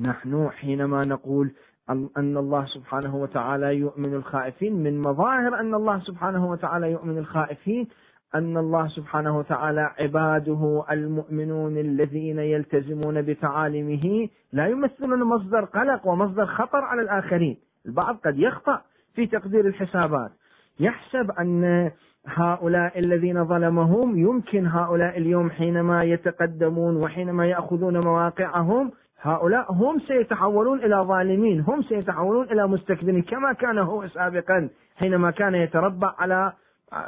نحن 0.00 0.48
حينما 0.50 1.04
نقول 1.04 1.50
أن 1.90 2.36
الله 2.36 2.64
سبحانه 2.64 3.16
وتعالى 3.16 3.76
يؤمن 3.76 4.14
الخائفين 4.14 4.82
من 4.82 5.00
مظاهر 5.00 5.60
أن 5.60 5.74
الله 5.74 5.98
سبحانه 5.98 6.50
وتعالى 6.50 6.90
يؤمن 6.90 7.18
الخائفين 7.18 7.88
أن 8.34 8.56
الله 8.56 8.88
سبحانه 8.88 9.38
وتعالى 9.38 9.90
عباده 10.00 10.84
المؤمنون 10.90 11.78
الذين 11.78 12.38
يلتزمون 12.38 13.22
بتعاليمه 13.22 14.28
لا 14.52 14.66
يمثلون 14.66 15.22
مصدر 15.22 15.64
قلق 15.64 16.06
ومصدر 16.06 16.46
خطر 16.46 16.78
على 16.78 17.02
الآخرين. 17.02 17.56
البعض 17.86 18.16
قد 18.24 18.38
يخطأ 18.38 18.82
في 19.14 19.26
تقدير 19.26 19.66
الحسابات. 19.66 20.30
يحسب 20.80 21.30
أن 21.30 21.90
هؤلاء 22.26 22.98
الذين 22.98 23.44
ظلمهم 23.44 24.18
يمكن 24.18 24.66
هؤلاء 24.66 25.18
اليوم 25.18 25.50
حينما 25.50 26.04
يتقدمون 26.04 26.96
وحينما 26.96 27.46
يأخذون 27.46 28.04
مواقعهم 28.04 28.90
هؤلاء 29.20 29.72
هم 29.72 29.98
سيتحولون 29.98 30.78
إلى 30.78 30.96
ظالمين 30.96 31.60
هم 31.60 31.82
سيتحولون 31.82 32.46
إلى 32.50 32.68
مستكبرين 32.68 33.22
كما 33.22 33.52
كان 33.52 33.78
هو 33.78 34.08
سابقا 34.08 34.68
حينما 34.96 35.30
كان 35.30 35.54
يتربع 35.54 36.14
على 36.18 36.52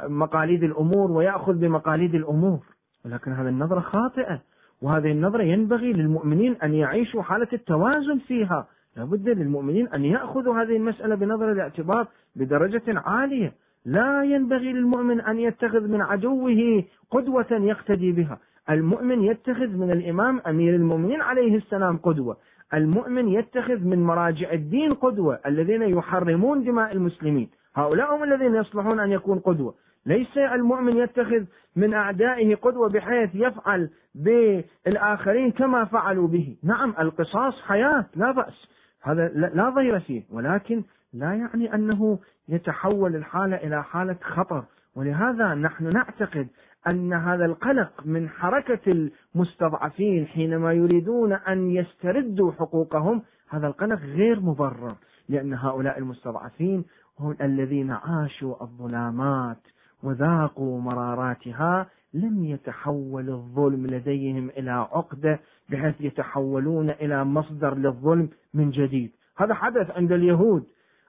مقاليد 0.07 0.63
الأمور 0.63 1.11
ويأخذ 1.11 1.53
بمقاليد 1.53 2.15
الأمور. 2.15 2.59
ولكن 3.05 3.31
هذه 3.31 3.49
النظرة 3.49 3.79
خاطئة 3.79 4.41
وهذه 4.81 5.11
النظرة 5.11 5.43
ينبغي 5.43 5.93
للمؤمنين 5.93 6.55
أن 6.63 6.73
يعيشوا 6.73 7.21
حالة 7.21 7.47
التوازن 7.53 8.19
فيها. 8.27 8.67
لابد 8.97 9.29
للمؤمنين 9.29 9.87
أن 9.87 10.05
يأخذوا 10.05 10.61
هذه 10.61 10.75
المسألة 10.75 11.15
بنظر 11.15 11.51
الاعتبار 11.51 12.07
بدرجة 12.35 12.83
عالية. 12.87 13.53
لا 13.85 14.23
ينبغي 14.23 14.73
للمؤمن 14.73 15.21
أن 15.21 15.39
يتخذ 15.39 15.87
من 15.87 16.01
عدوه 16.01 16.83
قدوة 17.11 17.51
يقتدي 17.51 18.11
بها. 18.11 18.39
المؤمن 18.69 19.23
يتخذ 19.23 19.67
من 19.67 19.91
الإمام 19.91 20.41
أمير 20.47 20.75
المؤمنين 20.75 21.21
عليه 21.21 21.55
السلام 21.55 21.97
قدوة. 21.97 22.37
المؤمن 22.73 23.27
يتخذ 23.27 23.79
من 23.83 24.03
مراجع 24.03 24.51
الدين 24.51 24.93
قدوة 24.93 25.39
الذين 25.45 25.81
يحرمون 25.81 26.63
دماء 26.63 26.91
المسلمين. 26.91 27.49
هؤلاء 27.75 28.15
هم 28.15 28.23
الذين 28.23 28.55
يصلحون 28.55 28.99
أن 28.99 29.11
يكون 29.11 29.39
قدوة. 29.39 29.73
ليس 30.05 30.37
المؤمن 30.37 30.97
يتخذ 30.97 31.43
من 31.75 31.93
أعدائه 31.93 32.55
قدوة 32.55 32.89
بحيث 32.89 33.29
يفعل 33.33 33.89
بالآخرين 34.15 35.51
كما 35.51 35.85
فعلوا 35.85 36.27
به. 36.27 36.57
نعم 36.63 36.93
القصاص 36.99 37.61
حياة 37.61 38.05
لا 38.15 38.31
بأس. 38.31 38.69
هذا 39.01 39.27
لا 39.27 39.69
ضير 39.69 39.99
فيه. 39.99 40.23
ولكن 40.31 40.83
لا 41.13 41.33
يعني 41.33 41.73
أنه 41.73 42.19
يتحول 42.49 43.15
الحالة 43.15 43.55
إلى 43.55 43.83
حالة 43.83 44.17
خطر. 44.21 44.63
ولهذا 44.95 45.53
نحن 45.53 45.93
نعتقد 45.93 46.47
أن 46.87 47.13
هذا 47.13 47.45
القلق 47.45 47.91
من 48.05 48.29
حركة 48.29 49.09
المستضعفين 49.35 50.27
حينما 50.27 50.73
يريدون 50.73 51.33
أن 51.33 51.71
يستردوا 51.71 52.51
حقوقهم 52.51 53.21
هذا 53.49 53.67
القلق 53.67 53.99
غير 53.99 54.39
مبرر 54.39 54.95
لأن 55.29 55.53
هؤلاء 55.53 55.97
المستضعفين 55.99 56.85
هم 57.19 57.35
الذين 57.41 57.91
عاشوا 57.91 58.63
الظلامات 58.63 59.57
وذاقوا 60.03 60.81
مراراتها 60.81 61.87
لم 62.13 62.45
يتحول 62.45 63.29
الظلم 63.29 63.87
لديهم 63.87 64.49
إلى 64.49 64.71
عقدة 64.71 65.39
بحيث 65.69 66.01
يتحولون 66.01 66.89
إلى 66.89 67.23
مصدر 67.23 67.75
للظلم 67.75 68.29
من 68.53 68.71
جديد. 68.71 69.11
هذا 69.37 69.53
حدث 69.53 69.91
عند 69.91 70.11
اليهود 70.11 70.63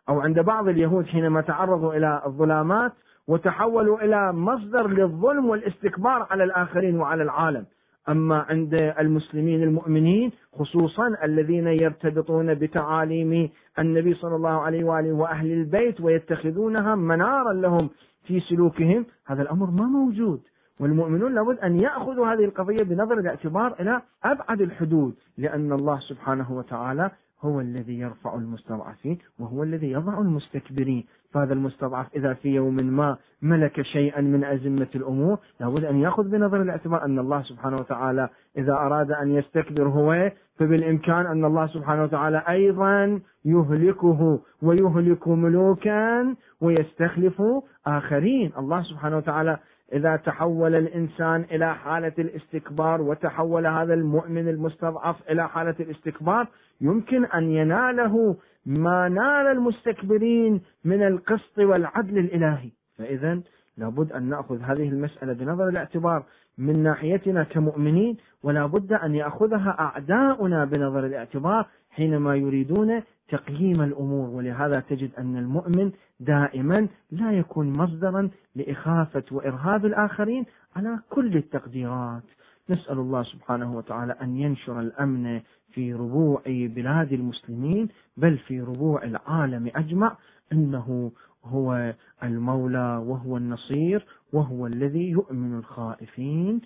أو 0.08 0.20
عند 0.20 0.40
بعض 0.40 0.68
اليهود 0.68 1.06
حينما 1.06 1.40
تعرضوا 1.40 1.94
إلى 1.94 2.22
الظلامات 2.26 2.92
وتحولوا 3.28 4.04
إلى 4.04 4.32
مصدر 4.32 4.88
للظلم 4.88 5.48
والاستكبار 5.48 6.26
على 6.30 6.44
الآخرين 6.44 7.00
وعلى 7.00 7.22
العالم. 7.22 7.66
أما 8.09 8.46
عند 8.48 8.74
المسلمين 8.74 9.62
المؤمنين 9.62 10.32
خصوصا 10.53 11.16
الذين 11.24 11.66
يرتبطون 11.66 12.55
بتعاليم 12.55 13.51
النبي 13.78 14.14
صلى 14.14 14.36
الله 14.36 14.61
عليه 14.61 14.84
وآله 14.84 15.12
وأهل 15.12 15.53
البيت 15.53 16.01
ويتخذونها 16.01 16.94
منارا 16.94 17.53
لهم 17.53 17.90
في 18.22 18.40
سلوكهم 18.40 19.07
هذا 19.26 19.42
الأمر 19.42 19.70
ما 19.70 19.84
موجود. 19.84 20.40
والمؤمنون 20.80 21.34
لابد 21.34 21.59
أن 21.59 21.80
يأخذوا 21.80 22.26
هذه 22.26 22.44
القضية 22.44 22.82
بنظر 22.82 23.18
الاعتبار 23.18 23.74
إلى 23.80 24.03
أبعد 24.24 24.61
الحدود 24.61 25.14
لأن 25.38 25.72
الله 25.72 25.98
سبحانه 25.98 26.53
وتعالى 26.53 27.11
هو 27.43 27.61
الذي 27.61 27.99
يرفع 27.99 28.34
المستضعفين 28.34 29.18
وهو 29.38 29.62
الذي 29.62 29.91
يضع 29.91 30.20
المستكبرين. 30.20 31.05
فهذا 31.32 31.53
المستضعف 31.53 32.07
إذا 32.16 32.34
في 32.34 32.49
يوم 32.49 32.74
ما 32.74 33.16
ملك 33.43 33.82
شيئا 33.82 34.20
من 34.20 34.45
أزمة 34.45 34.88
الأمور 34.95 35.38
لابد 35.61 35.84
أن 35.84 35.97
يأخذ 36.01 36.28
بنظر 36.30 36.62
الاعتبار 36.62 37.05
أن 37.05 37.18
الله 37.18 37.43
سبحانه 37.43 37.76
وتعالى 37.76 38.28
إذا 38.57 38.72
أراد 38.72 39.11
أن 39.11 39.30
يستكبر 39.30 39.88
هو 39.88 40.32
فبالإمكان 40.57 41.26
أن 41.26 41.45
الله 41.45 41.66
سبحانه 41.66 42.03
وتعالى 42.03 42.43
أيضا 42.49 43.20
يهلكه 43.45 44.41
ويهلك 44.62 45.28
ملوكا 45.28 46.34
ويستخلف 46.61 47.43
آخرين. 47.86 48.53
الله 48.59 48.82
سبحانه 48.82 49.16
وتعالى 49.16 49.59
إذا 49.93 50.16
تحول 50.16 50.74
الإنسان 50.74 51.45
إلى 51.51 51.74
حالة 51.74 52.12
الاستكبار 52.18 53.03
وتحول 53.03 53.66
هذا 53.66 53.95
المؤمن 53.95 54.49
المستضعف 54.49 55.16
إلى 55.30 55.49
حالة 55.49 55.74
الاستكبار 55.80 56.47
يمكن 56.80 57.24
أن 57.24 57.51
يناله 57.51 58.36
ما 58.66 59.09
نال 59.09 59.47
المستكبرين 59.47 60.61
من 60.84 61.07
القسط 61.07 61.59
والعدل 61.59 62.18
الإلهي. 62.18 62.70
فإذا 62.99 63.41
لابد 63.76 64.12
أن 64.12 64.22
نأخذ 64.22 64.61
هذه 64.61 64.88
المسألة 64.88 65.32
بنظر 65.32 65.68
الاعتبار 65.68 66.24
من 66.61 66.82
ناحيتنا 66.82 67.44
كمؤمنين 67.44 68.16
ولا 68.42 68.66
بد 68.66 68.92
أن 68.92 69.14
يأخذها 69.14 69.76
أعداؤنا 69.80 70.64
بنظر 70.64 71.06
الاعتبار 71.06 71.66
حينما 71.90 72.34
يريدون 72.34 73.02
تقييم 73.28 73.82
الأمور. 73.82 74.28
ولهذا 74.28 74.80
تجد 74.80 75.11
أن 75.18 75.36
المؤمن 75.36 75.92
دائما 76.20 76.88
لا 77.11 77.32
يكون 77.32 77.72
مصدرا 77.72 78.30
لإخافة 78.56 79.22
وإرهاب 79.30 79.86
الآخرين 79.86 80.44
على 80.76 80.98
كل 81.11 81.36
التقديرات. 81.36 82.22
نسأل 82.70 82.98
الله 82.98 83.22
سبحانه 83.22 83.76
وتعالى 83.76 84.16
أن 84.22 84.36
ينشر 84.36 84.80
الأمن 84.80 85.40
في 85.72 85.94
ربوع 85.94 86.42
بلاد 86.46 87.12
المسلمين 87.12 87.88
بل 88.16 88.38
في 88.38 88.61
ربوع 88.61 89.02
العالم 89.04 89.70
أجمع 89.74 90.16
إنه 90.52 91.12
هو 91.44 91.94
المولى 92.22 93.02
وهو 93.06 93.36
النصير 93.36 94.06
وهو 94.33 94.66
الذي 94.66 95.11
يؤمن 95.11 95.59
الخائفين. 95.59 96.61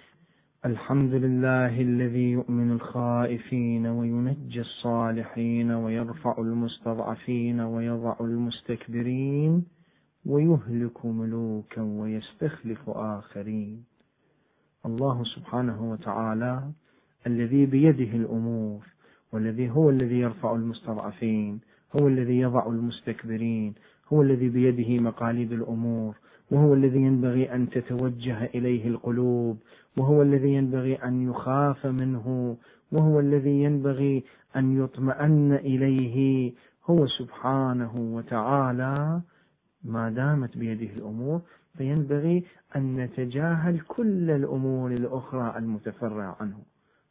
الحمد 0.65 1.15
لله 1.15 1.81
الذي 1.81 2.31
يؤمن 2.31 2.71
الخائفين 2.73 3.87
وينجي 3.87 4.61
الصالحين 4.61 5.71
ويرفع 5.71 6.35
المستضعفين 6.39 7.61
ويضع 7.61 8.17
المستكبرين 8.21 9.65
ويهلك 10.27 11.07
ملوكا 11.07 11.83
ويستخلف 11.83 12.91
آخرين. 12.91 13.85
الله 14.87 15.25
سبحانه 15.25 15.91
وتعالى 15.91 16.71
الذي 17.27 17.67
بيده 17.67 18.17
الأمور 18.17 18.87
والذي 19.33 19.71
هو 19.71 19.91
الذي 19.91 20.19
يرفع 20.19 20.53
المستضعفين 20.55 21.61
هو 21.97 22.09
الذي 22.09 22.39
يضع 22.39 22.67
المستكبرين 22.67 23.75
هو 24.13 24.23
الذي 24.23 24.49
بيده 24.49 25.03
مقاليد 25.03 25.53
الأمور 25.53 26.15
وهو 26.51 26.75
الذي 26.75 26.99
ينبغي 26.99 27.55
أن 27.55 27.71
تتوجه 27.71 28.45
إليه 28.45 28.89
القلوب 28.89 29.59
وهو 29.97 30.23
الذي 30.23 30.55
ينبغي 30.55 30.95
أن 30.95 31.31
يخاف 31.31 31.87
منه 31.87 32.57
وهو 32.93 33.21
الذي 33.21 33.63
ينبغي 33.63 34.25
أن 34.57 34.85
يطمئن 34.85 35.53
إليه. 35.53 36.53
هو 36.91 37.07
سبحانه 37.07 37.97
وتعالى 37.97 39.21
ما 39.85 40.11
دامت 40.11 40.59
بيده 40.59 40.93
الأمور 40.93 41.41
فينبغي 41.79 42.45
أن 42.77 42.97
نتجاهل 42.97 43.81
كل 43.81 44.31
الأمور 44.31 44.91
الأخرى 44.93 45.55
المتفرعة 45.59 46.37
عنه. 46.41 46.59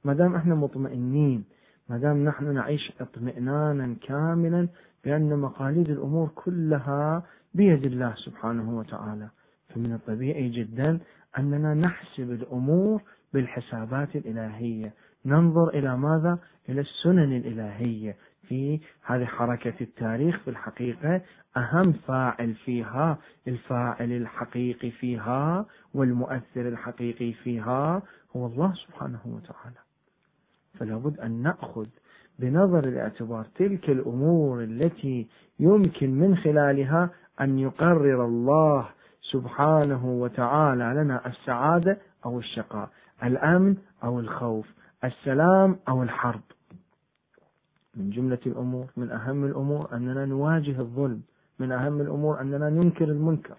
ما 0.03 0.13
دام 0.13 0.35
إحنا 0.35 0.55
مطمئنين 0.55 1.43
ما 1.89 1.97
دام 1.97 2.25
نحن 2.25 2.53
نعيش 2.53 2.93
اطمئنانا 3.01 3.95
كاملا 4.07 4.67
بأن 5.05 5.39
مقاليد 5.39 5.89
الأمور 5.89 6.29
كلها 6.35 7.23
بيد 7.53 7.83
الله 7.85 8.13
سبحانه 8.15 8.77
وتعالى. 8.77 9.29
فمن 9.69 9.93
الطبيعي 9.93 10.49
جدا 10.49 10.99
أننا 11.39 11.73
نحسب 11.73 12.31
الأمور 12.31 13.01
بالحسابات 13.33 14.15
الإلهية. 14.15 14.93
ننظر 15.25 15.69
إلى 15.69 15.97
ماذا؟ 15.97 16.39
إلى 16.69 16.81
السنن 16.81 17.37
الإلهية. 17.37 18.15
في 18.47 18.79
هذه 19.05 19.25
حركة 19.25 19.73
التاريخ 19.81 20.39
في 20.39 20.49
الحقيقة 20.49 21.21
أهم 21.57 21.91
فاعل 21.91 22.53
فيها 22.53 23.17
الفاعل 23.47 24.11
الحقيقي 24.11 24.91
فيها 24.91 25.65
والمؤثر 25.93 26.67
الحقيقي 26.67 27.33
فيها 27.33 28.01
هو 28.35 28.45
الله 28.45 28.73
سبحانه 28.73 29.21
وتعالى. 29.25 29.79
فلا 30.73 30.97
بد 30.97 31.19
أن 31.19 31.41
نأخذ 31.41 31.87
بنظر 32.39 32.87
الاعتبار 32.87 33.45
تلك 33.55 33.89
الأمور 33.89 34.63
التي 34.63 35.27
يمكن 35.59 36.11
من 36.11 36.37
خلالها 36.37 37.09
أن 37.41 37.59
يقرر 37.59 38.25
الله 38.25 38.89
سبحانه 39.21 40.05
وتعالى 40.05 40.93
لنا 41.03 41.27
السعادة 41.27 41.97
أو 42.25 42.39
الشقاء 42.39 42.89
الأمن 43.23 43.77
أو 44.03 44.19
الخوف 44.19 44.73
السلام 45.03 45.79
أو 45.89 46.03
الحرب. 46.03 46.41
من 47.95 48.09
جملة 48.09 48.39
الأمور 48.45 48.85
من 48.97 49.11
أهم 49.11 49.45
الأمور 49.45 49.93
أننا 49.93 50.25
نواجه 50.25 50.79
الظلم 50.79 51.21
من 51.59 51.71
أهم 51.71 52.01
الأمور 52.01 52.41
أننا 52.41 52.69
ننكر 52.69 53.05
المنكر. 53.05 53.57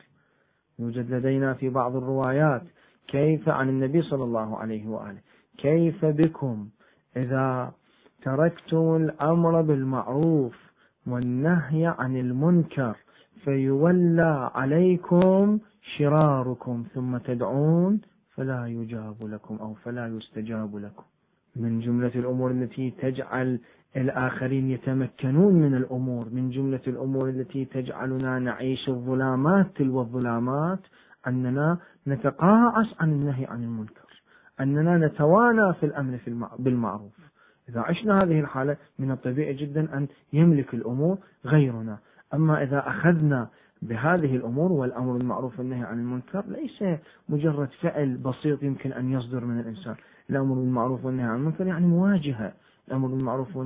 يوجد 0.78 1.14
لدينا 1.14 1.54
في 1.54 1.68
بعض 1.68 1.96
الروايات 1.96 2.62
كيف 3.08 3.48
عن 3.48 3.68
النبي 3.68 4.02
صلى 4.02 4.24
الله 4.24 4.58
عليه 4.58 4.88
وآله 4.88 5.18
كيف 5.58 6.04
بكم 6.04 6.68
إذا 7.16 7.72
تركتم 8.22 8.96
الأمر 8.96 9.62
بالمعروف 9.62 10.56
والنهي 11.06 11.86
عن 11.98 12.16
المنكر؟ 12.16 12.96
فيولى 13.44 14.50
عليكم 14.54 15.58
شراركم 15.96 16.84
ثم 16.94 17.16
تدعون 17.16 18.00
فلا 18.34 18.66
يجاب 18.66 19.16
لكم 19.22 19.56
أو 19.56 19.74
فلا 19.74 20.06
يستجاب 20.06 20.76
لكم. 20.76 21.02
من 21.56 21.80
جملة 21.80 22.12
الأمور 22.14 22.50
التي 22.50 22.90
تجعل 22.90 23.58
الآخرين 23.96 24.70
يتمكنون 24.70 25.54
من 25.54 25.74
الأمور 25.74 26.28
من 26.30 26.50
جملة 26.50 26.80
الأمور 26.86 27.28
التي 27.28 27.64
تجعلنا 27.64 28.38
نعيش 28.38 28.88
الظلامات 28.88 29.66
تلو 29.76 30.00
الظلامات 30.00 30.80
أننا 31.26 31.78
نتقاعس 32.06 32.94
عن 33.00 33.12
النهي 33.12 33.44
عن 33.46 33.62
المنكر 33.62 34.22
أننا 34.60 35.06
نتوانى 35.06 35.74
في 35.74 35.86
الأمر 35.86 36.18
في 36.18 36.46
بالمعروف. 36.58 37.18
إذا 37.68 37.80
عشنا 37.80 38.22
هذه 38.22 38.40
الحالة 38.40 38.76
من 38.98 39.10
الطبيعي 39.10 39.54
جدا 39.54 39.96
أن 39.96 40.06
يملك 40.32 40.74
الأمور 40.74 41.18
غيرنا. 41.46 41.98
أما 42.34 42.62
إذا 42.62 42.88
أخذنا 42.88 43.48
بهذه 43.82 44.36
الأمور 44.36 44.72
والأمر 44.72 45.12
بالمعروف 45.12 45.58
والنهي 45.58 45.82
عن 45.82 45.98
المنكر 45.98 46.44
ليس 46.48 46.84
مجرد 47.28 47.68
فعل 47.80 48.16
بسيط 48.16 48.62
يمكن 48.62 48.92
أن 48.92 49.12
يصدر 49.12 49.44
من 49.44 49.60
الإنسان. 49.60 49.94
الأمر 50.30 50.54
بالمعروف 50.54 51.04
والنهي 51.04 51.26
عن 51.26 51.36
المنكر 51.36 51.66
يعني 51.66 51.86
مواجهة. 51.86 52.52
الأمر 52.88 53.08
بالمعروف 53.08 53.56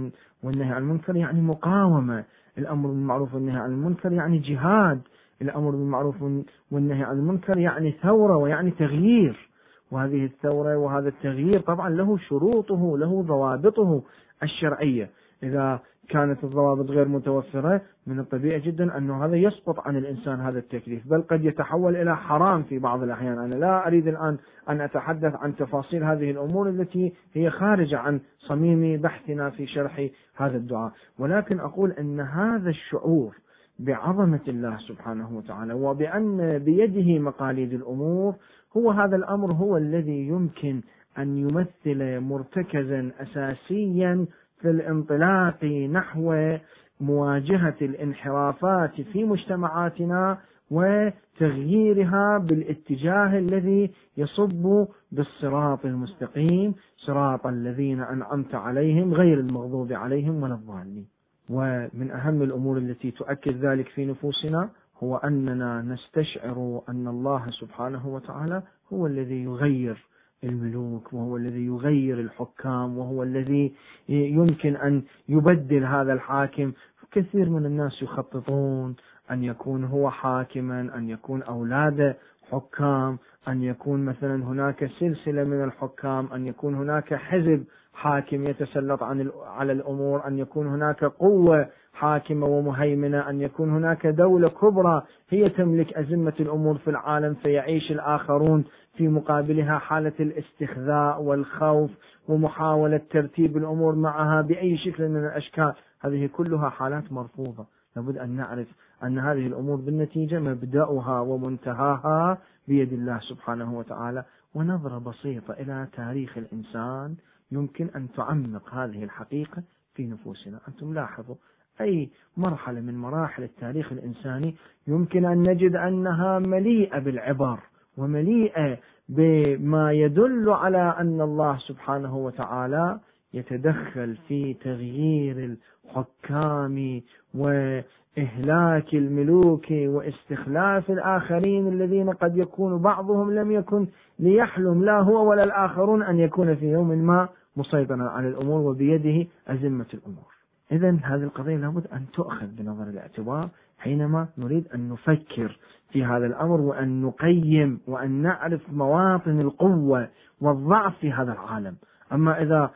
والنهي 0.43 0.73
عن 0.73 0.83
المنكر 0.83 1.17
يعني 1.17 1.41
مقاومة. 1.41 2.25
الأمر 2.59 2.89
بالمعروف 2.89 3.35
والنهي 3.35 3.57
عن 3.57 3.71
المنكر 3.71 4.13
يعني 4.13 4.39
جهاد. 4.39 5.01
الأمر 5.43 5.71
بالمعروف 5.71 6.23
والنهي 6.71 7.03
عن 7.03 7.19
المنكر 7.19 7.59
يعني 7.59 7.93
ثورة 8.03 8.37
ويعني 8.37 8.71
تغيير. 8.71 9.49
وهذه 9.91 10.25
الثورة 10.25 10.77
وهذا 10.77 11.09
التغيير 11.09 11.61
طبعا 11.61 11.91
له 11.91 12.17
شروطه 12.17 12.99
له 12.99 13.23
ضوابطه 13.23 14.03
الشرعية. 14.43 15.11
إذا 15.43 15.81
كانت 16.09 16.45
الضوابط 16.45 16.91
غير 16.91 17.09
متوفرة 17.09 17.81
من 18.07 18.19
الطبيعي 18.19 18.61
جدا 18.61 18.99
أنه 18.99 19.25
هذا 19.25 19.37
يسقط 19.37 19.81
عن 19.81 19.97
الإنسان 19.97 20.41
هذا 20.41 20.59
التكليف 20.59 21.09
بل 21.09 21.23
قد 21.23 21.45
يتحول 21.45 21.97
إلى 21.97 22.17
حرام 22.17 22.63
في 22.63 22.79
بعض 22.79 23.03
الأحيان. 23.03 23.39
أنا 23.39 23.55
لا 23.55 23.87
أريد 23.87 24.09
الآن 24.09 24.39
أن 24.69 24.81
أتحدث 24.81 25.35
عن 25.35 25.57
تفاصيل 25.57 26.05
هذه 26.05 26.31
الأمور 26.31 26.69
التي 26.69 27.13
هي 27.35 27.51
خارجة 27.51 27.99
عن 27.99 28.21
صميم 28.39 29.01
بحثنا 29.01 29.51
في 29.51 29.67
شرح 29.67 30.09
هذا 30.37 30.57
الدعاء. 30.57 30.93
ولكن 31.19 31.61
أقول 31.61 31.93
أن 31.93 32.21
هذا 32.21 32.71
الشعور 32.71 33.37
بعظمة 33.79 34.41
الله 34.49 34.77
سبحانه 34.77 35.37
وتعالى 35.37 35.75
وبأن 35.75 36.59
بيده 36.59 37.19
مقاليد 37.19 37.73
الأمور 37.73 38.35
هو 38.77 38.91
هذا 38.91 39.17
الأمر 39.17 39.53
هو 39.53 39.77
الذي 39.77 40.29
يمكن 40.29 40.81
أن 41.19 41.37
يمثل 41.37 42.21
مرتكزا 42.21 43.11
أساسيا 43.21 44.27
في 44.61 44.71
الانطلاق 44.71 45.65
نحو 45.65 46.57
مواجهة 47.01 47.77
الانحرافات 47.83 49.01
في 49.01 49.25
مجتمعاتنا 49.25 50.39
وتغييرها 50.71 52.39
بالاتجاه 52.39 53.39
الذي 53.39 53.91
يصب 54.17 54.87
بالصراط 55.13 55.85
المستقيم 55.85 56.75
صراط 56.97 57.47
الذين 57.47 58.01
أنعمت 58.01 58.55
عليهم 58.55 59.15
غير 59.15 59.41
المغضوب 59.41 59.93
عليهم 59.93 60.43
ولا 60.43 60.55
الضالين. 60.55 61.07
ومن 61.51 62.11
أهم 62.11 62.43
الأمور 62.43 62.79
التي 62.79 63.11
تؤكد 63.11 63.65
ذلك 63.65 63.89
في 63.89 64.07
نفوسنا 64.07 64.71
هو 65.03 65.17
أننا 65.17 65.83
نستشعر 65.83 66.83
أن 66.89 67.09
الله 67.09 67.51
سبحانه 67.51 68.09
وتعالى 68.09 68.63
هو 68.93 69.07
الذي 69.07 69.45
يغير 69.45 70.07
الملوك 70.45 71.13
وهو 71.13 71.37
الذي 71.37 71.67
يغير 71.67 72.21
الحكام 72.21 72.99
وهو 72.99 73.23
الذي 73.23 73.73
يمكن 74.09 74.77
أن 74.77 75.03
يبدل 75.29 75.85
هذا 75.85 76.13
الحاكم. 76.13 76.73
كثير 77.13 77.51
من 77.51 77.67
الناس 77.67 78.03
يخططون 78.03 78.97
أن 79.31 79.45
يكون 79.45 79.85
هو 79.85 80.11
حاكما 80.11 80.81
أن 80.81 81.09
يكون 81.09 81.43
أولاده 81.43 82.17
حكام 82.53 83.19
أن 83.49 83.63
يكون 83.63 84.05
مثلا 84.05 84.45
هناك 84.45 84.87
سلسلة 84.87 85.45
من 85.45 85.65
الحكام 85.65 86.33
أن 86.33 86.47
يكون 86.47 86.75
هناك 86.75 87.15
حزب 87.15 87.65
حاكم 87.95 88.45
يتسلط 88.45 89.03
عن 89.03 89.31
على 89.47 89.73
الأمور 89.73 90.27
أن 90.27 90.39
يكون 90.39 90.67
هناك 90.67 91.05
قوة 91.05 91.69
حاكمة 91.99 92.47
ومهيمنة 92.47 93.31
أن 93.31 93.41
يكون 93.41 93.71
هناك 93.71 94.07
دولة 94.07 94.49
كبرى 94.49 95.03
هي 95.29 95.49
تملك 95.49 95.93
أزمة 95.93 96.33
الأمور 96.41 96.79
في 96.79 96.91
العالم 96.91 97.35
فيعيش 97.35 97.93
الآخرون 97.93 98.65
في 98.97 99.09
مقابلها 99.09 99.79
حالة 99.79 100.13
الاستخذاء 100.21 101.23
والخوف 101.23 101.91
ومحاولة 102.29 103.01
ترتيب 103.11 103.57
الأمور 103.57 103.95
معها 103.95 104.43
بأي 104.43 104.77
شكل 104.77 105.09
من 105.09 105.25
الأشكال. 105.25 105.73
هذه 106.01 106.27
كلها 106.27 106.69
حالات 106.69 107.13
مرفوضة. 107.13 107.67
لابد 107.97 108.19
أن 108.19 108.31
نعرف 108.31 108.67
أن 109.03 109.19
هذه 109.19 109.47
الأمور 109.47 109.77
بالنتيجة 109.77 110.39
مبدأها 110.39 111.21
ومنتهاها 111.21 112.39
بيد 112.69 112.93
الله 112.93 113.19
سبحانه 113.19 113.79
وتعالى. 113.79 114.25
ونظرة 114.55 114.99
بسيطة 114.99 115.53
إلى 115.53 115.87
تاريخ 115.97 116.39
الإنسان 116.39 117.15
يمكن 117.53 117.89
أن 117.97 118.09
تعمق 118.17 118.75
هذه 118.75 119.05
الحقيقة 119.05 119.63
في 119.95 120.07
نفوسنا. 120.07 120.59
أنتم 120.69 120.95
لاحظوا 120.95 121.35
أي 121.81 122.09
مرحلة 122.37 122.81
من 122.81 122.99
مراحل 122.99 123.43
التاريخ 123.43 123.93
الإنساني 123.93 124.55
يمكن 124.87 125.25
أن 125.25 125.39
نجد 125.51 125.77
أنها 125.77 126.39
مليئة 126.39 126.99
بالعبر 126.99 127.59
ومليئة 127.97 128.79
بما 129.09 129.93
يدل 129.93 130.51
على 130.51 130.95
أن 131.01 131.21
الله 131.21 131.59
سبحانه 131.59 132.17
وتعالى 132.17 132.99
يتدخل 133.35 134.17
في 134.29 134.55
تغيير 134.55 135.57
الحكام 135.87 137.03
وإهلاك 137.35 138.95
الملوك 138.95 139.67
واستخلاف 139.71 140.91
الآخرين 140.91 141.69
الذين 141.69 142.11
قد 142.11 142.37
يكون 142.37 142.79
بعضهم 142.79 143.35
لم 143.35 143.53
يكن 143.53 143.87
ليحلم 144.19 144.85
لا 144.85 145.01
هو 145.01 145.31
ولا 145.31 145.45
الآخرون 145.45 146.03
أن 146.03 146.19
يكون 146.19 146.57
في 146.57 146.67
يوم 146.67 146.89
ما 146.89 147.29
مسيطرا 147.57 148.03
على 148.03 148.29
الأمور 148.29 148.61
وبيده 148.61 149.31
أزمة 149.49 149.87
الأمور. 149.95 150.38
إذا 150.73 150.99
هذه 151.03 151.23
القضية 151.23 151.57
لابد 151.57 151.87
أن 151.87 152.07
تؤخذ 152.13 152.47
بنظر 152.47 152.83
الاعتبار 152.83 153.49
حينما 153.79 154.29
نريد 154.39 154.69
أن 154.75 154.89
نفكر 154.89 155.59
في 155.93 156.05
هذا 156.05 156.27
الأمر 156.27 156.61
وأن 156.61 157.03
نقيم 157.03 157.81
وأن 157.87 158.11
نعرف 158.11 158.61
مواطن 158.73 159.41
القوة 159.41 160.09
والضعف 160.41 160.99
في 160.99 161.13
هذا 161.13 161.33
العالم. 161.33 161.77
أما 162.13 162.43
إذا 162.43 162.71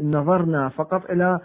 نظرنا 0.00 0.68
فقط 0.68 1.10
إلى 1.10 1.40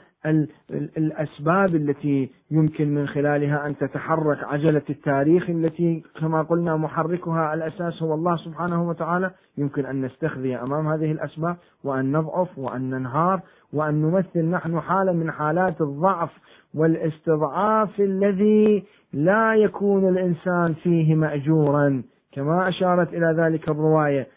الأسباب 0.98 1.76
التي 1.76 2.30
يمكن 2.52 2.96
من 2.96 3.08
خلالها 3.08 3.68
أن 3.68 3.78
تتحرك 3.78 4.44
عجلة 4.44 4.82
التاريخ 4.90 5.50
التي 5.50 6.04
كما 6.20 6.42
قلنا 6.42 6.78
محركها 6.78 7.54
الأساس 7.54 8.04
هو 8.04 8.14
الله 8.14 8.36
سبحانه 8.36 8.90
وتعالى. 8.90 9.32
يمكن 9.58 9.86
أن 9.86 10.06
نستخذي 10.06 10.56
أمام 10.56 10.88
هذه 10.88 11.12
الأسباب 11.12 11.56
وأن 11.84 12.12
نضعف 12.12 12.60
وأن 12.60 12.90
ننهار 12.90 13.42
وأن 13.74 14.02
نمثل 14.02 14.46
نحن 14.46 14.80
حالة 14.80 15.12
من 15.12 15.32
حالات 15.32 15.82
الضعف 15.82 16.30
والاستضعاف 16.74 18.00
الذي 18.00 18.84
لا 19.14 19.56
يكون 19.56 20.10
الإنسان 20.10 20.74
فيه 20.74 21.16
مأجورا. 21.16 22.04
كما 22.32 22.68
أشارت 22.68 23.14
إلى 23.14 23.36
ذلك 23.38 23.70
الرواية 23.70 24.28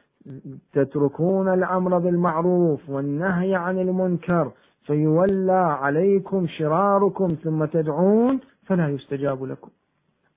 تتركون 0.72 1.54
الأمر 1.54 1.98
بالمعروف 1.98 2.90
والنهي 2.90 3.54
عن 3.54 3.78
المنكر 3.78 4.52
فيولى 4.88 5.52
عليكم 5.52 6.46
شراركم 6.46 7.28
ثم 7.28 7.64
تدعون 7.64 8.40
فلا 8.66 8.88
يستجاب 8.88 9.44
لكم. 9.44 9.70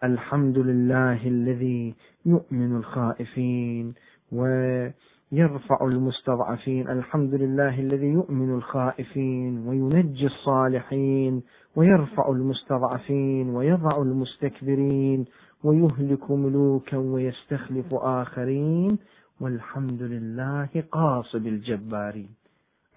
الحمد 0.03 0.57
لله 0.57 1.27
الذي 1.27 1.95
يؤمن 2.25 2.75
الخائفين 2.75 3.93
ويرفع 4.31 5.77
المستضعفين. 5.81 6.89
الحمد 6.89 7.33
لله 7.33 7.79
الذي 7.79 8.07
يؤمن 8.07 8.55
الخائفين 8.55 9.67
وينجي 9.67 10.25
الصالحين 10.25 11.43
ويرفع 11.75 12.29
المستضعفين 12.29 13.49
ويضع 13.49 14.01
المستكبرين 14.01 15.25
ويهلك 15.63 16.31
ملوكا 16.31 16.97
ويستخلف 16.97 17.93
آخرين. 17.93 18.97
والحمد 19.41 20.01
لله 20.01 20.69
قاصد 20.91 21.45
الجبارين. 21.45 22.29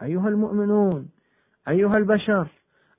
أيها 0.03 0.29
المؤمنون 0.29 1.09
أيها 1.69 1.97
البشر 1.97 2.49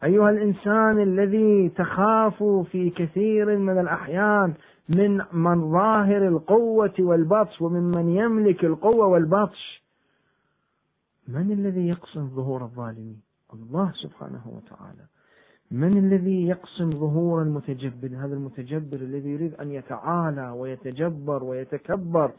أيها 0.03 0.29
الإنسان 0.29 1.01
الذي 1.01 1.69
تخاف 1.69 2.43
في 2.43 2.89
كثير 2.89 3.57
من 3.57 3.79
الأحيان 3.79 4.53
من 4.89 5.21
من 5.33 5.71
ظاهر 5.71 6.27
القوة 6.27 6.93
والبطش 6.99 7.61
وممن 7.61 8.09
يملك 8.09 8.65
القوة 8.65 9.07
والبطش 9.07 9.83
من 11.27 11.51
الذي 11.51 11.87
يقسم 11.87 12.27
ظهور 12.27 12.63
الظالمين؟ 12.63 13.21
الله 13.53 13.91
سبحانه 13.91 14.41
وتعالى. 14.45 15.05
من 15.71 15.97
الذي 15.97 16.47
يقسم 16.47 16.89
ظهور 16.91 17.41
المتجبر 17.41 18.07
هذا 18.07 18.33
المتجبر 18.33 18.97
الذي 18.97 19.29
يريد 19.29 19.53
أن 19.53 19.71
يتعالى 19.71 20.49
ويتجبر 20.49 21.43
ويتكبر 21.43 22.31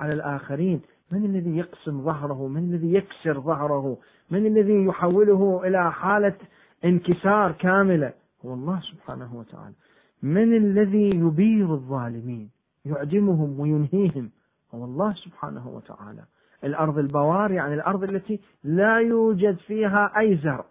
على 0.00 0.12
الآخرين. 0.12 0.80
من 1.14 1.24
الذي 1.24 1.56
يقسم 1.56 2.02
ظهره؟ 2.02 2.48
من 2.48 2.62
الذي 2.74 2.94
يكسر 2.94 3.40
ظهره؟ 3.40 3.98
من 4.30 4.46
الذي 4.46 4.84
يحوله 4.84 5.60
إلى 5.66 5.92
حالة 5.92 6.36
انكسار 6.84 7.52
كاملة؟ 7.52 8.12
هو 8.44 8.54
الله 8.54 8.80
سبحانه 8.80 9.36
وتعالى. 9.36 9.74
من 10.22 10.56
الذي 10.56 11.10
يبير 11.10 11.74
الظالمين؟ 11.74 12.50
يعدمهم 12.84 13.60
وينهيهم؟ 13.60 14.30
هو 14.74 14.84
الله 14.84 15.14
سبحانه 15.14 15.68
وتعالى. 15.68 16.24
الأرض 16.64 16.98
البوار 16.98 17.50
يعني 17.50 17.74
الأرض 17.74 18.02
التي 18.02 18.40
لا 18.64 18.98
يوجد 18.98 19.56
فيها 19.56 20.18
أي 20.18 20.36
زرع. 20.36 20.64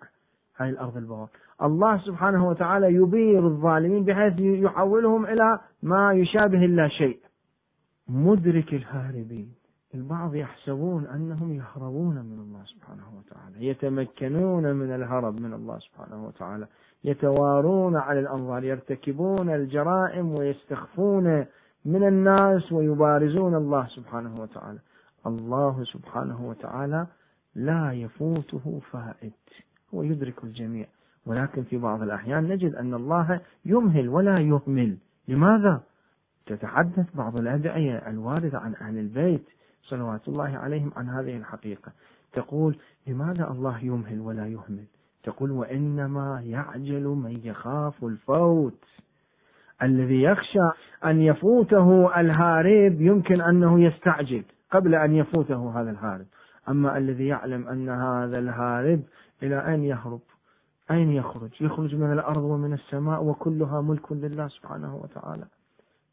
هاي 0.57 0.69
الأرض 0.69 0.97
البوار 0.97 1.29
الله 1.63 1.97
سبحانه 1.97 2.47
وتعالى 2.47 2.93
يبير 2.93 3.47
الظالمين 3.47 4.03
بحيث 4.03 4.39
يحولهم 4.39 5.25
إلى 5.25 5.59
ما 5.83 6.13
يشابه 6.13 6.65
اللا 6.65 6.87
شيء. 6.87 7.19
مدرك 8.07 8.73
الهاربين. 8.73 9.62
البعض 9.95 10.35
يحسبون 10.35 11.05
أنهم 11.05 11.53
يهربون 11.53 12.15
من 12.15 12.39
الله 12.39 12.63
سبحانه 12.65 13.03
وتعالى 13.17 13.67
يتمكنون 13.67 14.75
من 14.75 14.95
الهرب 14.95 15.41
من 15.41 15.53
الله 15.53 15.79
سبحانه 15.79 16.27
وتعالى 16.27 16.67
يتوارون 17.03 17.95
على 17.95 18.19
الأنظار 18.19 18.63
يرتكبون 18.63 19.49
الجرائم 19.49 20.35
ويستخفون 20.35 21.45
من 21.85 22.07
الناس 22.07 22.71
ويبارزون 22.71 23.55
الله 23.55 23.87
سبحانه 23.87 24.41
وتعالى. 24.41 24.79
الله 25.27 25.83
سبحانه 25.83 26.47
وتعالى 26.47 27.07
لا 27.55 27.91
يفوته 27.91 28.81
فائت 28.91 29.49
هو 29.93 30.03
يدرك 30.03 30.43
الجميع. 30.43 30.85
ولكن 31.25 31.63
في 31.63 31.77
بعض 31.77 32.01
الأحيان 32.01 32.43
نجد 32.43 32.75
أن 32.75 32.93
الله 32.93 33.41
يمهل 33.65 34.09
ولا 34.09 34.39
يهمل. 34.39 34.97
لماذا؟ 35.27 35.81
تتحدث 36.45 37.15
بعض 37.15 37.37
الأدعية 37.37 38.09
الواردة 38.09 38.59
عن 38.59 38.75
أهل 38.75 38.97
البيت. 38.97 39.45
صلوات 39.83 40.27
الله 40.27 40.57
عليهم 40.57 40.91
عن 40.95 41.09
هذه 41.09 41.37
الحقيقة. 41.37 41.91
تقول 42.33 42.77
لماذا 43.07 43.51
الله 43.51 43.79
يمهل 43.79 44.19
ولا 44.19 44.47
يهمل؟ 44.47 44.85
تقول 45.23 45.51
وإنما 45.51 46.41
يعجل 46.45 47.03
من 47.03 47.39
يخاف 47.43 48.03
الفوت. 48.03 48.83
الذي 49.83 50.21
يخشى 50.21 50.69
أن 51.05 51.21
يفوته 51.21 52.19
الهارب 52.19 53.01
يمكن 53.01 53.41
أنه 53.41 53.83
يستعجل 53.83 54.43
قبل 54.71 54.95
أن 54.95 55.15
يفوته 55.15 55.81
هذا 55.81 55.91
الهارب. 55.91 56.25
أما 56.69 56.97
الذي 56.97 57.27
يعلم 57.27 57.67
أن 57.67 57.89
هذا 57.89 58.39
الهارب 58.39 59.01
إلى 59.43 59.67
أين 59.67 59.83
يهرب؟ 59.83 60.21
أين 60.91 61.11
يخرج؟ 61.11 61.61
يخرج 61.61 61.95
من 61.95 62.13
الأرض 62.13 62.43
ومن 62.43 62.73
السماء 62.73 63.23
وكلها 63.23 63.81
ملك 63.81 64.11
لله 64.11 64.47
سبحانه 64.47 64.95
وتعالى. 64.95 65.45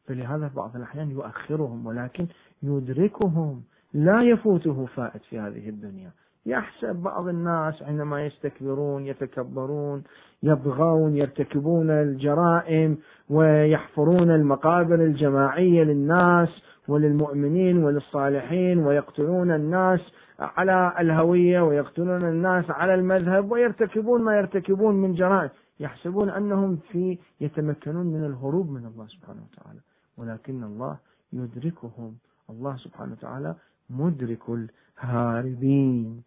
فلهذا 0.07 0.51
بعض 0.57 0.77
الأحيان 0.77 1.11
يؤخرهم 1.11 1.87
ولكن 1.87 2.27
يدركهم 2.63 3.63
لا 3.95 4.23
يفوته 4.23 4.87
فائت 4.87 5.23
في 5.23 5.39
هذه 5.39 5.69
الدنيا. 5.69 6.11
يحسب 6.47 6.97
بعض 6.97 7.29
الناس 7.29 7.83
عندما 7.83 8.27
يستكبرون 8.27 9.07
يتكبرون 9.07 10.03
يبغون 10.43 11.17
يرتكبون 11.17 11.91
الجرائم 11.91 12.99
ويحفرون 13.31 14.31
المقابر 14.31 14.95
الجماعية 14.95 15.83
للناس 15.85 16.63
وللمؤمنين 16.89 17.85
وللصالحين 17.85 18.79
ويقتلون 18.79 19.51
الناس 19.51 20.01
على 20.39 20.95
الهوية 21.01 21.61
ويقتلون 21.61 22.25
الناس 22.25 22.71
على 22.71 22.95
المذهب 22.95 23.53
ويرتكبون 23.53 24.23
ما 24.23 24.37
يرتكبون 24.37 24.95
من 24.95 25.13
جرائم. 25.13 25.51
يحسبون 25.81 26.31
أنهم 26.31 26.77
في 26.77 27.19
يتمكنون 27.41 28.07
من 28.07 28.25
الهروب 28.25 28.71
من 28.71 28.87
الله 28.87 29.07
سبحانه 29.07 29.41
وتعالى. 29.53 29.81
ولكن 30.19 30.65
الله 30.65 30.99
يدركهم 31.33 32.15
الله 32.51 32.77
سبحانه 32.77 33.13
وتعالى 33.13 33.55
مدرك 33.91 34.43
الهاربين. 34.49 36.23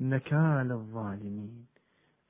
نكال 0.00 0.72
الظالمين. 0.72 1.66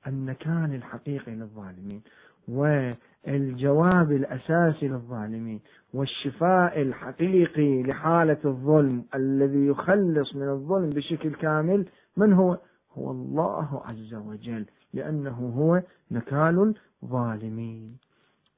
النكال 0.07 0.75
الحقيقي 0.75 1.35
للظالمين. 1.35 2.01
والجواب 2.47 4.11
الأساسي 4.11 4.87
للظالمين. 4.87 5.59
والشفاء 5.93 6.81
الحقيقي 6.81 7.83
لحالة 7.83 8.37
الظلم 8.45 9.05
الذي 9.15 9.67
يخلص 9.67 10.35
من 10.35 10.49
الظلم 10.49 10.89
بشكل 10.89 11.35
كامل 11.35 11.85
من 12.17 12.33
هو؟ 12.33 12.57
هو 12.97 13.11
الله 13.11 13.81
عز 13.85 14.13
وجل. 14.13 14.65
لأنه 14.93 15.53
هو 15.57 15.81
نكال 16.11 16.73
الظالمين. 17.03 17.97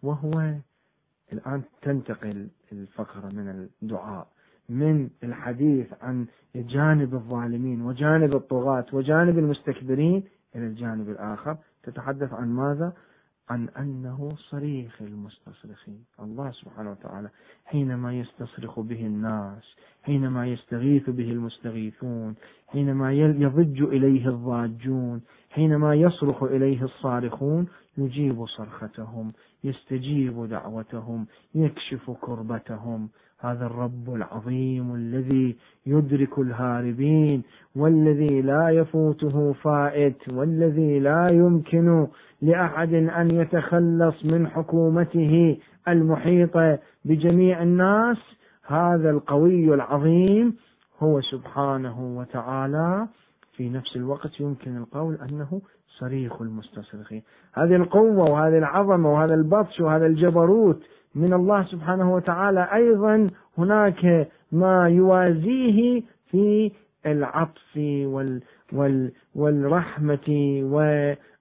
وهو 0.04 0.54
الآن 1.34 1.62
تنتقل 1.82 2.48
الفقرة 2.72 3.30
من 3.30 3.68
الدعاء. 3.82 4.28
من 4.70 5.10
الحديث 5.24 5.88
عن 6.02 6.26
جانب 6.56 7.14
الظالمين 7.14 7.82
وجانب 7.82 8.36
الطغاة 8.36 8.86
وجانب 8.94 9.40
المستكبرين 9.40 10.24
إلى 10.56 10.68
الجانب 10.68 11.10
الآخر 11.10 11.58
تتحدث 11.84 12.34
عن 12.34 12.50
ماذا؟ 12.50 12.94
عن 13.50 13.70
أنه 13.70 14.36
صريخ 14.38 15.02
المستصرخين 15.02 16.04
الله 16.20 16.52
سبحانه 16.52 16.92
وتعالى 16.92 17.30
حينما 17.66 18.14
يستصرخ 18.14 18.80
به 18.80 19.06
الناس 19.06 19.76
حينما 20.04 20.48
يستغيث 20.48 21.10
به 21.10 21.32
المستغيثون 21.32 22.36
حينما 22.68 23.14
يضج 23.14 23.82
إليه 23.82 24.30
الضاجون 24.30 25.22
حينما 25.50 25.96
يصرخ 25.96 26.44
إليه 26.44 26.84
الصارخون 26.84 27.68
يجيب 27.98 28.46
صرختهم 28.46 29.34
يستجيب 29.64 30.46
دعوتهم 30.50 31.28
يكشف 31.56 32.12
كربتهم 32.12 33.10
هذا 33.40 33.66
الرب 33.66 34.16
العظيم 34.16 34.96
الذي 34.96 35.56
يدرك 35.86 36.40
الهاربين 36.40 37.44
والذي 37.76 38.42
لا 38.42 38.70
يفوته 38.70 39.54
فائت 39.54 40.30
والذي 40.30 41.00
لا 41.00 41.30
يمكن 41.30 42.08
لأحد 42.42 42.94
أن 42.94 43.32
يتخلص 43.32 44.26
من 44.26 44.48
حكومته 44.48 45.58
المحيطة 45.88 46.80
بجميع 47.06 47.64
الناس. 47.64 48.18
هذا 48.68 49.10
القوي 49.10 49.74
العظيم 49.74 50.56
هو 51.00 51.22
سبحانه 51.22 52.18
وتعالى. 52.18 53.08
في 53.58 53.70
نفس 53.70 53.96
الوقت 53.96 54.40
يمكن 54.40 54.78
القول 54.78 55.16
أنه 55.16 55.62
صريخ 56.00 56.42
المستصرخين 56.42 57.24
هذه 57.54 57.76
القوة 57.76 58.32
وهذه 58.32 58.58
العظمة 58.58 59.14
وهذا 59.14 59.34
البطش 59.34 59.80
وهذا 59.80 60.06
الجبروت 60.06 60.84
من 61.16 61.34
الله 61.34 61.64
سبحانه 61.64 62.14
وتعالى 62.14 62.70
أيضا 62.74 63.30
هناك 63.58 64.28
ما 64.52 64.90
يوازيه 64.90 66.02
في 66.32 66.72
العطف 67.06 67.78
وال 67.78 68.42
وال 68.74 69.12
والرحمة 69.36 70.30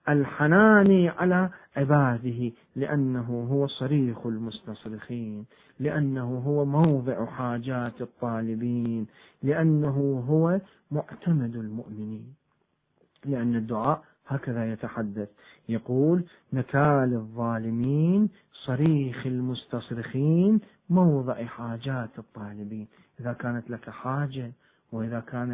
والحنان 0.08 1.08
على 1.18 1.50
عباده 1.76 2.52
لأنه 2.76 3.48
هو 3.50 3.66
صريخ 3.66 4.26
المستصرخين 4.26 5.44
لأنه 5.80 6.38
هو 6.46 6.64
موضع 6.64 7.24
حاجات 7.26 8.00
الطالبين 8.00 9.06
لأنه 9.42 10.24
هو 10.28 10.60
معتمد 10.90 11.56
المؤمنين. 11.56 12.34
لأن 13.24 13.56
الدعاء 13.56 14.02
هكذا 14.26 14.72
يتحدث. 14.72 15.28
يقول 15.68 16.24
نكال 16.52 17.14
الظالمين 17.14 18.28
صريخ 18.52 19.26
المستصرخين 19.26 20.60
موضع 20.90 21.44
حاجات 21.44 22.18
الطالبين. 22.18 22.88
إذا 23.20 23.32
كانت 23.32 23.70
لك 23.70 23.90
حاجة 23.90 24.52
وإذا 24.92 25.20
كان 25.20 25.52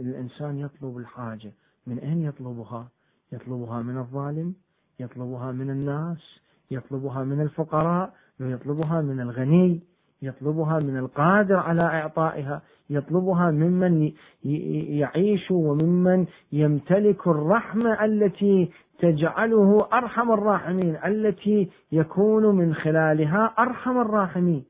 الإنسان 0.00 0.58
يطلب 0.58 0.96
الحاجة 0.98 1.52
من 1.86 1.98
أين 1.98 2.22
يطلبها؟ 2.22 2.88
يطلبها 3.32 3.82
من 3.82 3.98
الظالم 3.98 4.54
يطلبها 5.00 5.52
من 5.52 5.70
الناس 5.70 6.40
يطلبها 6.70 7.24
من 7.24 7.40
الفقراء 7.40 8.14
ويطلبها 8.40 9.00
من 9.00 9.20
الغني. 9.20 9.80
يطلبها 10.22 10.78
من 10.78 10.96
القادر 10.96 11.56
على 11.56 11.82
إعطائها 11.82 12.62
يطلبها 12.90 13.50
ممن 13.50 14.12
يعيش 14.98 15.50
وممن 15.50 16.26
يمتلك 16.52 17.26
الرحمة 17.26 18.04
التي 18.04 18.70
تجعله 18.98 19.88
أرحم 19.92 20.32
الراحمين 20.32 20.96
التي 21.06 21.70
يكون 21.92 22.56
من 22.56 22.74
خلالها 22.74 23.54
أرحم 23.58 24.00
الراحمين. 24.00 24.64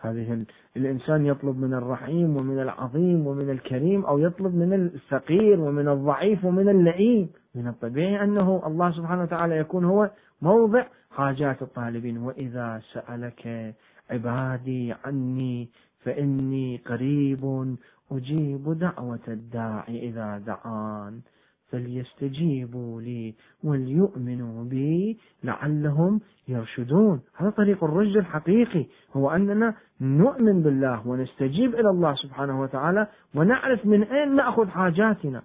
هذه 0.00 0.44
الإنسان 0.76 1.26
يطلب 1.26 1.58
من 1.58 1.74
الرحيم 1.74 2.36
ومن 2.36 2.58
العظيم 2.58 3.26
ومن 3.26 3.50
الكريم 3.50 4.04
أو 4.04 4.18
يطلب 4.18 4.54
من 4.54 4.72
الفقير 4.72 5.60
ومن 5.60 5.88
الضعيف 5.88 6.44
ومن 6.44 6.68
اللئيم. 6.68 7.30
من 7.54 7.68
الطبيعي 7.68 8.24
أنه 8.24 8.62
الله 8.66 8.90
سبحانه 8.90 9.22
وتعالى 9.22 9.56
يكون 9.56 9.84
هو 9.84 10.10
موضع 10.42 10.84
حاجات 11.10 11.62
الطالبين. 11.62 12.18
وإذا 12.18 12.80
سألك 12.92 13.74
عبادي 14.12 14.94
عني 15.04 15.68
فإني 16.04 16.76
قريب 16.86 17.74
أجيب 18.12 18.78
دعوة 18.78 19.26
الداعي 19.28 20.08
إذا 20.08 20.38
دعان. 20.38 21.20
فليستجيبوا 21.68 23.00
لي 23.00 23.34
وليؤمنوا 23.64 24.64
بي 24.64 25.18
لعلهم 25.44 26.20
يرشدون. 26.48 27.20
هذا 27.36 27.50
طريق 27.50 27.84
الرشد 27.84 28.16
الحقيقي 28.16 28.86
هو 29.16 29.30
أننا 29.30 29.74
نؤمن 30.00 30.62
بالله 30.62 31.08
ونستجيب 31.08 31.74
إلى 31.74 31.90
الله 31.90 32.14
سبحانه 32.14 32.60
وتعالى 32.60 33.06
ونعرف 33.34 33.86
من 33.86 34.02
أين 34.02 34.34
نأخذ 34.34 34.68
حاجاتنا. 34.68 35.42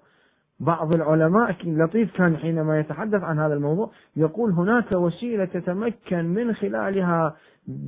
بعض 0.59 0.93
العلماء 0.93 1.55
لطيف 1.65 2.17
كان 2.17 2.37
حينما 2.37 2.79
يتحدث 2.79 3.23
عن 3.23 3.39
هذا 3.39 3.53
الموضوع 3.53 3.91
يقول 4.15 4.51
هناك 4.51 4.91
وسيلة 4.91 5.45
تتمكن 5.45 6.25
من 6.25 6.53
خلالها 6.53 7.35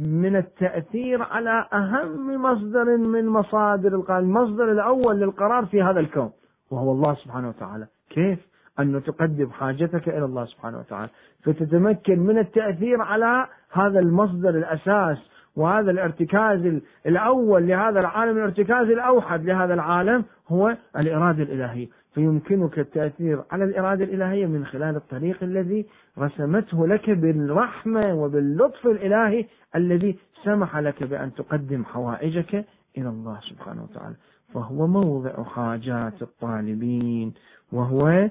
من 0.05 0.35
التأثير 0.35 1.23
على 1.23 1.65
أهم 1.73 2.41
مصدر 2.41 2.97
من 2.97 3.27
مصادر 3.27 3.95
القرار 3.95 4.19
المصدر 4.19 4.71
الأول 4.71 5.19
للقرار 5.19 5.65
في 5.65 5.83
هذا 5.83 5.99
الكون 5.99 6.31
وهو 6.71 6.91
الله 6.91 7.13
سبحانه 7.13 7.49
وتعالى. 7.49 7.87
كيف؟ 8.09 8.39
أن 8.79 9.03
تقدم 9.03 9.49
حاجتك 9.49 10.09
إلى 10.09 10.25
الله 10.25 10.45
سبحانه 10.45 10.79
وتعالى. 10.79 11.09
فتتمكن 11.43 12.19
من 12.19 12.37
التأثير 12.37 13.01
على 13.01 13.47
هذا 13.71 13.99
المصدر 13.99 14.49
الأساس 14.49 15.17
وهذا 15.55 15.91
الارتكاز 15.91 16.79
الأول 17.05 17.67
لهذا 17.67 17.99
العالم 17.99 18.37
الارتكاز 18.37 18.87
الأوحد 18.87 19.45
لهذا 19.45 19.73
العالم 19.73 20.25
هو 20.47 20.77
الإرادة 20.97 21.43
الإلهية. 21.43 21.87
فيمكنك 22.13 22.79
التأثير 22.79 23.43
على 23.51 23.63
الإرادة 23.63 24.03
الإلهية 24.03 24.45
من 24.45 24.65
خلال 24.65 24.95
الطريق 24.95 25.43
الذي 25.43 25.85
رسمته 26.17 26.87
لك 26.87 27.09
بالرحمة 27.09 28.13
وباللطف 28.13 28.87
الإلهي 28.87 29.45
الذي 29.75 30.17
سمح 30.43 30.77
لك 30.77 31.03
بأن 31.03 31.33
تقدم 31.33 31.85
حوائجك 31.85 32.65
إلى 32.97 33.09
الله 33.09 33.39
سبحانه 33.41 33.83
وتعالى. 33.83 34.15
فهو 34.53 34.87
موضع 34.87 35.43
حاجات 35.43 36.21
الطالبين 36.21 37.33
وهو 37.71 38.29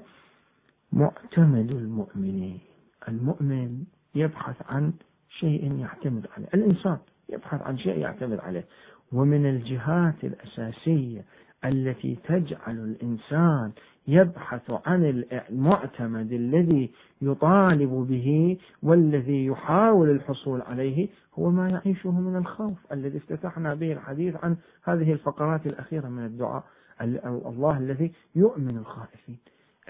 معتمد 0.91 1.71
المؤمنين. 1.71 2.59
المؤمن 3.07 3.83
يبحث 4.15 4.55
عن 4.69 4.93
شيء 5.29 5.79
يعتمد 5.79 6.27
عليه. 6.37 6.47
الإنسان 6.53 6.97
يبحث 7.29 7.61
عن 7.61 7.77
شيء 7.77 7.97
يعتمد 7.97 8.39
عليه. 8.39 8.65
ومن 9.13 9.45
الجهات 9.45 10.23
الأساسية 10.23 11.25
التي 11.65 12.17
تجعل 12.27 12.77
الإنسان 12.77 13.71
يبحث 14.07 14.71
عن 14.85 15.23
المعتمد 15.49 16.31
الذي 16.31 16.91
يطالب 17.21 17.89
به 18.09 18.57
والذي 18.83 19.45
يحاول 19.45 20.09
الحصول 20.09 20.61
عليه 20.61 21.07
هو 21.39 21.49
ما 21.49 21.69
يعيشه 21.69 22.11
من 22.11 22.35
الخوف 22.35 22.77
الذي 22.91 23.17
افتتحنا 23.17 23.73
به 23.73 23.91
الحديث 23.93 24.35
عن 24.43 24.57
هذه 24.83 25.13
الفقرات 25.13 25.67
الأخيرة 25.67 26.07
من 26.07 26.25
الدعاء. 26.25 26.63
الله 27.01 27.77
الذي 27.77 28.11
يؤمن 28.35 28.77
الخائفين. 28.77 29.37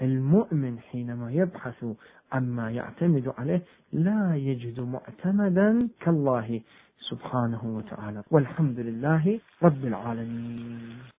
المؤمن 0.02 0.78
حينما 0.78 1.32
يبحث 1.32 1.84
عما 2.32 2.70
يعتمد 2.70 3.32
عليه 3.38 3.62
لا 3.92 4.36
يجد 4.36 4.80
معتمدا 4.80 5.88
كالله 6.00 6.60
سبحانه 6.98 7.64
وتعالى. 7.64 8.22
والحمد 8.30 8.80
لله 8.80 9.40
رب 9.62 9.84
العالمين. 9.84 11.00